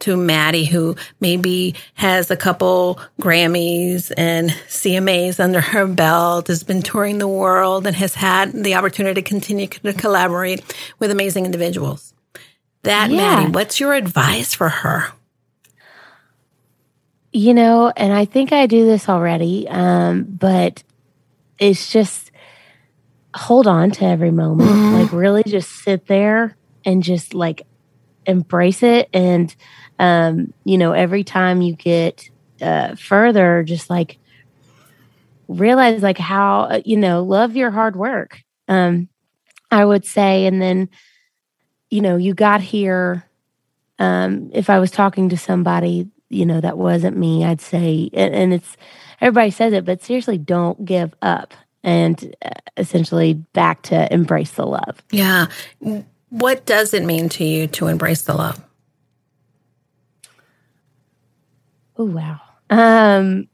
To 0.00 0.14
Maddie, 0.14 0.66
who 0.66 0.96
maybe 1.20 1.74
has 1.94 2.30
a 2.30 2.36
couple 2.36 3.00
Grammys 3.18 4.12
and 4.16 4.50
CMAs 4.68 5.40
under 5.40 5.62
her 5.62 5.86
belt, 5.86 6.48
has 6.48 6.62
been 6.64 6.82
touring 6.82 7.16
the 7.16 7.28
world, 7.28 7.86
and 7.86 7.96
has 7.96 8.14
had 8.14 8.52
the 8.52 8.74
opportunity 8.74 9.22
to 9.22 9.26
continue 9.26 9.68
to 9.68 9.92
collaborate 9.94 10.62
with 10.98 11.10
amazing 11.10 11.46
individuals. 11.46 12.12
That 12.82 13.10
Yeah. 13.10 13.16
Maddie, 13.16 13.52
what's 13.52 13.80
your 13.80 13.94
advice 13.94 14.52
for 14.52 14.68
her? 14.68 15.12
You 17.32 17.54
know, 17.54 17.90
and 17.96 18.12
I 18.12 18.26
think 18.26 18.52
I 18.52 18.66
do 18.66 18.84
this 18.84 19.08
already, 19.08 19.66
um, 19.68 20.24
but 20.24 20.82
it's 21.58 21.90
just 21.90 22.31
hold 23.34 23.66
on 23.66 23.90
to 23.92 24.04
every 24.04 24.30
moment. 24.30 24.70
Like, 24.92 25.12
really 25.12 25.42
just 25.42 25.70
sit 25.70 26.06
there 26.06 26.56
and 26.84 27.02
just 27.02 27.34
like 27.34 27.66
embrace 28.26 28.82
it. 28.82 29.08
And, 29.12 29.54
um, 29.98 30.52
you 30.64 30.78
know, 30.78 30.92
every 30.92 31.24
time 31.24 31.62
you 31.62 31.74
get 31.74 32.28
uh, 32.60 32.94
further, 32.94 33.62
just 33.62 33.90
like 33.90 34.18
realize 35.48 36.02
like 36.02 36.18
how, 36.18 36.62
uh, 36.62 36.80
you 36.84 36.96
know, 36.96 37.22
love 37.22 37.56
your 37.56 37.70
hard 37.70 37.96
work. 37.96 38.42
Um, 38.68 39.08
I 39.70 39.84
would 39.84 40.04
say, 40.04 40.46
and 40.46 40.60
then, 40.60 40.88
you 41.90 42.00
know, 42.00 42.16
you 42.16 42.34
got 42.34 42.60
here. 42.60 43.24
Um, 43.98 44.50
if 44.52 44.68
I 44.68 44.78
was 44.78 44.90
talking 44.90 45.28
to 45.28 45.36
somebody, 45.36 46.08
you 46.28 46.44
know, 46.46 46.60
that 46.60 46.78
wasn't 46.78 47.16
me, 47.16 47.44
I'd 47.44 47.60
say, 47.60 48.10
and, 48.12 48.34
and 48.34 48.54
it's 48.54 48.76
everybody 49.20 49.50
says 49.50 49.72
it, 49.72 49.84
but 49.84 50.02
seriously, 50.02 50.38
don't 50.38 50.84
give 50.84 51.14
up. 51.22 51.54
And 51.84 52.34
uh, 52.44 52.50
essentially, 52.76 53.34
back 53.34 53.82
to 53.82 54.12
embrace 54.12 54.52
the 54.52 54.66
love. 54.66 55.02
Yeah. 55.10 55.46
What 56.28 56.64
does 56.64 56.94
it 56.94 57.04
mean 57.04 57.28
to 57.30 57.44
you 57.44 57.66
to 57.68 57.88
embrace 57.88 58.22
the 58.22 58.34
love? 58.34 58.60
Oh 61.96 62.04
wow. 62.04 62.40
Um, 62.70 63.48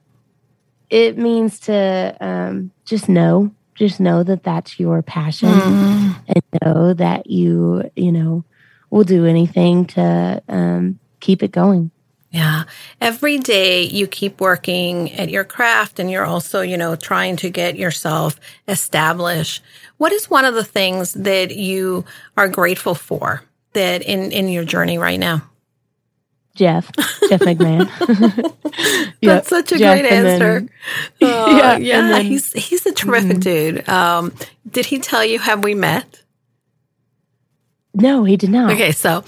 it 0.90 1.18
means 1.18 1.58
to 1.60 2.16
um, 2.20 2.70
just 2.84 3.08
know, 3.08 3.52
just 3.74 4.00
know 4.00 4.22
that 4.22 4.42
that's 4.42 4.78
your 4.78 5.02
passion, 5.02 5.48
and 5.48 6.42
know 6.62 6.94
that 6.94 7.28
you, 7.28 7.90
you 7.96 8.12
know, 8.12 8.44
will 8.90 9.04
do 9.04 9.26
anything 9.26 9.86
to 9.86 10.42
um, 10.48 10.98
keep 11.20 11.42
it 11.42 11.52
going. 11.52 11.90
Yeah. 12.30 12.64
Every 13.00 13.38
day 13.38 13.84
you 13.84 14.06
keep 14.06 14.40
working 14.40 15.10
at 15.12 15.30
your 15.30 15.44
craft 15.44 15.98
and 15.98 16.10
you're 16.10 16.26
also, 16.26 16.60
you 16.60 16.76
know, 16.76 16.94
trying 16.94 17.36
to 17.36 17.48
get 17.50 17.76
yourself 17.76 18.38
established. 18.66 19.62
What 19.96 20.12
is 20.12 20.28
one 20.28 20.44
of 20.44 20.54
the 20.54 20.64
things 20.64 21.14
that 21.14 21.56
you 21.56 22.04
are 22.36 22.48
grateful 22.48 22.94
for 22.94 23.42
that 23.72 24.02
in, 24.02 24.30
in 24.30 24.48
your 24.48 24.64
journey 24.64 24.98
right 24.98 25.18
now? 25.18 25.42
Jeff, 26.54 26.90
Jeff 27.28 27.40
McMahon. 27.40 27.88
Yep, 29.20 29.34
That's 29.34 29.48
such 29.48 29.72
a 29.72 29.78
Jeff, 29.78 29.98
great 29.98 30.12
answer. 30.12 30.60
then- 30.60 30.70
Oh, 31.22 31.56
Yeah, 31.56 31.76
yeah. 31.78 32.00
then- 32.08 32.26
he's, 32.26 32.52
he's 32.52 32.84
a 32.86 32.92
terrific 32.92 33.40
dude. 33.40 33.88
Um, 33.88 34.32
did 34.70 34.86
he 34.86 34.98
tell 35.00 35.24
you, 35.24 35.38
have 35.40 35.64
we 35.64 35.74
met? 35.74 36.22
no, 37.94 38.22
he 38.24 38.36
did 38.36 38.50
not. 38.50 38.70
Okay, 38.72 38.92
so 38.92 39.24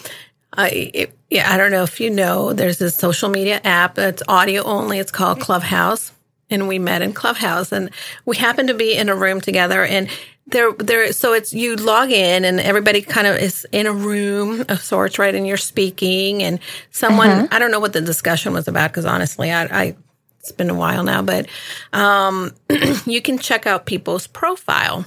I 0.52 0.68
it, 0.94 1.18
yeah, 1.30 1.52
I 1.52 1.58
don't 1.58 1.72
know 1.72 1.84
if 1.84 2.00
you 2.00 2.10
know. 2.10 2.52
There's 2.54 2.78
this 2.78 2.96
social 2.96 3.30
media 3.30 3.60
app 3.64 3.96
that's 3.96 4.22
audio 4.28 4.64
only. 4.64 4.98
It's 4.98 5.12
called 5.12 5.40
Clubhouse, 5.40 6.12
and 6.50 6.68
we 6.68 6.78
met 6.78 7.02
in 7.02 7.12
Clubhouse, 7.14 7.72
and 7.72 7.90
we 8.26 8.36
happened 8.36 8.68
to 8.68 8.74
be 8.74 8.96
in 8.96 9.08
a 9.08 9.16
room 9.16 9.40
together, 9.40 9.84
and 9.84 10.08
there 10.48 10.72
there. 10.74 11.12
So 11.12 11.32
it's 11.34 11.52
you 11.54 11.76
log 11.76 12.10
in, 12.10 12.44
and 12.44 12.60
everybody 12.60 13.02
kind 13.02 13.28
of 13.28 13.36
is 13.36 13.66
in 13.72 13.86
a 13.86 13.92
room 13.92 14.64
of 14.68 14.82
sorts, 14.82 15.18
right? 15.18 15.34
And 15.34 15.46
you're 15.46 15.56
speaking, 15.56 16.42
and 16.42 16.60
someone 16.90 17.48
I 17.52 17.60
don't 17.60 17.70
know 17.72 17.80
what 17.80 17.92
the 17.94 18.02
discussion 18.02 18.52
was 18.52 18.68
about 18.68 18.90
because 18.90 19.06
honestly, 19.06 19.52
I. 19.52 19.64
I 19.64 19.96
it's 20.40 20.52
been 20.52 20.70
a 20.70 20.74
while 20.74 21.04
now, 21.04 21.22
but 21.22 21.48
um, 21.92 22.52
you 23.06 23.22
can 23.22 23.38
check 23.38 23.66
out 23.66 23.86
people's 23.86 24.26
profile. 24.26 25.04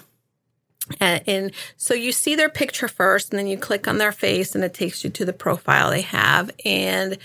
And, 1.00 1.24
and 1.28 1.52
so 1.78 1.94
you 1.94 2.12
see 2.12 2.36
their 2.36 2.50
picture 2.50 2.88
first, 2.88 3.32
and 3.32 3.40
then 3.40 3.48
you 3.48 3.58
click 3.58 3.88
on 3.88 3.98
their 3.98 4.12
face, 4.12 4.54
and 4.56 4.64
it 4.64 4.74
takes 4.74 5.04
you 5.04 5.10
to 5.12 5.26
the 5.26 5.34
profile 5.34 5.90
they 5.92 6.02
have. 6.02 6.52
And 6.66 7.18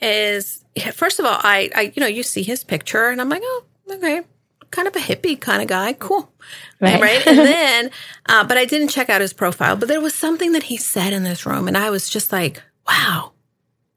is 0.00 0.64
first 0.92 1.18
of 1.18 1.24
all, 1.24 1.38
I, 1.42 1.70
I 1.74 1.92
you 1.94 2.00
know 2.00 2.06
you 2.06 2.22
see 2.22 2.42
his 2.42 2.64
picture, 2.64 3.08
and 3.08 3.20
I'm 3.20 3.28
like, 3.28 3.42
oh, 3.44 3.64
okay, 3.90 4.22
kind 4.70 4.86
of 4.86 4.94
a 4.94 5.00
hippie 5.00 5.40
kind 5.40 5.62
of 5.62 5.68
guy, 5.68 5.94
cool, 5.94 6.30
Right. 6.80 7.00
right? 7.00 7.22
And 7.26 7.38
then, 7.38 7.90
uh, 8.26 8.44
but 8.44 8.58
I 8.58 8.64
didn't 8.66 8.88
check 8.88 9.08
out 9.08 9.20
his 9.22 9.32
profile, 9.32 9.76
but 9.76 9.88
there 9.88 10.00
was 10.00 10.14
something 10.14 10.52
that 10.52 10.64
he 10.64 10.76
said 10.76 11.12
in 11.14 11.22
this 11.24 11.46
room, 11.46 11.66
and 11.68 11.76
I 11.78 11.88
was 11.90 12.10
just 12.10 12.30
like, 12.32 12.62
wow. 12.86 13.32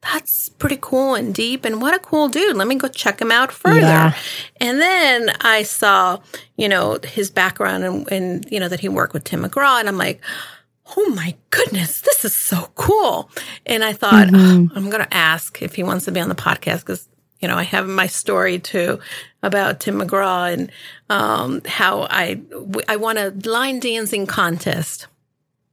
That's 0.01 0.49
pretty 0.49 0.79
cool 0.81 1.13
and 1.13 1.33
deep, 1.33 1.63
and 1.63 1.79
what 1.79 1.93
a 1.93 1.99
cool 1.99 2.27
dude. 2.27 2.57
Let 2.57 2.67
me 2.67 2.75
go 2.75 2.87
check 2.87 3.21
him 3.21 3.31
out 3.31 3.51
further. 3.51 3.81
Yeah. 3.81 4.15
And 4.59 4.81
then 4.81 5.29
I 5.41 5.61
saw, 5.61 6.19
you 6.57 6.67
know, 6.67 6.97
his 7.03 7.29
background 7.29 7.83
and, 7.83 8.11
and, 8.11 8.45
you 8.51 8.59
know, 8.59 8.67
that 8.67 8.79
he 8.79 8.89
worked 8.89 9.13
with 9.13 9.25
Tim 9.25 9.43
McGraw. 9.43 9.79
And 9.79 9.87
I'm 9.87 9.99
like, 9.99 10.19
oh 10.97 11.09
my 11.15 11.35
goodness, 11.51 12.01
this 12.01 12.25
is 12.25 12.35
so 12.35 12.71
cool. 12.75 13.29
And 13.65 13.83
I 13.83 13.93
thought, 13.93 14.29
"Oh, 14.33 14.69
I'm 14.75 14.89
going 14.89 15.03
to 15.03 15.13
ask 15.13 15.61
if 15.61 15.75
he 15.75 15.83
wants 15.83 16.05
to 16.05 16.11
be 16.11 16.19
on 16.19 16.29
the 16.29 16.35
podcast 16.35 16.79
because, 16.79 17.07
you 17.39 17.47
know, 17.47 17.55
I 17.55 17.63
have 17.63 17.87
my 17.87 18.07
story 18.07 18.59
too 18.59 18.99
about 19.43 19.79
Tim 19.79 19.99
McGraw 19.99 20.51
and 20.51 20.71
um, 21.09 21.61
how 21.65 22.07
I, 22.09 22.41
I 22.87 22.95
won 22.97 23.17
a 23.17 23.29
line 23.45 23.79
dancing 23.79 24.25
contest. 24.25 25.07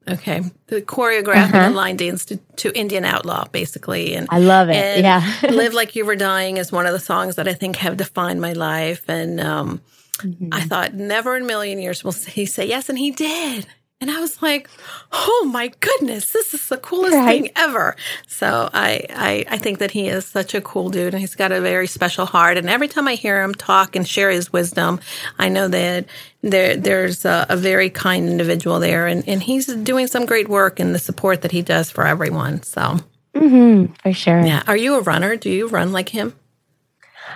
Okay. 0.09 0.42
The 0.68 0.82
choreographing 0.82 1.68
a 1.68 1.70
line 1.70 1.96
dance 1.96 2.24
to, 2.26 2.36
to 2.56 2.76
Indian 2.78 3.04
Outlaw, 3.04 3.46
basically. 3.52 4.14
And 4.14 4.26
I 4.30 4.38
love 4.38 4.68
it. 4.70 5.00
yeah. 5.00 5.22
Live 5.42 5.74
Like 5.74 5.96
You 5.96 6.04
Were 6.06 6.16
Dying 6.16 6.56
is 6.56 6.72
one 6.72 6.86
of 6.86 6.92
the 6.92 6.98
songs 6.98 7.36
that 7.36 7.46
I 7.48 7.54
think 7.54 7.76
have 7.76 7.96
defined 7.96 8.40
my 8.40 8.52
life. 8.52 9.02
And 9.09 9.40
um, 9.40 9.80
Mm-hmm. 10.18 10.48
I 10.52 10.62
thought, 10.62 10.94
never 10.94 11.36
in 11.36 11.44
a 11.44 11.46
million 11.46 11.78
years 11.78 12.02
will 12.02 12.12
he 12.12 12.44
say 12.44 12.66
yes. 12.66 12.88
And 12.88 12.98
he 12.98 13.12
did. 13.12 13.66
And 14.01 14.12
I 14.12 14.20
was 14.20 14.40
like, 14.40 14.70
oh 15.11 15.51
my 15.53 15.72
goodness, 15.80 16.30
this 16.30 16.55
is 16.55 16.68
the 16.68 16.76
coolest 16.76 17.14
Right. 17.14 17.42
thing 17.42 17.53
ever. 17.57 17.96
So 18.28 18.70
I, 18.72 19.05
I, 19.11 19.44
I 19.51 19.59
think 19.59 19.80
that 19.80 19.90
he 19.90 20.07
is 20.07 20.24
such 20.24 20.55
a 20.55 20.61
cool 20.61 20.88
dude 20.88 21.14
and 21.14 21.20
he's 21.20 21.34
got 21.34 21.51
a 21.51 21.61
very 21.61 21.88
special 21.88 22.24
heart. 22.24 22.59
And 22.59 22.70
every 22.70 22.86
time 22.86 23.09
I 23.09 23.16
hear 23.16 23.42
him 23.42 23.55
talk 23.55 23.96
and 23.96 24.07
share 24.07 24.30
his 24.30 24.53
wisdom, 24.53 25.01
I 25.36 25.49
know 25.49 25.66
that 25.66 26.07
there, 26.42 26.76
there's 26.76 27.24
a, 27.24 27.46
a 27.49 27.57
very 27.57 27.90
kind 27.90 28.28
individual 28.28 28.78
there 28.78 29.09
and, 29.09 29.28
and 29.28 29.42
he's 29.42 29.66
doing 29.66 30.07
some 30.07 30.26
great 30.26 30.49
work 30.49 30.78
in 30.78 30.92
the 30.92 31.01
support 31.01 31.42
that 31.42 31.51
he 31.51 31.62
does 31.62 31.90
for 31.90 32.07
everyone. 32.07 32.62
So 32.62 32.99
hmm 33.36 33.86
for 34.03 34.12
sure. 34.12 34.44
yeah. 34.46 34.62
Are 34.68 34.76
you 34.76 34.94
a 34.94 35.03
runner? 35.03 35.34
Do 35.34 35.51
you 35.51 35.66
run 35.66 35.90
like 35.90 36.09
him? 36.11 36.34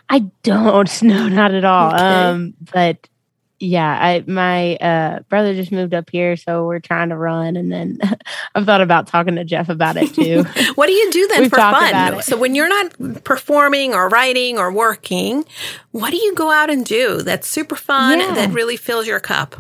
I 0.09 0.21
don't. 0.45 0.89
No, 1.03 1.29
not 1.29 1.53
at 1.53 1.65
all. 1.65 1.93
Okay. 1.95 2.25
Um, 2.27 2.55
but 2.73 3.09
yeah, 3.63 3.97
I 4.01 4.25
my 4.27 4.75
uh 4.77 5.21
brother 5.29 5.55
just 5.55 5.71
moved 5.71 5.95
up 5.95 6.11
here, 6.11 6.37
so 6.37 6.67
we're 6.67 6.81
trying 6.81 7.11
to 7.11 7.17
run, 7.17 7.57
and 7.57 7.71
then 7.71 7.99
I've 8.57 8.67
thought 8.67 8.81
about 8.81 9.07
talking 9.07 9.37
to 9.37 9.45
Jeff 9.45 9.69
about 9.69 9.97
it 9.97 10.13
too. 10.15 10.45
What 10.75 10.87
do 10.89 10.93
you 10.93 11.13
do 11.13 11.29
then 11.29 11.43
We've 11.43 11.51
for 11.51 11.57
fun? 11.57 12.23
So 12.23 12.37
when 12.37 12.55
you're 12.57 12.69
not 12.69 13.23
performing 13.25 13.95
or 13.95 14.09
writing 14.09 14.59
or 14.59 14.73
working, 14.73 15.45
what 15.93 16.11
do 16.11 16.17
you 16.17 16.35
go 16.35 16.51
out 16.51 16.71
and 16.71 16.85
do 16.85 17.23
that's 17.23 17.47
super 17.47 17.77
fun 17.77 18.19
Yeah. 18.19 18.35
that 18.35 18.53
really 18.53 18.77
fills 18.77 19.07
your 19.07 19.21
cup? 19.21 19.57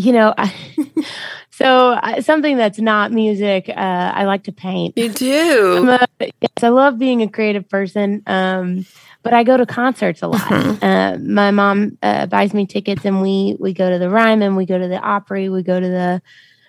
You 0.00 0.12
know, 0.12 0.34
I, 0.36 0.52
so 1.50 1.90
uh, 1.92 2.22
something 2.22 2.56
that's 2.56 2.78
not 2.78 3.12
music. 3.12 3.68
Uh, 3.68 3.72
I 4.14 4.24
like 4.24 4.44
to 4.44 4.52
paint. 4.52 4.96
You 4.96 5.10
do. 5.10 5.88
a, 5.88 6.06
yes, 6.20 6.50
I 6.62 6.68
love 6.68 6.98
being 6.98 7.22
a 7.22 7.28
creative 7.28 7.68
person. 7.68 8.22
Um, 8.26 8.86
but 9.22 9.34
I 9.34 9.42
go 9.44 9.56
to 9.58 9.66
concerts 9.66 10.22
a 10.22 10.28
lot. 10.28 10.40
Mm-hmm. 10.40 10.82
Uh, 10.84 11.18
my 11.18 11.50
mom 11.50 11.98
uh, 12.02 12.24
buys 12.26 12.54
me 12.54 12.66
tickets, 12.66 13.04
and 13.04 13.20
we 13.20 13.56
we 13.60 13.74
go 13.74 13.90
to 13.90 13.98
the 13.98 14.08
Ryman, 14.08 14.56
we 14.56 14.64
go 14.64 14.78
to 14.78 14.88
the 14.88 14.98
Opry, 14.98 15.48
we 15.50 15.62
go 15.62 15.78
to 15.78 15.88
the 15.88 16.22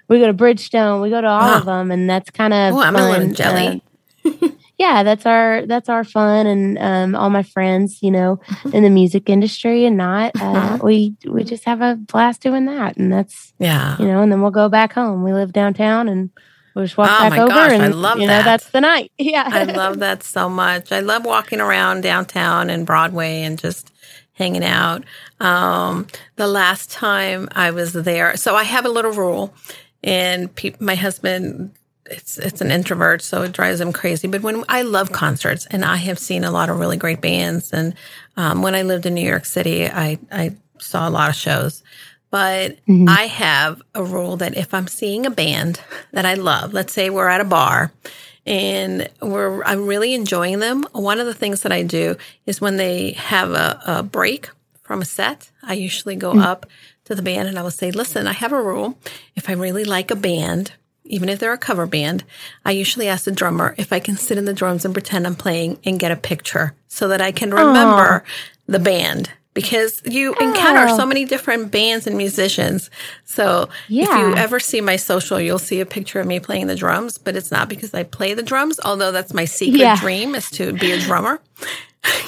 we 0.09 0.19
go 0.19 0.27
to 0.27 0.33
Bridgestone, 0.33 1.01
we 1.01 1.09
go 1.09 1.21
to 1.21 1.27
all 1.27 1.39
Wow. 1.51 1.57
of 1.59 1.65
them, 1.65 1.91
and 1.91 2.09
that's 2.09 2.29
kind 2.29 2.53
of 2.53 2.73
Oh, 2.75 2.79
I'm 2.81 2.95
a 2.97 2.99
little 3.09 3.27
fun. 3.27 3.33
jelly. 3.33 3.83
Yeah, 4.81 5.03
that's 5.03 5.25
our 5.25 5.65
that's 5.67 5.89
our 5.89 6.03
fun, 6.03 6.47
and 6.47 6.77
um, 6.79 7.15
all 7.15 7.29
my 7.29 7.43
friends, 7.43 7.99
you 8.01 8.09
know, 8.11 8.39
Mm-hmm. 8.47 8.75
in 8.75 8.83
the 8.83 8.89
music 8.89 9.29
industry 9.29 9.85
and 9.85 9.95
not, 9.97 10.31
uh, 10.41 10.77
we 10.81 11.15
we 11.27 11.43
just 11.43 11.65
have 11.65 11.81
a 11.81 11.95
blast 11.95 12.41
doing 12.41 12.65
that, 12.65 12.97
and 12.97 13.11
that's 13.13 13.53
Yeah. 13.59 13.95
you 13.99 14.05
know, 14.07 14.21
and 14.23 14.31
then 14.31 14.41
we'll 14.41 14.51
go 14.63 14.69
back 14.69 14.93
home. 14.93 15.23
We 15.23 15.33
live 15.33 15.51
downtown, 15.53 16.09
and 16.09 16.29
we'll 16.73 16.85
just 16.85 16.97
walk 16.97 17.09
Oh 17.11 17.19
back 17.23 17.31
my 17.37 17.39
over, 17.43 17.53
gosh, 17.53 17.71
and 17.73 17.83
I 17.83 17.87
love 17.89 18.19
you 18.19 18.27
that. 18.27 18.39
know, 18.39 18.43
that's 18.43 18.69
the 18.71 18.81
night. 18.81 19.11
Yeah, 19.19 19.47
I 19.51 19.63
love 19.65 19.99
that 19.99 20.23
so 20.23 20.49
much. 20.49 20.91
I 20.91 20.99
love 21.01 21.25
walking 21.25 21.61
around 21.61 22.01
downtown 22.01 22.69
and 22.71 22.85
Broadway 22.85 23.43
and 23.43 23.59
just 23.59 23.91
hanging 24.33 24.63
out. 24.65 25.03
Um, 25.39 26.07
the 26.37 26.47
last 26.47 26.89
time 26.91 27.47
I 27.53 27.69
was 27.71 27.93
there, 27.93 28.35
so 28.35 28.55
I 28.55 28.63
have 28.63 28.85
a 28.85 28.89
little 28.97 29.11
rule, 29.11 29.53
and 30.03 30.53
pe- 30.55 30.73
my 30.79 30.95
husband. 30.95 31.71
It's 32.11 32.37
it's 32.37 32.61
an 32.61 32.71
introvert, 32.71 33.21
so 33.21 33.41
it 33.43 33.53
drives 33.53 33.79
him 33.79 33.93
crazy. 33.93 34.27
But 34.27 34.41
when 34.41 34.63
I 34.69 34.81
love 34.83 35.11
concerts, 35.11 35.65
and 35.71 35.83
I 35.85 35.95
have 35.97 36.19
seen 36.19 36.43
a 36.43 36.51
lot 36.51 36.69
of 36.69 36.77
really 36.79 36.97
great 36.97 37.21
bands, 37.21 37.71
and 37.71 37.93
um, 38.37 38.61
when 38.61 38.75
I 38.75 38.81
lived 38.83 39.05
in 39.05 39.13
New 39.15 39.27
York 39.27 39.45
City, 39.45 39.87
I 39.87 40.19
I 40.31 40.55
saw 40.77 41.07
a 41.07 41.11
lot 41.11 41.29
of 41.29 41.35
shows. 41.35 41.83
but 42.31 42.77
Mhm. 42.87 43.09
I 43.09 43.23
have 43.27 43.81
a 43.93 44.03
rule 44.03 44.37
that 44.37 44.55
if 44.55 44.73
I'm 44.73 44.87
seeing 44.87 45.25
a 45.25 45.29
band 45.43 45.81
that 46.13 46.25
I 46.25 46.35
love, 46.35 46.71
let's 46.73 46.93
say 46.93 47.09
we're 47.09 47.27
at 47.27 47.41
a 47.41 47.45
bar 47.59 47.91
and 48.45 49.09
we're 49.21 49.61
I'm 49.65 49.85
really 49.85 50.13
enjoying 50.13 50.59
them, 50.59 50.85
one 50.93 51.19
of 51.19 51.25
the 51.27 51.33
things 51.33 51.61
that 51.61 51.71
I 51.73 51.83
do 51.83 52.15
is 52.45 52.61
when 52.61 52.77
they 52.77 53.11
have 53.13 53.51
a, 53.51 53.81
a 53.85 54.03
break 54.03 54.49
from 54.81 55.01
a 55.01 55.05
set, 55.05 55.51
I 55.61 55.73
usually 55.73 56.15
go 56.15 56.31
up 56.39 56.65
to 57.05 57.15
the 57.15 57.21
band 57.21 57.47
and 57.49 57.59
I 57.59 57.63
will 57.63 57.71
say, 57.81 57.91
"Listen, 57.91 58.27
I 58.27 58.33
have 58.33 58.53
a 58.53 58.61
rule. 58.61 58.97
If 59.35 59.49
I 59.49 59.53
really 59.53 59.83
like 59.83 60.09
a 60.11 60.15
band, 60.15 60.71
even 61.05 61.29
if 61.29 61.39
they're 61.39 61.53
a 61.53 61.57
cover 61.57 61.85
band, 61.85 62.23
I 62.65 62.71
usually 62.71 63.07
ask 63.07 63.25
the 63.25 63.31
drummer 63.31 63.75
if 63.77 63.91
I 63.91 63.99
can 63.99 64.17
sit 64.17 64.37
in 64.37 64.45
the 64.45 64.53
drums 64.53 64.85
and 64.85 64.93
pretend 64.93 65.25
I'm 65.27 65.35
playing 65.35 65.79
and 65.83 65.99
get 65.99 66.11
a 66.11 66.15
picture 66.15 66.73
so 66.87 67.07
that 67.09 67.21
I 67.21 67.31
can 67.31 67.51
remember 67.53 68.23
the 68.67 68.79
band." 68.79 69.31
Because 69.53 70.01
you 70.05 70.33
encounter 70.35 70.85
Oh. 70.87 70.95
so 70.95 71.05
many 71.05 71.25
different 71.25 71.71
bands 71.71 72.07
and 72.07 72.15
musicians. 72.15 72.89
So 73.25 73.67
if 73.89 74.07
you 74.17 74.35
ever 74.37 74.61
see 74.61 74.79
my 74.79 74.95
social, 74.95 75.41
you'll 75.41 75.59
see 75.59 75.81
a 75.81 75.85
picture 75.85 76.21
of 76.21 76.25
me 76.25 76.39
playing 76.39 76.67
the 76.67 76.75
drums, 76.75 77.17
but 77.17 77.35
it's 77.35 77.51
not 77.51 77.67
because 77.67 77.93
I 77.93 78.03
play 78.03 78.33
the 78.33 78.43
drums, 78.43 78.79
although 78.85 79.11
that's 79.11 79.33
my 79.33 79.43
secret 79.43 79.79
Yeah. 79.79 79.97
dream 79.99 80.35
is 80.35 80.49
to 80.51 80.71
be 80.71 80.93
a 80.93 80.99
drummer. 80.99 81.41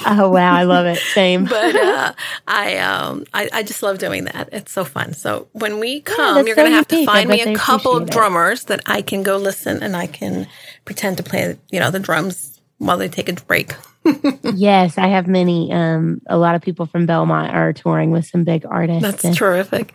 Oh 0.06 0.28
wow, 0.30 0.54
I 0.54 0.64
love 0.64 0.86
it. 0.86 0.98
Same. 0.98 1.46
But 1.54 1.76
uh, 1.76 2.12
I, 2.46 2.76
um, 2.78 3.24
I 3.32 3.48
I 3.52 3.62
just 3.62 3.82
love 3.82 3.98
doing 3.98 4.24
that. 4.24 4.48
It's 4.52 4.70
so 4.72 4.84
fun. 4.84 5.14
So 5.14 5.48
when 5.52 5.80
we 5.80 6.00
come, 6.00 6.36
that's 6.36 6.46
you're 6.46 6.56
going 6.56 6.68
to 6.70 6.72
so 6.72 6.76
have 6.76 6.88
to 6.88 7.06
find 7.06 7.28
me 7.28 7.40
a 7.42 7.54
couple 7.56 8.00
drummers 8.00 8.64
that 8.64 8.80
I 8.86 9.02
can 9.02 9.22
go 9.22 9.36
listen 9.36 9.82
and 9.82 9.96
I 9.96 10.06
can 10.06 10.46
pretend 10.84 11.16
to 11.16 11.22
play, 11.22 11.58
you 11.70 11.80
know, 11.80 11.90
the 11.90 11.98
drums 12.00 12.60
while 12.78 12.98
they 12.98 13.08
take 13.08 13.28
a 13.28 13.32
break. 13.32 13.72
yes, 14.54 14.98
I 14.98 15.08
have 15.08 15.26
many. 15.26 15.72
Um, 15.72 16.20
a 16.26 16.36
lot 16.36 16.54
of 16.54 16.62
people 16.62 16.86
from 16.86 17.06
Belmont 17.06 17.52
are 17.54 17.72
touring 17.72 18.10
with 18.10 18.26
some 18.26 18.44
big 18.44 18.66
artists. 18.66 19.02
That's 19.02 19.24
and- 19.24 19.34
terrific. 19.36 19.92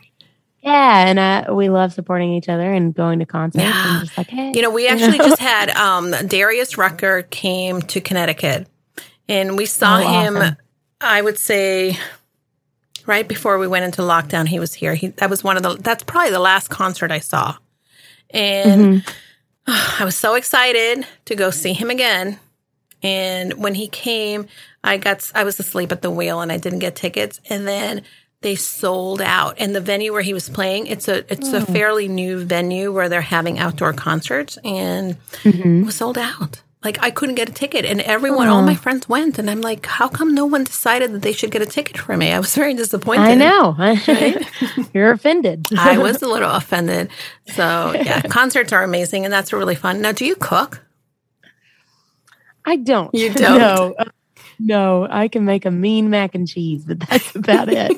Yeah, 0.61 1.07
and 1.07 1.19
uh, 1.19 1.53
we 1.53 1.69
love 1.69 1.93
supporting 1.93 2.33
each 2.33 2.49
other 2.49 2.69
and 2.73 2.93
going 2.93 3.19
to 3.19 3.25
concerts 3.25 3.63
Yeah. 3.63 3.91
and 3.99 4.05
just 4.05 4.17
like, 4.17 4.27
hey, 4.27 4.51
You 4.53 4.61
know, 4.61 4.69
we 4.71 4.87
actually 4.89 5.17
just 5.17 5.39
had 5.39 5.69
um, 5.69 6.11
Darius 6.27 6.77
Rucker 6.77 7.21
came 7.21 7.81
to 7.83 8.01
Connecticut, 8.01 8.67
and 9.29 9.55
we 9.57 9.65
saw 9.65 9.99
Oh, 9.99 10.07
him. 10.23 10.35
awesome. 10.37 10.57
I 10.99 11.21
would 11.21 11.37
say 11.37 11.97
right 13.05 13.25
before 13.27 13.57
we 13.57 13.67
went 13.67 13.85
into 13.85 14.01
lockdown, 14.01 14.47
he 14.47 14.59
was 14.59 14.73
here. 14.73 14.93
He 14.95 15.07
that 15.07 15.29
was 15.29 15.43
one 15.43 15.55
of 15.55 15.63
the. 15.63 15.75
That's 15.75 16.03
probably 16.03 16.31
the 16.31 16.39
last 16.39 16.67
concert 16.69 17.11
I 17.11 17.19
saw, 17.19 17.55
and 18.31 19.03
Mm-hmm. 19.03 19.09
I 20.01 20.03
was 20.05 20.17
so 20.17 20.33
excited 20.35 21.05
to 21.25 21.35
go 21.35 21.51
see 21.51 21.73
him 21.73 21.89
again. 21.89 22.39
And 23.03 23.53
when 23.53 23.75
he 23.75 23.87
came, 23.87 24.47
I 24.83 24.97
got 24.97 25.31
I 25.35 25.43
was 25.45 25.59
asleep 25.59 25.91
at 25.93 26.01
the 26.01 26.11
wheel 26.11 26.41
and 26.41 26.51
I 26.51 26.57
didn't 26.57 26.79
get 26.79 26.95
tickets. 26.97 27.39
And 27.49 27.65
then 27.67 28.01
they 28.41 28.55
sold 28.55 29.21
out. 29.21 29.55
And 29.57 29.73
the 29.75 29.79
venue 29.81 30.11
where 30.11 30.21
he 30.21 30.33
was 30.33 30.49
playing, 30.49 30.87
it's 30.87 31.07
a 31.07 31.19
it's 31.31 31.53
a 31.53 31.65
fairly 31.65 32.07
new 32.09 32.43
venue 32.43 32.91
where 32.91 33.07
they're 33.07 33.21
having 33.21 33.59
outdoor 33.59 33.93
concerts, 33.93 34.57
and 34.65 35.15
Mm-hmm. 35.43 35.81
it 35.83 35.85
was 35.85 35.95
sold 35.95 36.17
out. 36.17 36.61
Like 36.81 36.97
I 37.03 37.11
couldn't 37.11 37.35
get 37.35 37.49
a 37.49 37.51
ticket, 37.51 37.83
and 37.83 37.99
everyone, 37.99 38.47
all 38.47 38.61
my 38.61 38.73
friends 38.75 39.09
went, 39.09 39.37
and 39.37 39.49
I'm 39.49 39.59
like, 39.59 39.85
how 39.85 40.07
come 40.07 40.33
no 40.33 40.45
one 40.45 40.63
decided 40.63 41.11
that 41.11 41.21
they 41.23 41.33
should 41.33 41.51
get 41.51 41.61
a 41.61 41.65
ticket 41.65 41.97
for 41.97 42.15
me? 42.15 42.31
I 42.31 42.39
was 42.39 42.55
very 42.55 42.73
disappointed. 42.73 43.23
I 43.23 43.35
know. 43.35 43.75
You're 44.93 45.11
offended. 45.11 45.67
I 45.77 45.97
was 46.05 46.21
a 46.21 46.27
little 46.27 46.49
offended. 46.49 47.09
So 47.47 47.91
yeah, 47.93 48.21
concerts 48.21 48.71
are 48.71 48.81
amazing, 48.81 49.25
and 49.25 49.33
that's 49.33 49.51
really 49.51 49.75
fun. 49.75 50.01
Now, 50.01 50.13
do 50.13 50.25
you 50.25 50.35
cook? 50.37 50.85
I 52.65 52.77
don't. 52.77 53.13
You 53.13 53.33
don't? 53.33 53.57
No. 53.57 53.95
Uh, 53.99 54.05
No, 54.57 55.07
I 55.09 55.27
can 55.27 55.43
make 55.45 55.65
a 55.65 55.71
mean 55.71 56.09
mac 56.09 56.33
and 56.35 56.47
cheese, 56.47 56.85
but 56.85 56.99
that's 57.01 57.35
about 57.35 57.67
it. 57.69 57.91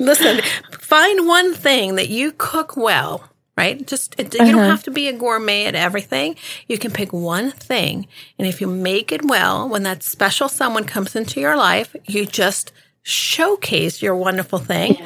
Listen, 0.00 0.40
find 0.80 1.26
one 1.28 1.54
thing 1.54 1.96
that 1.96 2.08
you 2.08 2.32
cook 2.32 2.76
well, 2.76 3.28
right? 3.56 3.86
Just 3.86 4.14
it, 4.18 4.32
you 4.34 4.40
don't 4.40 4.58
Uh-huh. 4.58 4.70
have 4.70 4.82
to 4.84 4.90
be 4.90 5.08
a 5.08 5.12
gourmet 5.12 5.66
at 5.66 5.74
everything. 5.74 6.36
You 6.68 6.78
can 6.78 6.90
pick 6.90 7.12
one 7.12 7.50
thing, 7.52 8.06
and 8.38 8.46
if 8.48 8.60
you 8.60 8.66
make 8.66 9.12
it 9.12 9.24
well, 9.24 9.68
when 9.68 9.82
that 9.84 10.02
special 10.02 10.48
someone 10.48 10.84
comes 10.84 11.14
into 11.16 11.40
your 11.40 11.56
life, 11.56 11.94
you 12.06 12.26
just 12.26 12.72
showcase 13.02 14.00
your 14.02 14.14
wonderful 14.16 14.58
thing. 14.58 14.96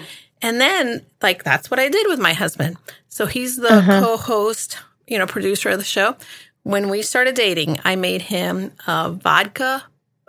And 0.42 0.60
then, 0.60 1.02
like, 1.22 1.44
that's 1.44 1.70
what 1.70 1.80
I 1.80 1.88
did 1.88 2.06
with 2.08 2.18
my 2.20 2.34
husband. 2.34 2.76
So 3.08 3.26
he's 3.26 3.56
the 3.56 3.82
co 4.02 4.16
host, 4.16 4.78
you 5.06 5.18
know, 5.18 5.26
producer 5.26 5.70
of 5.70 5.78
the 5.78 5.84
show. 5.84 6.14
When 6.62 6.90
we 6.90 7.02
started 7.02 7.34
dating, 7.34 7.78
I 7.84 7.96
made 7.96 8.22
him 8.22 8.72
a 8.86 9.10
vodka, 9.12 9.84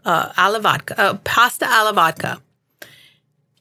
uh, 0.05 0.31
alla 0.37 0.59
vodka, 0.61 0.99
uh, 0.99 1.13
pasta 1.23 1.65
alla 1.67 1.93
vodka. 1.93 2.41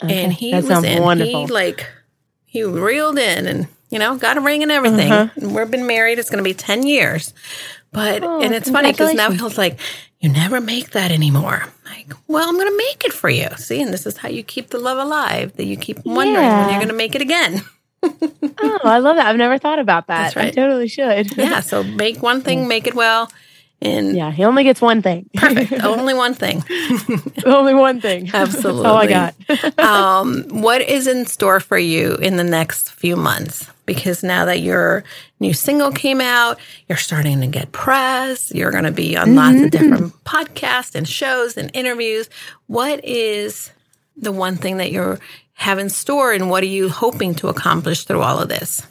And 0.00 0.32
he 0.32 0.54
was 0.54 0.84
in. 0.84 1.02
wonderful. 1.02 1.46
He 1.46 1.52
like 1.52 1.86
he 2.44 2.62
reeled 2.62 3.18
in 3.18 3.46
and 3.46 3.66
you 3.96 4.00
know 4.00 4.14
got 4.18 4.36
a 4.36 4.42
ring 4.42 4.62
and 4.62 4.70
everything. 4.70 5.10
And 5.10 5.54
we've 5.54 5.70
been 5.70 5.86
married. 5.86 6.18
It's 6.18 6.28
going 6.28 6.44
to 6.44 6.48
be 6.48 6.52
ten 6.52 6.86
years. 6.86 7.32
But 7.92 8.22
Oh, 8.22 8.42
and 8.42 8.54
it's 8.54 8.68
funny 8.68 8.92
because 8.92 9.14
now 9.14 9.30
he's 9.30 9.56
like, 9.56 9.80
you 10.20 10.28
never 10.28 10.60
make 10.60 10.90
that 10.90 11.10
anymore. 11.10 11.64
Like, 11.86 12.12
well, 12.26 12.46
I'm 12.46 12.56
going 12.56 12.70
to 12.70 12.76
make 12.76 13.06
it 13.06 13.14
for 13.14 13.30
you. 13.30 13.48
See, 13.56 13.80
and 13.80 13.90
this 13.90 14.04
is 14.04 14.18
how 14.18 14.28
you 14.28 14.42
keep 14.42 14.68
the 14.68 14.78
love 14.78 14.98
alive. 14.98 15.56
That 15.56 15.64
you 15.64 15.78
keep 15.78 16.04
wondering 16.04 16.46
when 16.46 16.68
you're 16.68 16.78
going 16.78 16.88
to 16.88 16.94
make 16.94 17.14
it 17.14 17.22
again. 17.22 17.62
oh, 18.02 18.80
I 18.84 18.98
love 18.98 19.16
that. 19.16 19.26
I've 19.26 19.36
never 19.38 19.56
thought 19.56 19.78
about 19.78 20.06
that. 20.08 20.34
That's 20.34 20.36
right. 20.36 20.48
I 20.48 20.50
totally 20.50 20.88
should. 20.88 21.34
Yeah. 21.38 21.60
So 21.60 21.82
make 21.82 22.22
one 22.22 22.42
thing, 22.42 22.68
make 22.74 22.86
it 22.86 22.94
well, 22.94 23.32
and 23.82 24.16
Yeah, 24.16 24.30
he 24.32 24.44
only 24.44 24.64
gets 24.64 24.80
one 24.80 25.02
thing. 25.02 25.28
perfect. 25.34 25.72
Only 25.84 26.14
one 26.14 26.34
thing. 26.34 26.64
only 27.46 27.74
one 27.74 28.00
thing. 28.00 28.30
Absolutely. 28.32 28.82
That's 28.82 28.86
all 28.86 28.96
I 28.96 29.06
got. 29.06 29.78
um, 29.78 30.44
what 30.48 30.80
is 30.80 31.06
in 31.06 31.26
store 31.26 31.60
for 31.60 31.78
you 31.78 32.14
in 32.16 32.36
the 32.36 32.44
next 32.44 32.90
few 32.92 33.16
months? 33.16 33.68
Because 33.84 34.24
now 34.24 34.46
that 34.46 34.60
your 34.60 35.04
new 35.38 35.52
single 35.52 35.92
came 35.92 36.20
out, 36.20 36.58
you're 36.88 36.98
starting 36.98 37.40
to 37.42 37.46
get 37.46 37.70
press. 37.72 38.50
You're 38.52 38.72
going 38.72 38.84
to 38.84 38.90
be 38.90 39.16
on 39.16 39.34
lots 39.36 39.60
of 39.60 39.70
different 39.70 40.12
podcasts 40.24 40.94
and 40.96 41.06
shows 41.08 41.56
and 41.56 41.70
interviews. 41.74 42.28
What 42.66 43.04
is 43.04 43.70
the 44.16 44.32
one 44.32 44.56
thing 44.56 44.78
that 44.78 44.90
you're 44.90 45.20
have 45.58 45.78
in 45.78 45.88
store, 45.88 46.32
and 46.32 46.50
what 46.50 46.62
are 46.62 46.66
you 46.66 46.88
hoping 46.88 47.34
to 47.36 47.48
accomplish 47.48 48.04
through 48.04 48.20
all 48.22 48.38
of 48.40 48.48
this? 48.48 48.86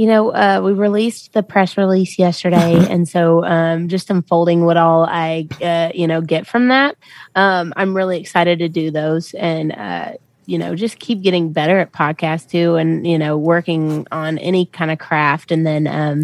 You 0.00 0.06
know, 0.06 0.30
uh, 0.30 0.62
we 0.64 0.72
released 0.72 1.34
the 1.34 1.42
press 1.42 1.76
release 1.76 2.18
yesterday, 2.18 2.86
and 2.88 3.06
so 3.06 3.44
um, 3.44 3.86
just 3.88 4.08
unfolding 4.08 4.64
what 4.64 4.78
all 4.78 5.04
I, 5.04 5.46
uh, 5.62 5.90
you 5.94 6.06
know, 6.06 6.22
get 6.22 6.46
from 6.46 6.68
that. 6.68 6.96
Um, 7.34 7.74
I'm 7.76 7.94
really 7.94 8.18
excited 8.18 8.60
to 8.60 8.68
do 8.70 8.90
those, 8.90 9.34
and 9.34 9.72
uh, 9.72 10.12
you 10.46 10.56
know, 10.56 10.74
just 10.74 10.98
keep 11.00 11.20
getting 11.20 11.52
better 11.52 11.78
at 11.78 11.92
podcast 11.92 12.48
too, 12.48 12.76
and 12.76 13.06
you 13.06 13.18
know, 13.18 13.36
working 13.36 14.06
on 14.10 14.38
any 14.38 14.64
kind 14.64 14.90
of 14.90 14.98
craft, 14.98 15.52
and 15.52 15.66
then 15.66 15.86
um, 15.86 16.22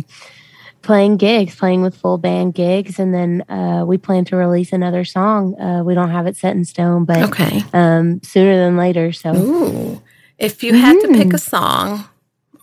playing 0.80 1.18
gigs, 1.18 1.54
playing 1.54 1.82
with 1.82 1.94
full 1.94 2.16
band 2.16 2.54
gigs, 2.54 2.98
and 2.98 3.12
then 3.12 3.42
uh, 3.50 3.84
we 3.86 3.98
plan 3.98 4.24
to 4.24 4.36
release 4.36 4.72
another 4.72 5.04
song. 5.04 5.54
Uh, 5.60 5.82
we 5.84 5.92
don't 5.94 6.10
have 6.10 6.26
it 6.26 6.34
set 6.36 6.56
in 6.56 6.64
stone, 6.64 7.04
but 7.04 7.24
Okay. 7.24 7.62
um, 7.74 8.22
sooner 8.22 8.56
than 8.56 8.78
later. 8.78 9.12
So 9.12 9.34
Ooh. 9.36 10.02
If 10.38 10.62
you 10.62 10.72
had 10.72 10.98
to 11.00 11.08
Mm. 11.08 11.16
pick 11.16 11.34
a 11.34 11.38
song 11.38 12.04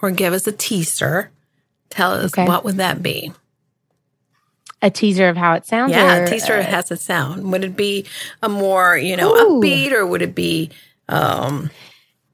or 0.03 0.11
give 0.11 0.33
us 0.33 0.45
a 0.45 0.51
teaser, 0.51 1.31
tell 1.89 2.11
us 2.11 2.33
Okay. 2.33 2.45
what 2.45 2.63
would 2.65 2.75
that 2.77 3.01
be? 3.01 3.31
a 4.81 4.89
teaser 4.89 5.29
of 5.29 5.37
how 5.37 5.53
it 5.53 5.65
sounds. 5.65 5.91
Yeah, 5.93 6.17
or, 6.17 6.27
teaser 6.27 6.55
uh, 6.55 6.61
has 6.61 6.91
a 6.91 6.97
sound. 6.97 7.49
Would 7.53 7.63
it 7.63 7.73
be 7.77 8.05
a 8.41 8.49
more, 8.49 8.97
you 8.97 9.15
know, 9.15 9.33
Ooh. 9.33 9.61
upbeat 9.61 9.93
or 9.93 10.05
would 10.05 10.21
it 10.21 10.35
be 10.35 10.71
um 11.07 11.71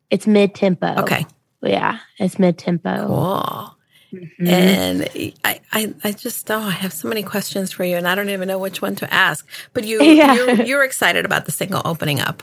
it's 0.10 0.26
mid 0.26 0.56
tempo. 0.56 0.96
okay. 0.98 1.28
Yeah, 1.62 2.00
it's 2.18 2.40
mid 2.40 2.58
tempo. 2.58 3.06
Cool. 3.06 3.76
Mm-hmm. 4.12 4.48
And 4.48 5.10
I, 5.44 5.62
I, 5.72 5.94
I 6.04 6.12
just 6.14 6.50
oh, 6.50 6.58
I 6.58 6.72
have 6.72 6.92
so 6.92 7.08
many 7.08 7.22
questions 7.22 7.72
for 7.72 7.84
you, 7.84 7.96
and 7.98 8.08
I 8.08 8.16
don't 8.16 8.30
even 8.30 8.48
know 8.48 8.58
which 8.58 8.82
one 8.82 8.96
to 8.96 9.14
ask. 9.14 9.48
But 9.74 9.84
you, 9.84 10.02
Yeah. 10.04 10.34
you're, 10.34 10.54
you're 10.64 10.84
excited 10.84 11.26
about 11.26 11.46
the 11.46 11.52
single 11.52 11.84
opening 11.86 12.20
up. 12.20 12.42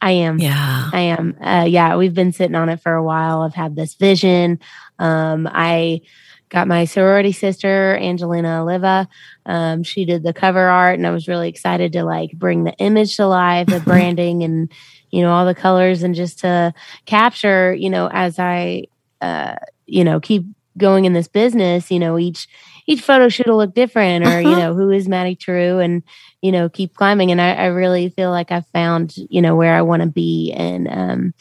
I 0.00 0.12
am. 0.12 0.38
Yeah. 0.38 0.90
I 0.92 1.00
am. 1.00 1.36
Uh, 1.40 1.66
yeah, 1.68 1.96
we've 1.96 2.14
been 2.14 2.32
sitting 2.32 2.54
on 2.54 2.68
it 2.68 2.80
for 2.80 2.94
a 2.94 3.02
while. 3.02 3.42
I've 3.42 3.54
had 3.54 3.74
this 3.74 3.94
vision. 3.94 4.60
Um, 4.98 5.48
I 5.50 6.02
got 6.48 6.68
my 6.68 6.84
sorority 6.84 7.32
sister, 7.32 7.96
Angelina 7.96 8.62
Oliva. 8.62 9.08
Um, 9.44 9.82
she 9.82 10.04
did 10.04 10.22
the 10.22 10.32
cover 10.32 10.68
art, 10.68 10.98
and 10.98 11.06
I 11.06 11.10
was 11.10 11.28
really 11.28 11.48
excited 11.48 11.92
to 11.92 12.04
like 12.04 12.32
bring 12.32 12.64
the 12.64 12.74
image 12.74 13.16
to 13.16 13.26
life, 13.26 13.66
the 13.66 13.80
branding, 13.84 14.42
and 14.44 14.70
you 15.10 15.22
know 15.22 15.32
all 15.32 15.46
the 15.46 15.54
colors, 15.54 16.02
and 16.02 16.14
just 16.14 16.40
to 16.40 16.72
capture, 17.06 17.74
you 17.74 17.90
know, 17.90 18.08
as 18.12 18.38
I, 18.38 18.84
uh, 19.20 19.56
you 19.86 20.04
know, 20.04 20.20
keep 20.20 20.46
going 20.76 21.04
in 21.04 21.12
this 21.12 21.28
business, 21.28 21.90
you 21.90 21.98
know, 21.98 22.18
each 22.18 22.48
each 22.88 23.02
photo 23.02 23.28
will 23.46 23.58
look 23.58 23.74
different, 23.74 24.24
or 24.24 24.40
you 24.40 24.48
Uh-huh. 24.48 24.60
know, 24.60 24.74
who 24.74 24.90
is 24.90 25.08
Maddie 25.08 25.36
True, 25.36 25.78
and 25.78 26.02
you 26.40 26.50
know, 26.50 26.68
keep 26.70 26.94
climbing. 26.94 27.30
And 27.30 27.40
I, 27.40 27.52
I 27.52 27.66
really 27.66 28.08
feel 28.08 28.30
like 28.30 28.50
I've 28.50 28.66
found, 28.68 29.14
you 29.16 29.42
know, 29.42 29.54
where 29.56 29.74
I 29.76 29.82
want 29.82 30.02
to 30.02 30.08
be, 30.08 30.52
and 30.56 30.88
um, 30.88 31.34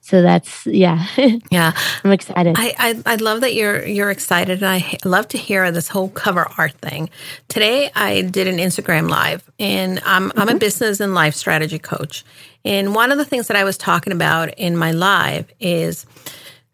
so 0.00 0.22
that's 0.22 0.66
yeah, 0.66 1.06
Yeah. 1.50 1.72
I'm 2.04 2.10
excited. 2.12 2.56
I, 2.58 2.74
I, 2.78 3.12
I 3.12 3.16
love 3.16 3.42
that 3.42 3.54
you're 3.54 3.86
you're 3.86 4.10
excited, 4.10 4.62
and 4.62 4.66
i 4.66 4.98
love 5.04 5.28
to 5.28 5.38
hear 5.38 5.70
this 5.70 5.88
whole 5.88 6.08
cover 6.08 6.46
art 6.58 6.72
thing. 6.80 7.10
Today, 7.48 7.90
I 7.94 8.22
did 8.22 8.48
an 8.48 8.56
Instagram 8.58 9.08
live, 9.08 9.48
and 9.60 10.00
I'm 10.04 10.32
I'm 10.36 10.48
a 10.48 10.58
business 10.58 10.98
and 10.98 11.14
life 11.14 11.34
strategy 11.36 11.78
coach. 11.78 12.24
And 12.64 12.92
one 12.92 13.12
of 13.12 13.18
the 13.18 13.24
things 13.24 13.46
that 13.46 13.56
I 13.56 13.62
was 13.62 13.78
talking 13.78 14.12
about 14.12 14.52
in 14.58 14.76
my 14.76 14.90
live 14.90 15.46
is 15.60 16.06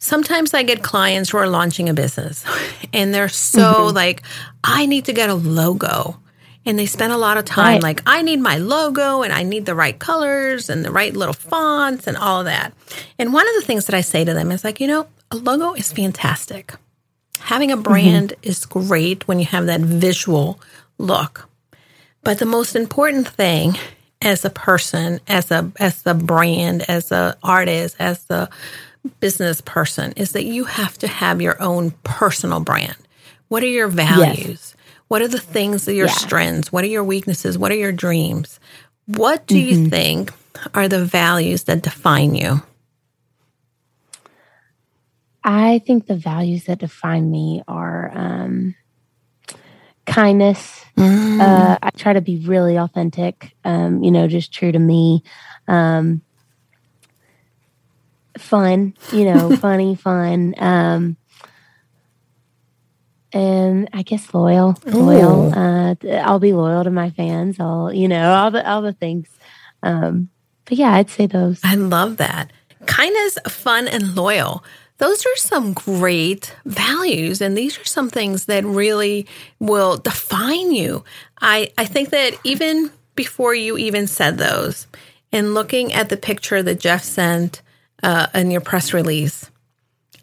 sometimes 0.02 0.52
I 0.52 0.64
get 0.64 0.82
clients 0.82 1.30
who 1.30 1.38
are 1.38 1.46
launching 1.46 1.88
a 1.88 1.94
business, 1.94 2.44
and 2.92 3.14
they're 3.14 3.28
so 3.28 3.62
mm-hmm. 3.62 3.96
like, 3.96 4.22
I 4.62 4.86
need 4.86 5.06
to 5.06 5.12
get 5.12 5.30
a 5.30 5.34
logo. 5.34 6.18
And 6.64 6.78
they 6.78 6.86
spend 6.86 7.12
a 7.12 7.16
lot 7.16 7.38
of 7.38 7.44
time 7.44 7.74
Right. 7.74 7.82
like, 7.82 8.02
I 8.06 8.22
need 8.22 8.38
my 8.38 8.56
logo 8.56 9.22
and 9.22 9.32
I 9.32 9.42
need 9.42 9.66
the 9.66 9.74
right 9.74 9.98
colors 9.98 10.70
and 10.70 10.84
the 10.84 10.92
right 10.92 11.12
little 11.12 11.34
fonts 11.34 12.06
and 12.06 12.16
all 12.16 12.44
that. 12.44 12.72
And 13.18 13.32
one 13.32 13.48
of 13.48 13.54
the 13.56 13.66
things 13.66 13.86
that 13.86 13.96
I 13.96 14.00
say 14.00 14.24
to 14.24 14.32
them 14.32 14.52
is 14.52 14.62
like, 14.62 14.78
you 14.78 14.86
know, 14.86 15.08
a 15.32 15.36
logo 15.36 15.72
is 15.72 15.92
fantastic. 15.92 16.72
Having 17.40 17.72
a 17.72 17.74
mm-hmm. 17.74 17.82
brand 17.82 18.34
is 18.42 18.64
great 18.64 19.26
when 19.26 19.40
you 19.40 19.46
have 19.46 19.66
that 19.66 19.80
visual 19.80 20.60
look. 20.98 21.48
But 22.22 22.38
the 22.38 22.46
most 22.46 22.76
important 22.76 23.26
thing 23.26 23.76
as 24.20 24.44
a 24.44 24.50
person, 24.50 25.18
as 25.26 25.50
a 25.50 25.72
as 25.80 26.02
the 26.02 26.14
brand, 26.14 26.88
as 26.88 27.10
a 27.10 27.36
artist, 27.42 27.96
as 27.98 28.22
the 28.24 28.48
business 29.20 29.60
person 29.60 30.12
is 30.16 30.32
that 30.32 30.44
you 30.44 30.64
have 30.64 30.98
to 30.98 31.08
have 31.08 31.42
your 31.42 31.60
own 31.62 31.92
personal 32.04 32.60
brand. 32.60 32.96
What 33.48 33.62
are 33.62 33.66
your 33.68 33.88
values? 33.88 34.74
What 35.08 35.22
are 35.22 35.28
the 35.28 35.40
things 35.40 35.84
that 35.86 35.94
your 35.94 36.08
Yeah. 36.08 36.14
strengths? 36.14 36.72
What 36.72 36.84
are 36.84 36.88
your 36.88 37.04
weaknesses? 37.04 37.58
What 37.58 37.72
are 37.72 37.76
your 37.76 37.92
dreams? 37.92 38.60
What 39.06 39.46
do 39.46 39.58
Mm-hmm. 39.58 39.84
you 39.84 39.90
think 39.90 40.32
are 40.74 40.88
the 40.88 41.04
values 41.04 41.64
that 41.64 41.82
define 41.82 42.34
you? 42.34 42.62
I 45.44 45.80
think 45.86 46.06
the 46.06 46.16
values 46.16 46.64
that 46.64 46.78
define 46.78 47.30
me 47.30 47.62
are 47.68 48.12
um, 48.14 48.74
kindness. 50.06 50.84
Uh, 51.40 51.78
I 51.82 51.90
try 51.96 52.12
to 52.14 52.20
be 52.20 52.38
really 52.46 52.76
authentic, 52.78 53.54
um, 53.64 54.02
you 54.04 54.10
know, 54.10 54.28
just 54.28 54.52
true 54.52 54.72
to 54.72 54.78
me. 54.78 55.24
Um, 55.68 56.22
fun, 58.38 58.94
you 59.12 59.24
know, 59.24 59.56
funny, 59.56 59.94
fun. 59.94 60.54
Um, 60.58 61.16
and 63.32 63.88
I 63.92 64.02
guess 64.02 64.34
loyal, 64.34 64.76
loyal. 64.84 65.52
Uh, 65.54 65.94
I'll 66.22 66.38
be 66.38 66.52
loyal 66.52 66.84
to 66.84 66.90
my 66.90 67.10
fans. 67.10 67.58
I'll, 67.58 67.92
you 67.92 68.08
know, 68.08 68.32
all 68.32 68.50
the 68.50 68.68
all 68.68 68.82
the 68.82 68.92
things. 68.92 69.28
Um, 69.82 70.28
but 70.64 70.76
yeah, 70.76 70.92
I'd 70.92 71.10
say 71.10 71.26
those. 71.26 71.60
I 71.64 71.74
love 71.74 72.18
that. 72.18 72.52
Kindness, 72.86 73.38
fun, 73.48 73.88
and 73.88 74.14
loyal. 74.14 74.64
Those 74.98 75.24
are 75.26 75.36
some 75.36 75.72
great 75.72 76.54
values. 76.64 77.40
And 77.40 77.56
these 77.56 77.78
are 77.78 77.84
some 77.84 78.08
things 78.08 78.44
that 78.46 78.64
really 78.64 79.26
will 79.58 79.96
define 79.96 80.72
you. 80.72 81.04
I, 81.40 81.72
I 81.76 81.86
think 81.86 82.10
that 82.10 82.34
even 82.44 82.92
before 83.16 83.54
you 83.54 83.76
even 83.76 84.06
said 84.06 84.38
those, 84.38 84.86
and 85.32 85.54
looking 85.54 85.92
at 85.92 86.08
the 86.08 86.16
picture 86.16 86.62
that 86.62 86.78
Jeff 86.78 87.02
sent 87.02 87.62
uh, 88.02 88.26
in 88.34 88.50
your 88.50 88.60
press 88.60 88.92
release, 88.92 89.50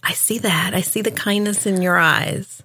I 0.04 0.14
see 0.14 0.38
that. 0.40 0.74
I 0.74 0.82
see 0.82 1.02
the 1.02 1.12
kindness 1.12 1.66
in 1.66 1.82
your 1.82 1.98
eyes. 1.98 2.64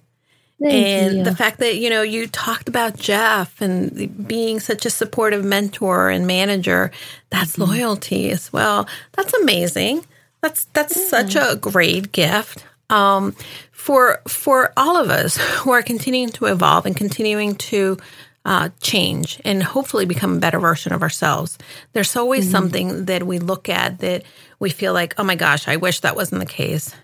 Thank 0.61 0.73
and 0.73 1.17
you. 1.17 1.23
the 1.25 1.35
fact 1.35 1.59
that 1.59 1.75
you 1.75 1.89
know 1.89 2.01
you 2.01 2.27
talked 2.27 2.69
about 2.69 2.95
Jeff 2.95 3.59
and 3.61 4.25
being 4.25 4.61
such 4.61 4.85
a 4.85 4.89
supportive 4.89 5.43
mentor 5.43 6.09
and 6.09 6.25
manager 6.25 6.91
that's 7.29 7.57
Mm-hmm. 7.57 7.71
loyalty 7.71 8.29
as 8.31 8.53
well. 8.53 8.87
That's 9.11 9.33
amazing. 9.33 10.05
That's 10.41 10.65
that's 10.73 11.09
such 11.09 11.35
a 11.35 11.57
great 11.57 12.13
gift 12.13 12.63
um, 12.89 13.35
for 13.71 14.21
for 14.27 14.71
all 14.77 14.95
of 14.95 15.09
us 15.09 15.35
who 15.37 15.71
are 15.71 15.81
continuing 15.83 16.29
to 16.29 16.45
evolve 16.45 16.85
and 16.85 16.95
continuing 16.95 17.55
to 17.55 17.97
uh, 18.45 18.69
change 18.79 19.41
and 19.43 19.61
hopefully 19.63 20.05
become 20.05 20.37
a 20.37 20.39
better 20.39 20.59
version 20.59 20.93
of 20.93 21.01
ourselves. 21.01 21.57
There's 21.93 22.15
always 22.15 22.49
something 22.49 23.05
that 23.05 23.23
we 23.23 23.39
look 23.39 23.67
at 23.69 23.99
that 23.99 24.23
we 24.59 24.69
feel 24.69 24.93
like 24.93 25.13
oh 25.17 25.23
my 25.23 25.35
gosh 25.35 25.67
i 25.67 25.75
wish 25.75 25.99
that 26.01 26.15
wasn't 26.15 26.39
the 26.39 26.45
case 26.45 26.95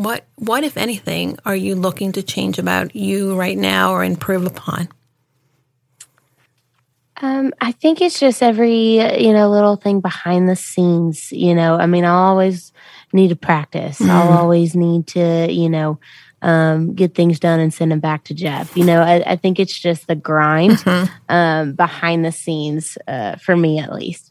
what 0.00 0.24
what 0.36 0.64
if 0.64 0.78
anything 0.78 1.36
are 1.44 1.54
you 1.54 1.74
looking 1.74 2.12
to 2.12 2.22
change 2.22 2.58
about 2.58 2.96
you 2.96 3.36
right 3.36 3.58
now 3.58 3.92
or 3.92 4.02
improve 4.02 4.46
upon? 4.46 4.88
Um, 7.20 7.52
I 7.60 7.72
think 7.72 8.00
it's 8.00 8.18
just 8.18 8.42
every 8.42 8.94
you 9.22 9.34
know 9.34 9.50
little 9.50 9.76
thing 9.76 10.00
behind 10.00 10.48
the 10.48 10.56
scenes. 10.56 11.30
You 11.32 11.54
know, 11.54 11.76
I 11.76 11.84
mean, 11.84 12.06
I'll 12.06 12.14
always 12.14 12.72
need 13.12 13.28
to 13.28 13.36
practice. 13.36 14.00
I'll 14.00 14.38
always 14.38 14.74
need 14.74 15.06
to 15.08 15.52
you 15.52 15.68
know 15.68 16.00
um, 16.42 16.94
get 16.94 17.14
things 17.14 17.38
done 17.38 17.60
and 17.60 17.72
send 17.72 17.92
them 17.92 18.00
back 18.00 18.24
to 18.24 18.34
Jeff. 18.34 18.76
You 18.76 18.84
know, 18.84 19.00
I, 19.00 19.32
I 19.32 19.36
think 19.36 19.58
it's 19.58 19.78
just 19.78 20.06
the 20.06 20.14
grind 20.14 20.82
um, 21.28 21.72
behind 21.72 22.24
the 22.24 22.32
scenes 22.32 22.96
uh, 23.06 23.36
for 23.36 23.56
me 23.56 23.78
at 23.78 23.92
least. 23.92 24.30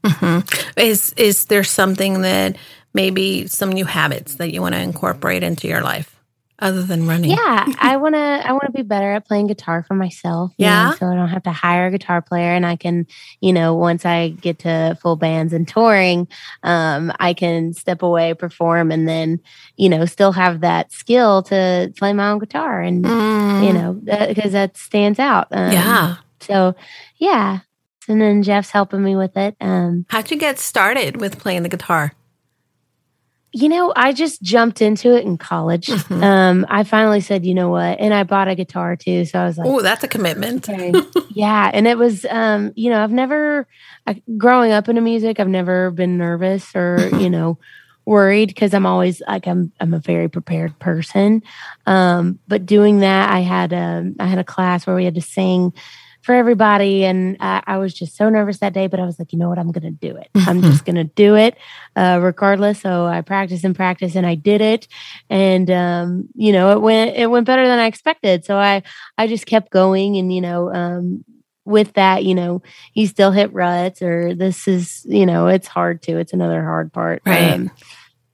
Is 0.77 1.13
is 1.13 1.45
there 1.45 1.63
something 1.63 2.21
that 2.21 2.57
maybe 2.93 3.47
some 3.47 3.71
new 3.71 3.85
habits 3.85 4.35
that 4.35 4.51
you 4.51 4.61
want 4.61 4.75
to 4.75 4.81
incorporate 4.81 5.43
into 5.43 5.67
your 5.67 5.81
life 5.81 6.18
other 6.61 6.83
than 6.83 7.07
running? 7.07 7.31
Yeah, 7.31 7.65
I 7.79 7.97
want 7.97 8.15
to. 8.15 8.19
I 8.19 8.51
want 8.51 8.65
to 8.65 8.71
be 8.71 8.81
better 8.83 9.11
at 9.13 9.25
playing 9.27 9.47
guitar 9.47 9.83
for 9.87 9.93
myself. 9.95 10.51
you 10.57 10.65
know, 10.65 10.71
Yeah? 10.71 10.91
so 10.95 11.07
I 11.07 11.15
don't 11.15 11.29
have 11.29 11.43
to 11.43 11.51
hire 11.51 11.87
a 11.87 11.91
guitar 11.91 12.21
player, 12.21 12.51
and 12.51 12.65
I 12.65 12.75
can, 12.75 13.07
you 13.41 13.53
know, 13.53 13.75
once 13.75 14.05
I 14.05 14.29
get 14.29 14.59
to 14.59 14.97
full 15.01 15.15
bands 15.15 15.53
and 15.53 15.67
touring, 15.67 16.27
um, 16.63 17.11
I 17.19 17.33
can 17.33 17.73
step 17.73 18.01
away, 18.01 18.33
perform, 18.33 18.91
and 18.91 19.07
then, 19.07 19.39
you 19.77 19.89
know, 19.89 20.05
still 20.05 20.31
have 20.33 20.61
that 20.61 20.91
skill 20.91 21.43
to 21.43 21.93
play 21.97 22.13
my 22.13 22.29
own 22.31 22.39
guitar, 22.39 22.81
and 22.81 23.03
Mm, 23.05 23.65
you 23.65 23.73
know, 23.73 23.93
because 24.27 24.51
that 24.51 24.77
stands 24.77 25.19
out. 25.19 25.47
Um, 25.51 25.71
yeah. 25.71 26.15
So, 26.41 26.75
yeah. 27.17 27.59
And 28.07 28.19
then 28.21 28.41
Jeff's 28.43 28.71
helping 28.71 29.03
me 29.03 29.15
with 29.15 29.37
it. 29.37 29.55
Um, 29.61 30.05
How'd 30.09 30.31
you 30.31 30.37
get 30.37 30.57
started 30.57 31.17
with 31.21 31.37
playing 31.39 31.63
the 31.63 31.69
guitar? 31.69 32.13
You 33.51 33.67
know, 33.69 33.91
I 33.95 34.13
just 34.13 34.41
jumped 34.43 34.81
into 34.81 35.15
it 35.15 35.25
in 35.25 35.37
college. 35.37 35.87
Mhm. 35.87 36.23
Um, 36.23 36.65
I 36.69 36.83
finally 36.83 37.21
said, 37.21 37.45
you 37.45 37.53
know 37.55 37.69
what? 37.69 37.99
And 37.99 38.13
I 38.13 38.23
bought 38.23 38.47
a 38.47 38.55
guitar 38.55 38.95
too. 38.95 39.25
So 39.25 39.39
I 39.39 39.45
was 39.45 39.57
like, 39.57 39.67
Oh, 39.67 39.81
that's 39.81 40.03
a 40.03 40.07
commitment. 40.07 40.69
okay. 40.69 40.93
yeah. 41.31 41.71
And 41.73 41.87
it 41.87 41.97
was, 41.97 42.25
um, 42.29 42.71
you 42.75 42.91
know, 42.91 43.03
I've 43.03 43.11
never, 43.11 43.67
I, 44.05 44.21
growing 44.37 44.71
up 44.71 44.87
into 44.87 45.01
music, 45.01 45.39
I've 45.39 45.47
never 45.47 45.89
been 45.91 46.17
nervous 46.17 46.75
or, 46.75 47.09
you 47.19 47.29
know, 47.29 47.57
worried 48.05 48.49
because 48.49 48.73
I'm 48.73 48.85
always 48.85 49.21
like, 49.27 49.47
I'm, 49.47 49.71
I'm 49.79 49.93
a 49.93 49.99
very 49.99 50.27
prepared 50.29 50.77
person. 50.79 51.41
Um, 51.85 52.39
but 52.47 52.65
doing 52.65 52.99
that, 52.99 53.31
I 53.31 53.39
had, 53.39 53.73
a 53.73 54.11
I 54.19 54.25
had 54.27 54.39
a 54.39 54.43
class 54.43 54.85
where 54.85 54.95
we 54.95 55.05
had 55.05 55.15
to 55.15 55.21
sing 55.21 55.73
for 56.21 56.35
everybody. 56.35 57.05
And 57.05 57.37
I, 57.39 57.63
I 57.65 57.77
was 57.77 57.93
just 57.93 58.15
so 58.15 58.29
nervous 58.29 58.59
that 58.59 58.73
day, 58.73 58.87
but 58.87 58.99
I 58.99 59.05
was 59.05 59.19
like, 59.19 59.31
you 59.31 59.39
know 59.39 59.49
what? 59.49 59.59
I'm 59.59 59.71
going 59.71 59.83
to 59.83 60.07
do 60.07 60.15
it. 60.15 60.29
I'm 60.35 60.61
just 60.61 60.85
going 60.85 60.95
to 60.95 61.05
do 61.05 61.35
it, 61.35 61.57
uh, 61.95 62.19
regardless. 62.21 62.81
So 62.81 63.05
I 63.05 63.21
practiced 63.21 63.63
and 63.63 63.75
practiced 63.75 64.15
and 64.15 64.25
I 64.25 64.35
did 64.35 64.61
it. 64.61 64.87
And, 65.29 65.69
um, 65.71 66.29
you 66.35 66.51
know, 66.51 66.71
it 66.71 66.81
went, 66.81 67.15
it 67.15 67.27
went 67.27 67.45
better 67.45 67.67
than 67.67 67.79
I 67.79 67.87
expected. 67.87 68.45
So 68.45 68.57
I, 68.57 68.83
I 69.17 69.27
just 69.27 69.45
kept 69.45 69.71
going 69.71 70.17
and, 70.17 70.33
you 70.33 70.41
know, 70.41 70.73
um, 70.73 71.23
with 71.65 71.93
that, 71.93 72.25
you 72.25 72.33
know, 72.33 72.61
you 72.93 73.05
still 73.07 73.31
hit 73.31 73.53
ruts 73.53 74.01
or 74.01 74.33
this 74.33 74.67
is, 74.67 75.05
you 75.07 75.25
know, 75.25 75.47
it's 75.47 75.67
hard 75.67 76.01
to, 76.03 76.17
it's 76.17 76.33
another 76.33 76.63
hard 76.63 76.91
part. 76.91 77.21
Right. 77.25 77.69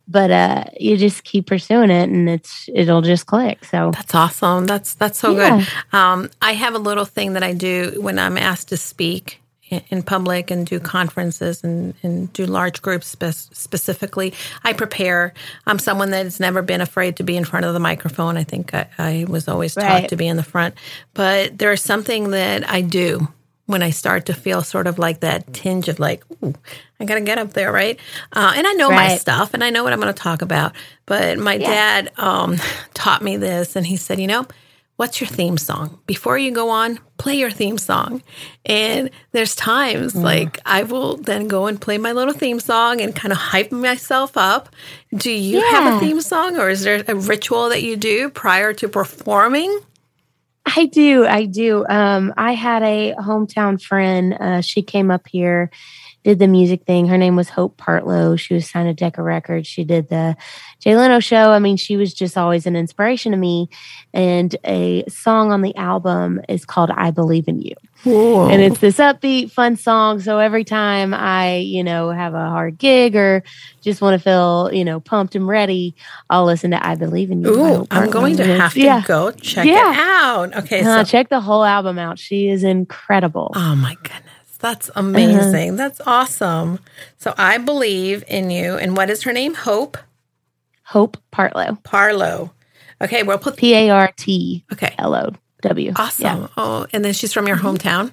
But, 0.07 0.31
uh, 0.31 0.63
you 0.79 0.97
just 0.97 1.23
keep 1.23 1.47
pursuing 1.47 1.89
it 1.91 2.09
and 2.09 2.29
it's, 2.29 2.69
it'll 2.73 3.01
just 3.01 3.25
click. 3.25 3.65
So 3.65 3.91
That's 3.91 4.13
awesome. 4.15 4.65
That's 4.65 4.93
that's 4.95 5.19
so 5.19 5.35
Yeah. 5.35 5.59
good. 5.59 5.67
Um, 5.97 6.29
I 6.41 6.53
have 6.53 6.75
a 6.75 6.79
little 6.79 7.05
thing 7.05 7.33
that 7.33 7.43
I 7.43 7.53
do 7.53 7.97
when 7.99 8.19
I'm 8.19 8.37
asked 8.37 8.69
to 8.69 8.77
speak 8.77 9.41
in, 9.69 9.81
in 9.89 10.03
public 10.03 10.51
and 10.51 10.67
do 10.67 10.79
conferences 10.79 11.63
and, 11.63 11.95
and 12.03 12.31
do 12.33 12.45
large 12.45 12.83
groups 12.83 13.07
spe- 13.07 13.31
specifically. 13.55 14.33
I 14.63 14.73
prepare. 14.73 15.33
I'm 15.65 15.79
someone 15.79 16.11
that's 16.11 16.39
never 16.39 16.61
been 16.61 16.81
afraid 16.81 17.15
to 17.17 17.23
be 17.23 17.35
in 17.35 17.45
front 17.45 17.65
of 17.65 17.73
the 17.73 17.79
microphone. 17.79 18.37
I 18.37 18.43
think 18.43 18.73
I, 18.75 18.87
I 18.99 19.25
was 19.27 19.47
always 19.47 19.73
taught 19.73 19.83
Right. 19.85 20.09
to 20.09 20.15
be 20.15 20.27
in 20.27 20.37
the 20.37 20.43
front. 20.43 20.75
But 21.15 21.57
there's 21.57 21.81
something 21.81 22.29
that 22.29 22.69
I 22.69 22.81
do 22.81 23.27
when 23.65 23.81
I 23.81 23.89
start 23.89 24.27
to 24.27 24.33
feel 24.33 24.61
sort 24.61 24.87
of 24.87 24.99
like 24.99 25.21
that 25.21 25.51
tinge 25.53 25.87
of 25.87 25.99
like, 25.99 26.23
ooh, 26.43 26.53
I 26.99 27.05
got 27.05 27.15
to 27.15 27.21
get 27.21 27.37
up 27.37 27.53
there, 27.53 27.71
right? 27.71 27.99
Uh, 28.31 28.53
and 28.55 28.67
I 28.67 28.73
know 28.73 28.89
my 28.89 29.15
stuff 29.17 29.53
and 29.53 29.63
I 29.63 29.69
know 29.71 29.83
what 29.83 29.93
I'm 29.93 30.01
to 30.01 30.13
talk 30.13 30.41
about. 30.41 30.73
But 31.05 31.39
my 31.39 31.57
dad 31.57 32.11
um, 32.17 32.57
taught 32.93 33.21
me 33.21 33.37
this 33.37 33.75
and 33.75 33.85
he 33.85 33.97
said, 33.97 34.19
you 34.19 34.27
know, 34.27 34.45
what's 34.97 35.19
your 35.19 35.27
theme 35.27 35.57
song? 35.57 35.99
Before 36.05 36.37
you 36.37 36.51
go 36.51 36.69
on, 36.69 36.99
play 37.17 37.35
your 37.35 37.51
theme 37.51 37.77
song. 37.77 38.21
And 38.65 39.09
there's 39.31 39.55
times 39.55 40.15
like 40.15 40.59
I 40.65 40.83
will 40.83 41.17
then 41.17 41.47
go 41.47 41.67
and 41.67 41.81
play 41.81 41.97
my 41.97 42.11
little 42.11 42.33
theme 42.33 42.59
song 42.59 43.01
and 43.01 43.15
kind 43.15 43.31
of 43.31 43.37
hype 43.37 43.71
myself 43.71 44.37
up. 44.37 44.69
Do 45.13 45.31
you 45.31 45.59
have 45.59 45.95
a 45.95 45.99
theme 45.99 46.21
song 46.21 46.57
or 46.57 46.69
is 46.69 46.83
there 46.83 47.03
a 47.07 47.15
ritual 47.15 47.69
that 47.69 47.83
you 47.83 47.97
do 47.97 48.29
prior 48.29 48.73
to 48.73 48.87
performing? 48.87 49.79
I 50.65 50.85
do. 50.85 51.25
I 51.25 51.45
do. 51.45 51.85
Um, 51.87 52.33
I 52.37 52.53
had 52.53 52.81
a 52.83 53.13
hometown 53.19 53.81
friend. 53.81 54.33
Uh, 54.33 54.61
she 54.61 54.81
came 54.81 55.11
up 55.11 55.27
here, 55.27 55.69
did 56.23 56.39
the 56.39 56.47
music 56.47 56.85
thing. 56.85 57.07
Her 57.07 57.17
name 57.17 57.35
was 57.35 57.49
Hope 57.49 57.77
Partlow. 57.77 58.37
She 58.37 58.55
was 58.55 58.69
signed 58.69 58.89
to 58.89 58.93
Decca 58.93 59.21
Records. 59.21 59.67
She 59.67 59.83
did 59.83 60.09
the 60.09 60.35
Jay 60.85 60.95
Leno 60.95 61.19
show. 61.19 61.49
I 61.49 61.57
mean, 61.57 61.77
she 61.77 61.97
was 61.97 62.13
just 62.13 62.37
always 62.37 62.67
an 62.67 62.75
inspiration 62.75 63.31
to 63.31 63.37
me. 63.39 63.69
And 64.13 64.55
a 64.63 65.03
song 65.09 65.51
on 65.51 65.61
the 65.63 65.75
album 65.75 66.39
is 66.47 66.63
called 66.63 66.91
I 66.91 67.09
Believe 67.09 67.47
in 67.47 67.59
You. 67.59 67.73
And 68.05 68.61
it's 68.61 68.79
this 68.79 68.97
upbeat, 68.97 69.49
fun 69.49 69.77
song. 69.77 70.19
So 70.21 70.37
every 70.37 70.63
time 70.63 71.11
I, 71.11 71.55
you 71.57 71.83
know, 71.83 72.11
have 72.11 72.35
a 72.35 72.49
hard 72.49 72.77
gig 72.77 73.15
or 73.15 73.41
just 73.81 73.99
want 73.99 74.13
to 74.13 74.23
feel, 74.23 74.69
you 74.71 74.85
know, 74.85 74.99
pumped 74.99 75.33
and 75.33 75.47
ready, 75.47 75.95
I'll 76.29 76.45
listen 76.45 76.69
to 76.69 76.85
I 76.85 76.93
Believe 76.93 77.31
in 77.31 77.41
You. 77.41 77.49
Ooh, 77.49 77.87
I'm 77.89 78.11
going 78.11 78.37
to 78.37 78.45
have 78.45 78.73
to 78.73 78.79
yeah. 78.79 79.01
go 79.07 79.31
check 79.31 79.65
Yeah. 79.65 79.91
it 79.91 79.97
out. 79.99 80.55
Okay, 80.57 80.81
Uh, 80.81 81.03
so 81.03 81.09
check 81.09 81.29
the 81.29 81.41
whole 81.41 81.63
album 81.65 81.97
out. 81.97 82.19
She 82.19 82.47
is 82.47 82.63
incredible. 82.63 83.51
oh 83.55 83.75
my 83.75 83.95
goodness, 84.03 84.21
that's 84.59 84.89
Uh-huh. 84.89 84.99
amazing. 84.99 85.75
That's 85.75 85.99
awesome. 86.05 86.77
So 87.17 87.33
I 87.39 87.57
believe 87.57 88.23
in 88.27 88.51
you. 88.51 88.75
And 88.77 88.95
what 88.95 89.09
is 89.09 89.23
her 89.23 89.33
name? 89.33 89.55
Hope 89.55 89.97
Hope 90.85 91.17
Partlow. 91.33 91.81
Parlow. 91.83 92.51
Okay, 93.01 93.23
we'll 93.23 93.37
put 93.37 93.57
P 93.57 93.73
A 93.73 93.89
R 93.89 94.11
T 94.15 94.63
okay. 94.71 94.93
L 94.97 95.13
O 95.15 95.31
W. 95.61 95.91
Awesome. 95.95 96.23
Yeah. 96.41 96.47
Oh, 96.57 96.85
and 96.93 97.03
then 97.03 97.13
she's 97.13 97.33
from 97.33 97.47
your 97.47 97.57
hometown. 97.57 98.11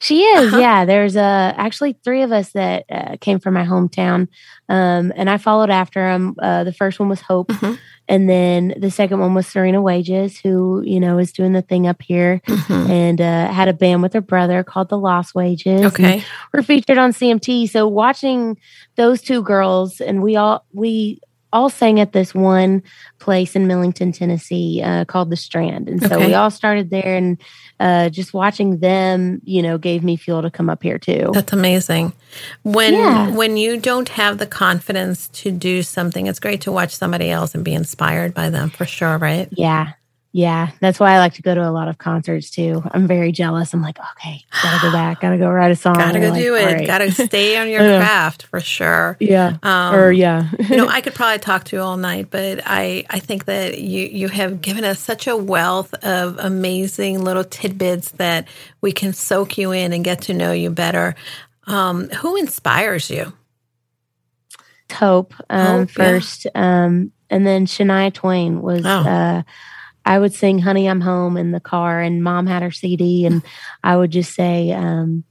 She 0.00 0.22
is. 0.22 0.48
Uh-huh. 0.52 0.58
Yeah. 0.62 0.84
There's 0.86 1.14
uh, 1.14 1.52
actually 1.56 1.92
three 2.04 2.22
of 2.22 2.32
us 2.32 2.52
that 2.52 2.84
uh, 2.90 3.16
came 3.20 3.38
from 3.38 3.52
my 3.52 3.64
hometown. 3.66 4.28
Um, 4.68 5.12
and 5.14 5.28
I 5.28 5.36
followed 5.36 5.68
after 5.68 6.00
them. 6.00 6.34
Uh, 6.40 6.64
the 6.64 6.72
first 6.72 6.98
one 6.98 7.10
was 7.10 7.20
Hope. 7.20 7.48
Mhm. 7.48 7.78
And 8.08 8.28
then 8.28 8.74
the 8.78 8.90
second 8.90 9.20
one 9.20 9.34
was 9.34 9.46
Serena 9.46 9.82
Wages, 9.82 10.38
who, 10.38 10.82
you 10.86 11.00
know, 11.00 11.18
is 11.18 11.32
doing 11.32 11.52
the 11.52 11.60
thing 11.62 11.86
up 11.86 12.00
here 12.00 12.40
Mhm. 12.46 12.88
and 12.88 13.20
uh, 13.20 13.52
had 13.52 13.68
a 13.68 13.72
band 13.74 14.02
with 14.02 14.14
her 14.14 14.20
brother 14.22 14.64
called 14.64 14.88
The 14.88 14.98
Lost 14.98 15.34
Wages. 15.34 15.82
Okay, 15.86 16.22
we're 16.52 16.62
featured 16.62 16.98
on 16.98 17.12
CMT. 17.12 17.68
So 17.68 17.86
watching 17.86 18.56
those 18.96 19.20
two 19.20 19.42
girls, 19.42 20.00
and 20.00 20.22
we 20.22 20.36
all 20.36 20.64
we 20.72 21.20
all 21.54 21.70
sang 21.70 22.00
at 22.00 22.12
this 22.12 22.34
one 22.34 22.82
place 23.20 23.56
in 23.56 23.66
Millington, 23.66 24.12
Tennessee, 24.12 24.82
uh, 24.84 25.04
called 25.06 25.30
the 25.30 25.36
Strand, 25.36 25.88
and 25.88 26.02
so 26.02 26.16
Okay. 26.16 26.26
we 26.26 26.34
all 26.34 26.50
started 26.50 26.90
there. 26.90 27.16
And 27.16 27.38
uh, 27.80 28.08
just 28.10 28.34
watching 28.34 28.78
them, 28.78 29.40
you 29.44 29.62
know, 29.62 29.78
gave 29.78 30.04
me 30.04 30.16
fuel 30.16 30.42
to 30.42 30.50
come 30.50 30.68
up 30.68 30.82
here 30.82 30.98
too. 30.98 31.30
That's 31.32 31.52
amazing. 31.52 32.12
When 32.62 32.92
Yeah. 32.92 33.30
when 33.30 33.56
you 33.56 33.78
don't 33.80 34.08
have 34.10 34.38
the 34.38 34.46
confidence 34.46 35.28
to 35.28 35.50
do 35.50 35.82
something, 35.82 36.26
it's 36.26 36.38
great 36.40 36.60
to 36.62 36.72
watch 36.72 36.94
somebody 36.94 37.30
else 37.30 37.54
and 37.54 37.64
be 37.64 37.72
inspired 37.74 38.34
by 38.34 38.50
them 38.50 38.68
for 38.70 38.84
sure, 38.84 39.16
right? 39.18 39.48
Yeah. 39.52 39.92
Yeah, 40.36 40.72
that's 40.80 40.98
why 40.98 41.12
I 41.12 41.18
like 41.20 41.34
to 41.34 41.42
go 41.42 41.54
to 41.54 41.60
a 41.64 41.70
lot 41.70 41.86
of 41.86 41.96
concerts 41.96 42.50
too. 42.50 42.82
I'm 42.90 43.06
very 43.06 43.30
jealous. 43.30 43.72
I'm 43.72 43.80
like, 43.82 43.98
okay, 44.16 44.44
gotta 44.64 44.82
go 44.82 44.90
back, 44.90 45.20
gotta 45.20 45.38
go 45.38 45.48
write 45.48 45.70
a 45.70 45.76
song. 45.76 45.94
Gotta 45.94 46.18
go 46.18 46.30
Like, 46.30 46.42
do 46.42 46.56
it. 46.56 46.64
right. 46.64 46.86
Gotta 46.88 47.12
stay 47.12 47.56
on 47.56 47.68
your 47.68 47.78
craft 48.00 48.42
for 48.46 48.58
sure. 48.58 49.16
yeah, 49.20 49.58
Um, 49.62 49.94
or 49.94 50.10
yeah, 50.10 50.50
you 50.68 50.76
know, 50.76 50.88
I 50.90 51.02
could 51.02 51.14
probably 51.14 51.38
talk 51.38 51.62
to 51.66 51.76
you 51.76 51.82
all 51.82 51.96
night, 51.96 52.30
but 52.32 52.60
I, 52.66 53.04
I 53.10 53.20
think 53.20 53.44
that 53.44 53.78
you, 53.78 54.06
you 54.08 54.26
have 54.26 54.60
given 54.60 54.82
us 54.82 54.98
such 54.98 55.28
a 55.28 55.36
wealth 55.36 55.94
of 56.02 56.36
amazing 56.40 57.22
little 57.22 57.44
tidbits 57.44 58.10
that 58.16 58.48
we 58.80 58.90
can 58.90 59.12
soak 59.12 59.56
you 59.56 59.70
in 59.70 59.92
and 59.92 60.02
get 60.04 60.22
to 60.22 60.34
know 60.34 60.50
you 60.50 60.70
better. 60.70 61.14
Um, 61.68 62.08
who 62.08 62.34
inspires 62.34 63.08
you? 63.08 63.32
Hope 64.92 65.32
um, 65.48 65.86
Hope, 65.86 65.88
yeah. 65.90 65.94
first, 65.94 66.46
um, 66.56 67.12
and 67.30 67.46
then 67.46 67.66
Shania 67.66 68.12
Twain 68.12 68.62
was. 68.62 68.84
Oh. 68.84 68.88
Uh, 68.88 69.42
I 70.04 70.18
would 70.18 70.32
sing 70.34 70.58
"Honey, 70.58 70.88
I'm 70.88 71.00
Home" 71.00 71.36
in 71.36 71.52
the 71.52 71.60
car, 71.60 72.00
and 72.00 72.22
Mom 72.22 72.46
had 72.46 72.62
her 72.62 72.70
CD, 72.70 73.26
and 73.26 73.42
I 73.82 73.96
would 73.96 74.10
just 74.10 74.34
say, 74.34 74.72
um, 74.72 75.24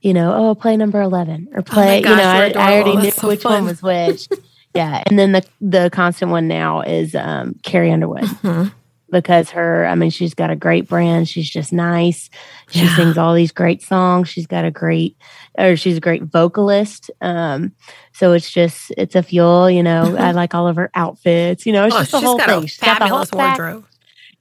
you 0.00 0.14
know, 0.14 0.34
oh, 0.34 0.54
play 0.54 0.76
number 0.76 1.00
eleven 1.00 1.48
or 1.52 1.62
play. 1.62 2.00
gosh, 2.00 2.10
you 2.10 2.16
know, 2.16 2.22
I, 2.30 2.36
I 2.68 2.72
already 2.72 2.80
adorable. 2.90 3.02
knew 3.02 3.10
so 3.10 3.28
which 3.28 3.42
fun. 3.42 3.52
one 3.52 3.64
was 3.66 3.82
which. 3.82 4.28
yeah, 4.74 5.02
and 5.06 5.18
then 5.18 5.32
the 5.32 5.44
the 5.60 5.90
constant 5.90 6.30
one 6.30 6.48
now 6.48 6.80
is 6.80 7.14
um, 7.14 7.54
Carrie 7.62 7.90
Underwood. 7.92 8.22
Mhm. 8.24 8.72
Because 9.12 9.50
her, 9.50 9.86
I 9.86 9.94
mean, 9.94 10.10
she's 10.10 10.34
got 10.34 10.50
a 10.50 10.56
great 10.56 10.88
brand. 10.88 11.28
She's 11.28 11.48
just 11.48 11.72
nice. 11.72 12.30
She 12.70 12.80
Yeah. 12.80 12.96
sings 12.96 13.18
all 13.18 13.34
these 13.34 13.52
great 13.52 13.82
songs. 13.82 14.28
She's 14.30 14.46
got 14.48 14.64
a 14.64 14.70
great, 14.72 15.16
or 15.56 15.76
she's 15.76 15.98
a 15.98 16.00
great 16.00 16.24
vocalist. 16.24 17.10
Um, 17.20 17.72
so 18.12 18.32
it's 18.32 18.50
just, 18.50 18.90
it's 18.96 19.14
a 19.14 19.22
fuel, 19.22 19.70
you 19.70 19.82
know. 19.82 20.16
I 20.18 20.32
like 20.42 20.54
all 20.54 20.66
of 20.66 20.76
her 20.76 20.90
outfits, 20.94 21.66
you 21.66 21.72
know. 21.72 21.84
It's 21.86 21.94
Oh, 21.94 21.98
just 22.00 22.10
the 22.12 22.20
whole 22.20 22.38
got 22.38 22.48
thing. 22.48 22.64
a 22.64 22.66
She's 22.66 22.78
got 22.78 22.98
the 22.98 23.08
whole 23.08 23.24
wardrobe. 23.34 23.84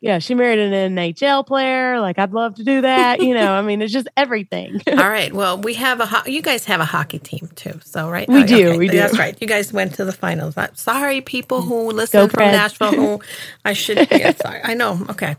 Yeah, 0.01 0.17
she 0.17 0.33
married 0.33 0.57
an 0.57 0.95
NHL 0.95 1.45
player. 1.45 1.99
Like, 2.01 2.17
I'd 2.17 2.31
love 2.33 2.55
to 2.55 2.63
do 2.63 2.81
that. 2.81 3.21
You 3.21 3.35
know, 3.35 3.53
I 3.53 3.61
mean, 3.61 3.83
it's 3.83 3.93
just 3.93 4.07
everything. 4.17 4.81
All 4.87 4.95
right. 4.95 5.31
Well, 5.31 5.59
we 5.59 5.75
have 5.75 5.99
a 5.99 6.07
ho- 6.07 6.25
you 6.25 6.41
guys 6.41 6.65
have 6.65 6.81
a 6.81 6.85
hockey 6.85 7.19
team 7.19 7.49
too. 7.55 7.79
So 7.85 8.09
right, 8.09 8.27
We 8.27 8.41
Oh, 8.43 8.47
do, 8.47 8.77
we 8.79 8.87
do. 8.87 8.97
That's 8.97 9.19
right. 9.19 9.39
You 9.39 9.47
guys 9.47 9.71
went 9.71 9.93
to 9.95 10.05
the 10.05 10.11
finals. 10.11 10.57
I'm 10.57 10.73
sorry, 10.75 11.21
people 11.21 11.61
who 11.61 11.91
listen 11.91 12.29
from 12.29 12.41
Preds. 12.45 12.51
Nashville. 12.51 12.91
Who 12.93 13.21
I 13.65 13.73
should. 13.73 14.07
Yeah, 14.11 14.33
sorry. 14.33 14.61
I 14.63 14.73
know. 14.73 15.05
Okay. 15.11 15.35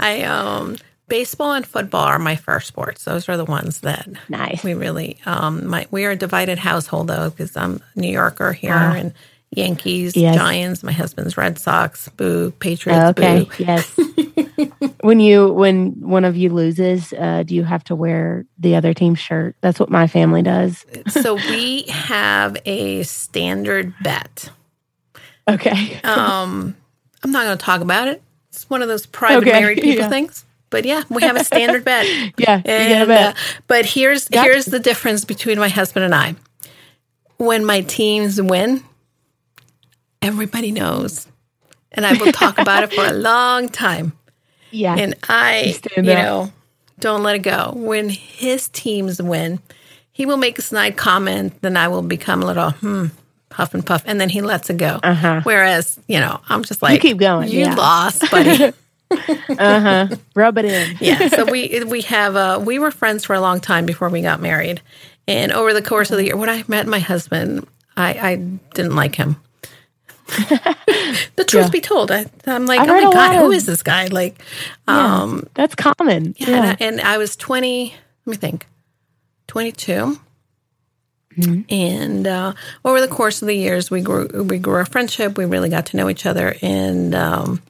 I 0.00 0.22
um 0.22 0.76
baseball 1.08 1.52
and 1.52 1.66
football 1.66 2.04
are 2.04 2.18
my 2.18 2.36
first 2.36 2.68
sports. 2.68 3.04
Those 3.04 3.28
are 3.28 3.36
the 3.36 3.44
ones 3.44 3.80
that 3.80 4.08
nice. 4.30 4.64
we 4.64 4.72
really 4.72 5.18
um 5.26 5.66
my 5.66 5.86
we 5.90 6.06
are 6.06 6.12
a 6.12 6.16
divided 6.16 6.58
household 6.58 7.08
though 7.08 7.28
because 7.30 7.54
I'm 7.54 7.82
a 7.94 8.00
New 8.00 8.10
Yorker 8.10 8.54
here 8.54 8.72
and 8.72 9.12
Yankees, 9.56 10.16
Yes. 10.16 10.36
Giants. 10.36 10.82
My 10.82 10.92
husband's 10.92 11.36
Red 11.36 11.58
Sox. 11.58 12.08
Boo. 12.10 12.50
Patriots. 12.52 13.18
okay. 13.18 13.44
Boo. 13.44 13.64
Yes. 13.64 13.96
when 15.00 15.18
you, 15.20 15.52
when 15.52 15.92
one 16.00 16.24
of 16.24 16.36
you 16.36 16.50
loses, 16.50 17.12
uh, 17.12 17.42
do 17.44 17.54
you 17.54 17.64
have 17.64 17.82
to 17.84 17.94
wear 17.94 18.44
the 18.58 18.76
other 18.76 18.92
team's 18.94 19.18
shirt? 19.18 19.56
That's 19.62 19.80
what 19.80 19.90
my 19.90 20.06
family 20.06 20.42
does. 20.42 20.84
so 21.08 21.34
we 21.50 21.82
have 21.84 22.56
a 22.66 23.02
standard 23.04 23.94
bet. 24.02 24.50
Okay. 25.48 26.00
Um, 26.02 26.76
I'm 27.22 27.30
not 27.32 27.44
going 27.44 27.56
to 27.58 27.64
talk 27.64 27.80
about 27.80 28.08
it. 28.08 28.22
It's 28.50 28.68
one 28.68 28.82
of 28.82 28.88
those 28.88 29.06
private 29.06 29.48
Okay, 29.48 29.58
married 29.60 29.76
people 29.80 30.02
yeah. 30.04 30.08
things. 30.08 30.44
But 30.68 30.84
yeah, 30.84 31.02
we 31.08 31.22
have 31.22 31.36
a 31.36 31.44
standard 31.44 31.84
bet. 31.84 32.06
Yeah. 32.38 32.56
You 32.58 32.62
get 32.62 32.66
a 32.66 32.70
And, 32.72 33.08
bet. 33.08 33.36
uh, 33.36 33.38
but 33.68 33.86
here's 33.86 34.28
Gotcha. 34.28 34.50
here's 34.50 34.64
the 34.66 34.80
difference 34.80 35.24
between 35.24 35.58
my 35.58 35.68
husband 35.68 36.04
and 36.04 36.14
I. 36.14 36.34
When 37.38 37.64
my 37.64 37.82
teams 37.82 38.40
win, 38.42 38.82
everybody 40.22 40.72
knows, 40.72 41.26
and 41.92 42.04
I 42.06 42.12
will 42.14 42.32
talk 42.32 42.58
about 42.58 42.82
it 42.84 42.92
for 42.92 43.04
a 43.04 43.12
long 43.30 43.68
time. 43.68 44.12
yeah. 44.70 44.94
And 44.96 45.14
I, 45.28 45.74
you 45.96 46.02
know, 46.02 46.50
don't 46.98 47.22
let 47.22 47.36
it 47.36 47.40
go. 47.40 47.72
When 47.74 48.08
his 48.08 48.68
teams 48.68 49.20
win, 49.22 49.60
he 50.12 50.26
will 50.26 50.36
make 50.38 50.58
a 50.58 50.62
snide 50.62 50.96
comment, 50.96 51.60
then 51.62 51.76
I 51.76 51.88
will 51.88 52.02
become 52.02 52.42
a 52.42 52.46
little 52.46 52.70
hmm, 52.70 53.06
huff 53.52 53.74
and 53.74 53.84
puff, 53.84 54.02
and 54.06 54.20
then 54.20 54.28
he 54.28 54.40
lets 54.42 54.70
it 54.70 54.76
go. 54.78 54.98
Uh-huh. 55.02 55.40
Whereas, 55.44 55.98
you 56.08 56.18
know, 56.20 56.40
I'm 56.48 56.62
just 56.64 56.82
like, 56.82 56.94
you 56.94 57.10
keep 57.10 57.18
going, 57.18 57.48
You 57.50 57.60
yeah. 57.60 57.74
lost, 57.74 58.30
buddy. 58.30 58.72
Uh 59.08 59.80
huh. 59.80 60.08
Rub 60.34 60.58
it 60.58 60.64
in. 60.64 60.96
yeah. 61.00 61.28
So 61.28 61.44
we 61.44 61.84
we 61.88 62.00
have 62.02 62.34
uh, 62.34 62.60
we 62.60 62.80
were 62.80 62.90
friends 62.90 63.24
for 63.24 63.34
a 63.34 63.40
long 63.40 63.60
time 63.60 63.86
before 63.86 64.08
we 64.08 64.20
got 64.20 64.40
married, 64.40 64.80
and 65.28 65.52
over 65.52 65.72
the 65.72 65.80
course 65.80 66.10
of 66.10 66.16
the 66.16 66.24
year, 66.24 66.36
when 66.36 66.48
I 66.50 66.64
met 66.66 66.88
my 66.88 66.98
husband, 66.98 67.68
I, 67.96 68.14
I 68.14 68.34
didn't 68.74 68.96
like 68.96 69.14
him. 69.14 69.36
the 71.36 71.44
truth 71.46 71.64
Yeah. 71.66 71.70
be 71.70 71.80
told, 71.80 72.10
I, 72.10 72.26
I'm 72.46 72.66
like, 72.66 72.80
I've 72.80 72.88
oh 72.90 72.94
my 72.94 73.02
god, 73.02 73.14
lot 73.14 73.36
who 73.36 73.46
of- 73.46 73.52
is 73.54 73.66
this 73.66 73.82
guy? 73.82 74.06
Like, 74.06 74.38
Yeah. 74.88 75.22
um, 75.22 75.46
That's 75.54 75.74
common. 75.74 76.34
yeah, 76.38 76.48
Yeah. 76.48 76.56
And, 76.56 76.66
I, 76.66 76.76
and 76.80 77.00
I 77.00 77.18
was 77.18 77.36
20, 77.36 77.94
let 78.26 78.30
me 78.30 78.36
think, 78.36 78.66
22. 79.46 80.18
Mm-hmm. 81.36 81.60
And 81.68 82.26
uh, 82.26 82.52
over 82.84 83.00
the 83.00 83.08
course 83.08 83.42
of 83.42 83.48
the 83.48 83.54
years, 83.56 83.90
we 83.90 84.00
grew 84.00 84.26
we 84.48 84.58
grew 84.58 84.72
our 84.74 84.86
friendship. 84.86 85.36
We 85.36 85.44
really 85.44 85.68
got 85.68 85.84
to 85.86 85.96
know 85.98 86.08
each 86.08 86.24
other, 86.24 86.56
and 86.62 87.14
um, 87.14 87.60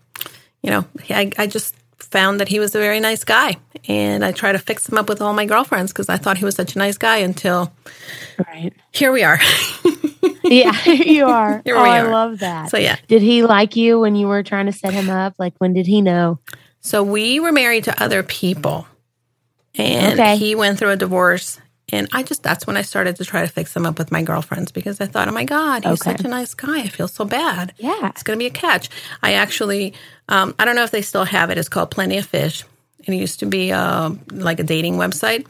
you 0.62 0.70
know, 0.70 0.84
I, 1.10 1.32
I 1.36 1.48
just 1.48 1.74
found 1.98 2.40
that 2.40 2.48
he 2.48 2.58
was 2.58 2.74
a 2.74 2.78
very 2.78 3.00
nice 3.00 3.24
guy, 3.24 3.56
and 3.88 4.24
I 4.24 4.32
tried 4.32 4.52
to 4.52 4.58
fix 4.58 4.88
him 4.88 4.98
up 4.98 5.08
with 5.08 5.20
all 5.20 5.32
my 5.32 5.46
girlfriends 5.46 5.92
because 5.92 6.08
I 6.08 6.16
thought 6.16 6.38
he 6.38 6.44
was 6.44 6.54
such 6.54 6.74
a 6.74 6.78
nice 6.78 6.98
guy. 6.98 7.18
Until 7.18 7.72
Right. 8.38 8.72
here 8.92 9.12
we 9.12 9.22
are. 9.22 9.38
Yeah. 10.48 10.80
you 10.88 11.26
are. 11.26 11.60
Here 11.64 11.76
oh, 11.76 11.82
we 11.82 11.88
I 11.88 12.02
love 12.02 12.38
that. 12.38 12.70
so 12.70 12.76
yeah, 12.78 12.96
Did 13.08 13.20
he 13.20 13.42
like 13.42 13.74
you 13.74 13.98
when 13.98 14.14
you 14.14 14.28
were 14.28 14.44
trying 14.44 14.66
to 14.66 14.72
set 14.72 14.92
him 14.94 15.10
up? 15.10 15.34
Like, 15.40 15.54
when 15.58 15.72
did 15.72 15.86
he 15.88 16.00
know? 16.00 16.38
so 16.80 17.02
we 17.02 17.40
were 17.40 17.50
married 17.50 17.82
to 17.84 18.02
other 18.02 18.22
people, 18.22 18.86
and 19.74 20.20
Okay. 20.20 20.36
he 20.36 20.54
went 20.54 20.78
through 20.78 20.90
a 20.90 20.96
divorce. 20.96 21.60
And 21.92 22.08
I 22.12 22.24
just, 22.24 22.42
that's 22.42 22.66
when 22.66 22.76
I 22.76 22.82
started 22.82 23.14
to 23.16 23.24
try 23.24 23.42
to 23.42 23.46
fix 23.48 23.74
him 23.76 23.86
up 23.86 23.98
with 23.98 24.10
my 24.10 24.22
girlfriends 24.22 24.72
because 24.72 25.00
I 25.00 25.06
thought, 25.06 25.28
oh 25.28 25.32
my 25.32 25.44
God, 25.44 25.84
he's 25.84 26.00
Okay. 26.02 26.12
such 26.16 26.24
a 26.24 26.28
nice 26.28 26.52
guy. 26.52 26.80
I 26.80 26.88
feel 26.88 27.06
so 27.06 27.24
bad. 27.24 27.74
Yeah. 27.78 28.08
It's 28.08 28.24
going 28.24 28.36
to 28.36 28.42
be 28.42 28.46
a 28.46 28.50
catch. 28.50 28.88
I 29.22 29.34
actually, 29.34 29.94
um, 30.28 30.54
I 30.58 30.64
don't 30.64 30.74
know 30.74 30.82
if 30.82 30.90
they 30.90 31.02
still 31.02 31.24
have 31.24 31.50
it. 31.50 31.58
It's 31.58 31.68
called 31.68 31.92
Plenty 31.92 32.18
of 32.18 32.26
Fish. 32.26 32.64
And 33.06 33.14
it 33.14 33.18
used 33.18 33.38
to 33.40 33.46
be 33.46 33.70
uh, 33.70 34.10
like 34.32 34.58
a 34.58 34.64
dating 34.64 34.94
website. 34.96 35.46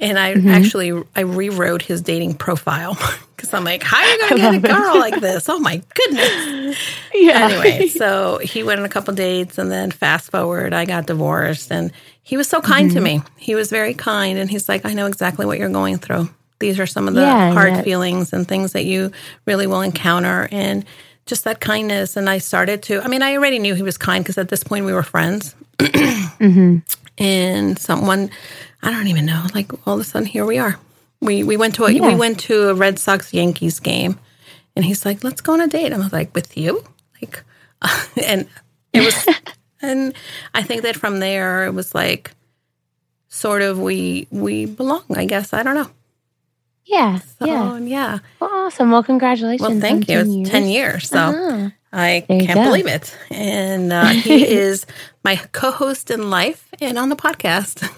And 0.00 0.18
I 0.18 0.34
Mm-hmm. 0.34 0.48
actually 0.48 1.02
I 1.14 1.20
rewrote 1.20 1.82
his 1.82 2.00
dating 2.02 2.34
profile 2.34 2.94
because 3.36 3.54
I'm 3.54 3.62
like, 3.64 3.82
how 3.82 3.98
are 3.98 4.04
you 4.10 4.18
gonna 4.28 4.36
get 4.40 4.54
a 4.56 4.58
girl 4.74 4.98
like 4.98 5.20
this? 5.20 5.48
Oh 5.48 5.58
my 5.58 5.82
goodness. 5.94 6.76
Yeah. 7.14 7.48
Anyway, 7.48 7.86
so 7.88 8.38
he 8.38 8.64
went 8.64 8.80
on 8.80 8.86
a 8.86 8.88
couple 8.88 9.14
dates 9.14 9.56
and 9.56 9.70
then 9.70 9.92
fast 9.92 10.32
forward, 10.32 10.74
I 10.74 10.84
got 10.84 11.06
divorced 11.06 11.70
and 11.70 11.92
he 12.24 12.36
was 12.36 12.48
so 12.48 12.60
kind 12.60 12.88
Mm-hmm. 12.90 12.96
to 12.96 13.00
me. 13.00 13.22
He 13.36 13.54
was 13.54 13.70
very 13.70 13.94
kind 13.94 14.36
and 14.36 14.50
he's 14.50 14.68
like, 14.68 14.84
I 14.84 14.94
know 14.94 15.06
exactly 15.06 15.46
what 15.46 15.58
you're 15.60 15.68
going 15.70 15.98
through. 15.98 16.28
These 16.58 16.80
are 16.80 16.86
some 16.86 17.06
of 17.06 17.14
the 17.14 17.20
Yeah, 17.20 17.52
hard 17.52 17.74
yeah. 17.74 17.82
feelings 17.82 18.32
and 18.32 18.48
things 18.48 18.72
that 18.72 18.84
you 18.84 19.12
really 19.46 19.68
will 19.68 19.80
encounter 19.82 20.48
and 20.50 20.84
just 21.26 21.44
that 21.44 21.60
kindness. 21.60 22.16
And 22.16 22.28
I 22.28 22.38
started 22.38 22.82
to, 22.84 23.00
I 23.00 23.06
mean, 23.08 23.22
I 23.22 23.36
already 23.36 23.60
knew 23.60 23.74
he 23.74 23.82
was 23.84 23.96
kind 23.96 24.24
because 24.24 24.36
at 24.38 24.48
this 24.48 24.64
point 24.64 24.84
we 24.84 24.92
were 24.92 25.02
friends. 25.04 25.54
And 27.16 27.78
someone, 27.78 28.30
I 28.84 28.90
don't 28.90 29.08
even 29.08 29.24
know, 29.26 29.46
like 29.54 29.72
all 29.86 29.94
of 29.94 30.00
a 30.00 30.04
sudden 30.04 30.26
here 30.26 30.44
we 30.44 30.58
are. 30.58 30.78
We 31.20 31.42
we 31.42 31.56
went 31.56 31.74
to 31.76 31.84
a 31.86 31.92
we 31.92 32.14
went 32.14 32.40
to 32.40 32.68
a 32.68 32.74
Red 32.74 32.98
Sox 32.98 33.32
Yankees 33.32 33.80
game, 33.80 34.18
and 34.76 34.84
he's 34.84 35.06
like, 35.06 35.24
"Let's 35.24 35.40
go 35.40 35.54
on 35.54 35.60
a 35.60 35.66
date." 35.66 35.92
I 35.92 35.96
was 35.98 36.12
like, 36.12 36.34
"With 36.34 36.56
you?" 36.56 36.84
Like, 37.20 37.42
and 38.26 38.46
it 38.92 39.00
was, 39.04 39.28
and 39.82 40.14
I 40.54 40.62
think 40.62 40.82
that 40.82 40.96
from 40.96 41.20
there 41.20 41.64
it 41.64 41.72
was 41.72 41.94
like, 41.94 42.32
sort 43.28 43.62
of 43.62 43.80
we 43.80 44.28
we 44.30 44.66
belong. 44.66 45.04
I 45.16 45.24
guess 45.24 45.52
I 45.54 45.62
don't 45.62 45.74
know. 45.74 45.90
Yeah. 46.84 47.20
So 47.20 47.46
yeah. 47.46 47.78
yeah. 47.78 48.18
Well, 48.40 48.50
awesome. 48.52 48.90
Well, 48.90 49.02
congratulations. 49.02 49.66
Well, 49.66 49.80
thank 49.80 50.08
you. 50.10 50.18
10 50.18 50.26
It's 50.26 50.36
years. 50.36 50.50
ten 50.50 50.68
years, 50.68 51.08
so. 51.08 51.18
Uh-huh. 51.18 51.70
I 51.96 52.24
There 52.28 52.40
can't 52.40 52.64
believe 52.64 52.88
it. 52.88 53.16
And 53.30 53.92
uh, 53.92 54.06
he 54.06 54.44
is 54.48 54.84
my 55.22 55.36
co-host 55.52 56.10
in 56.10 56.28
life 56.28 56.68
and 56.80 56.98
on 56.98 57.08
the 57.08 57.14
podcast. 57.14 57.88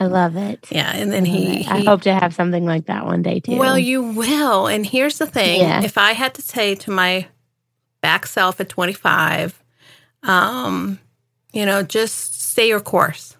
I 0.00 0.04
love 0.06 0.36
it. 0.36 0.66
Yeah, 0.70 0.90
and 0.94 1.10
then 1.12 1.24
he, 1.24 1.66
I 1.66 1.80
hope 1.84 2.02
to 2.02 2.12
have 2.14 2.34
something 2.34 2.64
like 2.64 2.86
that 2.86 3.06
one 3.06 3.22
day 3.22 3.40
too. 3.40 3.56
Well, 3.56 3.78
you 3.78 4.02
will. 4.02 4.66
And 4.66 4.84
here's 4.86 5.18
the 5.18 5.26
thing 5.26 5.60
Yeah. 5.60 5.82
if 5.82 5.96
I 5.98 6.12
had 6.12 6.34
to 6.34 6.42
say 6.42 6.74
to 6.76 6.90
my 6.90 7.26
back 8.00 8.26
self 8.26 8.60
at 8.60 8.68
25, 8.68 9.60
um, 10.24 10.98
you 11.52 11.64
know, 11.66 11.82
just 11.82 12.40
stay 12.50 12.68
your 12.68 12.80
course. 12.80 13.36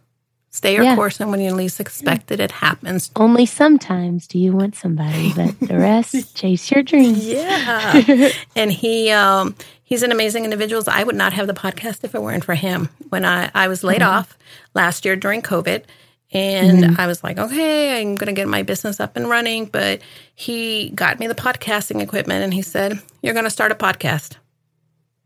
Stay 0.51 0.75
your 0.75 0.85
Yeah. 0.85 0.97
course, 0.97 1.21
and 1.21 1.31
when 1.31 1.41
you 1.41 1.53
least 1.55 1.79
expect 1.79 2.31
it, 2.33 2.41
it 2.41 2.51
happens. 2.51 3.11
Only 3.15 3.47
sometimes 3.47 4.27
do 4.27 4.39
you 4.39 4.53
want 4.53 4.75
somebody, 4.75 5.33
but 5.37 5.59
the 5.61 5.79
rest, 5.79 6.35
chase 6.35 6.71
your 6.71 6.83
dreams. 6.83 7.25
Yeah. 7.25 8.31
and 8.57 8.73
he 8.73 9.11
um 9.11 9.55
he's 9.85 10.03
an 10.03 10.11
amazing 10.11 10.45
individual. 10.45 10.83
I 10.89 11.05
would 11.05 11.15
not 11.15 11.33
have 11.35 11.47
the 11.47 11.55
podcast 11.55 12.03
if 12.03 12.15
it 12.15 12.23
weren't 12.23 12.45
for 12.45 12.55
him. 12.55 12.89
When 13.11 13.25
I, 13.25 13.51
I 13.55 13.69
was 13.69 13.85
laid 13.85 14.03
off 14.03 14.37
last 14.75 15.05
year 15.05 15.15
during 15.17 15.43
COVID 15.43 15.85
and 16.33 16.99
I 16.99 17.07
was 17.07 17.25
like, 17.25 17.39
okay, 17.39 18.01
I'm 18.01 18.15
gonna 18.17 18.33
get 18.35 18.49
my 18.49 18.63
business 18.63 19.01
up 19.01 19.17
and 19.17 19.29
running. 19.29 19.65
But 19.67 20.01
he 20.35 20.91
got 20.91 21.19
me 21.19 21.27
the 21.27 21.35
podcasting 21.35 22.03
equipment 22.03 22.45
and 22.45 22.53
he 22.53 22.63
said, 22.63 22.99
You're 23.23 23.35
gonna 23.35 23.51
start 23.51 23.73
a 23.73 23.75
podcast. 23.75 24.37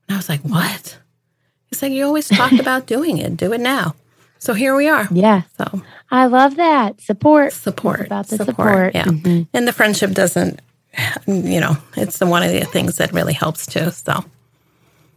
And 0.09 0.14
I 0.14 0.16
was 0.16 0.28
like, 0.28 0.42
What? 0.42 0.98
He's 1.66 1.82
like, 1.82 1.92
You 1.92 2.05
always 2.07 2.28
talked 2.28 2.59
about 2.61 2.86
doing 2.86 3.18
it. 3.18 3.36
Do 3.36 3.53
it 3.53 3.61
now. 3.61 3.94
So 4.38 4.55
here 4.55 4.74
we 4.74 4.88
are. 4.88 5.07
Yeah, 5.12 5.42
So 5.57 5.82
I 6.11 6.26
love 6.26 6.57
that 6.57 7.00
support. 7.00 7.53
support 7.53 8.00
It's 8.00 8.07
about 8.07 8.26
the 8.28 8.36
support, 8.38 8.92
support. 8.92 8.94
yeah 8.94 9.05
Mhm. 9.05 9.46
and 9.55 9.66
the 9.68 9.72
friendship 9.72 10.12
doesn't 10.12 10.61
you 11.26 11.59
know 11.59 11.76
it's 11.96 12.18
the 12.18 12.26
one 12.26 12.42
of 12.42 12.53
the 12.53 12.64
things 12.66 12.98
that 12.98 13.12
really 13.14 13.32
helps 13.32 13.64
too 13.64 13.90
so 13.92 14.22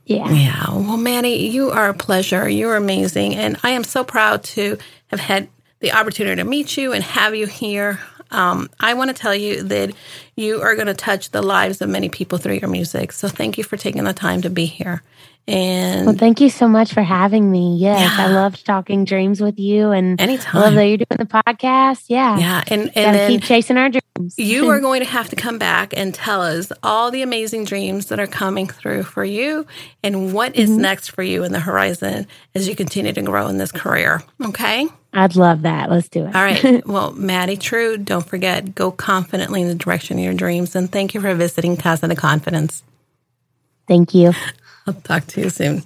Yeah. 0.06 0.30
yeah 0.32 0.70
well 0.70 0.96
Maddie 0.96 1.50
you 1.52 1.70
are 1.70 1.90
a 1.90 1.94
pleasure 1.94 2.48
you're 2.48 2.78
amazing 2.78 3.36
and 3.36 3.58
i 3.62 3.72
am 3.72 3.84
so 3.84 4.04
proud 4.06 4.42
to 4.56 4.78
have 5.08 5.20
had 5.20 5.50
the 5.86 5.92
opportunity 5.94 6.42
to 6.42 6.48
meet 6.48 6.78
you 6.78 6.94
and 6.94 7.04
have 7.04 7.36
you 7.36 7.46
here 7.46 8.00
um, 8.32 8.70
i 8.80 8.94
want 8.96 9.10
to 9.10 9.14
tell 9.14 9.36
you 9.36 9.62
that 9.64 9.94
you 10.36 10.62
are 10.62 10.74
going 10.76 10.88
to 10.88 10.94
touch 10.96 11.30
the 11.30 11.42
lives 11.42 11.80
of 11.82 11.88
many 11.90 12.10
people 12.10 12.38
through 12.40 12.56
your 12.56 12.70
music 12.70 13.12
so 13.12 13.28
thank 13.28 13.58
you 13.58 13.64
for 13.64 13.78
taking 13.78 14.04
the 14.04 14.14
time 14.14 14.42
to 14.42 14.50
be 14.50 14.66
here 14.66 15.04
and 15.48 16.08
Well, 16.08 16.16
thank 16.16 16.42
you 16.42 16.50
so 16.50 16.68
much 16.68 16.92
for 16.92 17.04
having 17.04 17.52
me. 17.52 17.78
Yes, 17.78 18.12
I 18.18 18.24
Yeah. 18.24 18.34
loved 18.34 18.66
talking 18.66 19.06
dreams 19.06 19.42
with 19.42 19.60
you, 19.60 19.92
and 19.92 20.20
I 20.20 20.24
love 20.26 20.30
anytime 20.30 20.76
that 20.76 20.88
you're 20.88 20.98
doing 20.98 21.20
the 21.20 21.26
podcast. 21.26 22.06
Yeah, 22.08 22.40
yeah 22.40 22.64
and, 22.68 22.92
and 22.96 23.16
then 23.16 23.30
keep 23.30 23.44
chasing 23.44 23.78
our 23.78 23.90
dreams. 23.90 24.34
You 24.38 24.68
are 24.72 24.80
going 24.80 25.02
to 25.02 25.08
have 25.08 25.30
to 25.30 25.36
come 25.36 25.60
back 25.60 25.94
and 25.96 26.16
tell 26.16 26.42
us 26.42 26.72
all 26.82 27.12
the 27.12 27.22
amazing 27.22 27.66
dreams 27.66 28.08
that 28.08 28.20
are 28.20 28.26
coming 28.26 28.66
through 28.68 29.04
for 29.04 29.24
you 29.24 29.68
and 30.02 30.34
what 30.34 30.56
is 30.56 30.72
next 30.72 31.12
for 31.12 31.22
you 31.22 31.44
in 31.44 31.52
the 31.52 31.60
horizon 31.60 32.26
as 32.56 32.68
you 32.68 32.76
continue 32.76 33.14
to 33.14 33.22
grow 33.22 33.48
in 33.48 33.60
this 33.60 33.72
career. 33.72 34.24
Okay. 34.44 34.88
I'd 35.16 35.38
love 35.38 35.62
that. 35.62 35.90
Let's 35.90 36.10
do 36.10 36.26
it. 36.26 36.36
All 36.36 36.44
right. 36.44 36.86
well, 36.88 37.14
Maddie 37.14 37.56
True, 37.56 37.98
don't 37.98 38.26
forget, 38.28 38.76
go 38.76 38.92
confidently 38.92 39.62
in 39.62 39.70
the 39.70 39.76
direction 39.76 40.18
of 40.18 40.24
your 40.26 40.34
dreams. 40.34 40.76
And 40.76 40.92
thank 40.92 41.14
you 41.14 41.22
for 41.22 41.34
visiting 41.34 41.78
Casa 41.78 42.10
de 42.10 42.16
Confidence. 42.16 42.84
Thank 43.88 44.14
you. 44.14 44.34
I'll 44.86 44.94
talk 44.94 45.26
to 45.28 45.42
you 45.42 45.50
soon. 45.50 45.84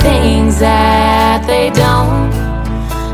Things 0.00 0.58
that 0.58 1.44
they 1.46 1.70
don't. 1.70 2.32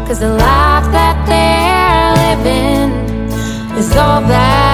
Cause 0.07 0.21
the 0.21 0.29
life 0.29 0.87
that 0.93 1.17
they're 1.29 2.13
living 2.23 2.91
is 3.77 3.95
all 3.97 4.21
that 4.23 4.68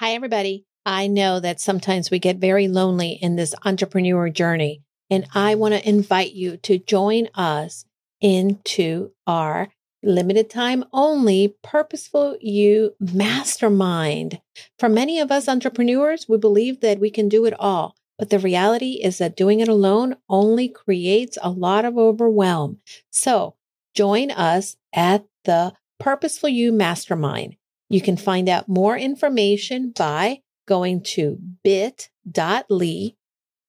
everybody. 0.00 0.64
I 0.86 1.06
know 1.06 1.38
that 1.40 1.60
sometimes 1.60 2.10
we 2.10 2.18
get 2.18 2.38
very 2.38 2.66
lonely 2.68 3.18
in 3.20 3.36
this 3.36 3.54
entrepreneur 3.66 4.30
journey, 4.30 4.80
and 5.10 5.26
I 5.34 5.54
want 5.56 5.74
to 5.74 5.86
invite 5.86 6.32
you 6.32 6.56
to 6.58 6.78
join 6.78 7.28
us 7.34 7.84
into 8.22 9.10
our 9.26 9.68
limited 10.04 10.50
time 10.50 10.84
only 10.92 11.56
purposeful 11.62 12.36
you 12.40 12.94
mastermind. 13.00 14.40
For 14.78 14.88
many 14.88 15.18
of 15.20 15.30
us 15.30 15.48
entrepreneurs, 15.48 16.28
we 16.28 16.36
believe 16.38 16.80
that 16.80 17.00
we 17.00 17.10
can 17.10 17.28
do 17.28 17.44
it 17.44 17.54
all. 17.58 17.96
But 18.18 18.30
the 18.30 18.38
reality 18.38 19.00
is 19.02 19.18
that 19.18 19.36
doing 19.36 19.60
it 19.60 19.68
alone 19.68 20.16
only 20.28 20.68
creates 20.68 21.36
a 21.42 21.50
lot 21.50 21.84
of 21.84 21.98
overwhelm. 21.98 22.78
So 23.10 23.56
join 23.94 24.30
us 24.30 24.76
at 24.92 25.24
the 25.44 25.72
Purposeful 25.98 26.48
You 26.48 26.72
Mastermind. 26.72 27.56
You 27.88 28.00
can 28.00 28.16
find 28.16 28.48
out 28.48 28.68
more 28.68 28.96
information 28.96 29.92
by 29.96 30.40
going 30.66 31.02
to 31.02 31.38
bit.ly 31.62 33.14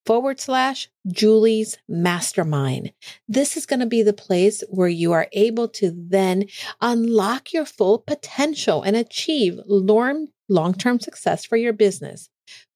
forward 0.06 0.39
slash 0.39 0.89
Julie's 1.08 1.78
Mastermind. 1.88 2.93
This 3.28 3.58
is 3.58 3.66
going 3.66 3.80
to 3.80 3.86
be 3.86 4.03
the 4.03 4.14
place 4.14 4.64
where 4.70 4.88
you 4.88 5.12
are 5.14 5.28
able 5.32 5.68
to 5.70 5.91
then 5.95 6.45
unlock 6.82 7.53
your 7.53 7.66
full 7.66 7.99
potential 7.99 8.84
and 8.84 8.95
achieve 8.95 9.60
long 9.68 10.74
term 10.74 10.99
success 10.99 11.45
for 11.45 11.58
your 11.58 11.74
business. 11.74 12.30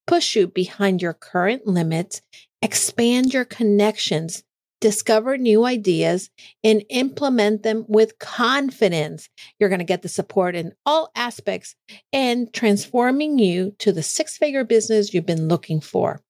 Push 0.07 0.35
you 0.35 0.47
behind 0.47 1.01
your 1.01 1.13
current 1.13 1.67
limits, 1.67 2.21
expand 2.63 3.31
your 3.31 3.45
connections, 3.45 4.43
discover 4.81 5.37
new 5.37 5.65
ideas, 5.65 6.29
and 6.63 6.83
implement 6.89 7.63
them 7.63 7.85
with 7.87 8.17
confidence. 8.17 9.29
You're 9.59 9.69
going 9.69 9.79
to 9.79 9.85
get 9.85 10.01
the 10.01 10.09
support 10.09 10.55
in 10.55 10.73
all 10.85 11.11
aspects 11.15 11.75
and 12.11 12.51
transforming 12.53 13.37
you 13.37 13.75
to 13.79 13.91
the 13.91 14.03
six 14.03 14.37
figure 14.37 14.63
business 14.63 15.13
you've 15.13 15.25
been 15.25 15.47
looking 15.47 15.81
for. 15.81 16.21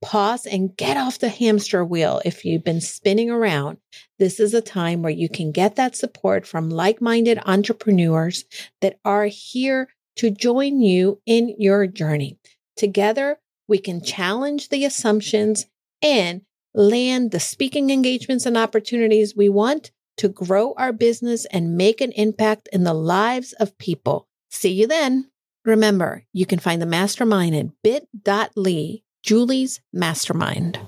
Pause 0.00 0.46
and 0.46 0.76
get 0.76 0.96
off 0.96 1.18
the 1.18 1.28
hamster 1.28 1.84
wheel 1.84 2.22
if 2.24 2.44
you've 2.44 2.64
been 2.64 2.80
spinning 2.80 3.30
around. 3.30 3.78
This 4.18 4.38
is 4.38 4.54
a 4.54 4.60
time 4.60 5.02
where 5.02 5.12
you 5.12 5.28
can 5.28 5.50
get 5.50 5.76
that 5.76 5.96
support 5.96 6.46
from 6.46 6.70
like 6.70 7.00
minded 7.00 7.40
entrepreneurs 7.44 8.44
that 8.80 8.98
are 9.04 9.26
here 9.26 9.88
to 10.16 10.30
join 10.30 10.80
you 10.80 11.20
in 11.26 11.54
your 11.58 11.86
journey. 11.86 12.38
Together, 12.76 13.38
we 13.66 13.78
can 13.78 14.00
challenge 14.00 14.68
the 14.68 14.84
assumptions 14.84 15.66
and 16.00 16.42
land 16.74 17.32
the 17.32 17.40
speaking 17.40 17.90
engagements 17.90 18.46
and 18.46 18.56
opportunities 18.56 19.34
we 19.34 19.48
want 19.48 19.90
to 20.16 20.28
grow 20.28 20.74
our 20.76 20.92
business 20.92 21.44
and 21.46 21.76
make 21.76 22.00
an 22.00 22.12
impact 22.12 22.68
in 22.72 22.84
the 22.84 22.94
lives 22.94 23.52
of 23.54 23.78
people. 23.78 24.28
See 24.50 24.72
you 24.72 24.86
then. 24.86 25.30
Remember, 25.64 26.24
you 26.32 26.46
can 26.46 26.58
find 26.58 26.80
the 26.80 26.86
mastermind 26.86 27.54
at 27.54 27.66
bit.ly, 27.82 29.02
Julie's 29.22 29.80
Mastermind. 29.92 30.78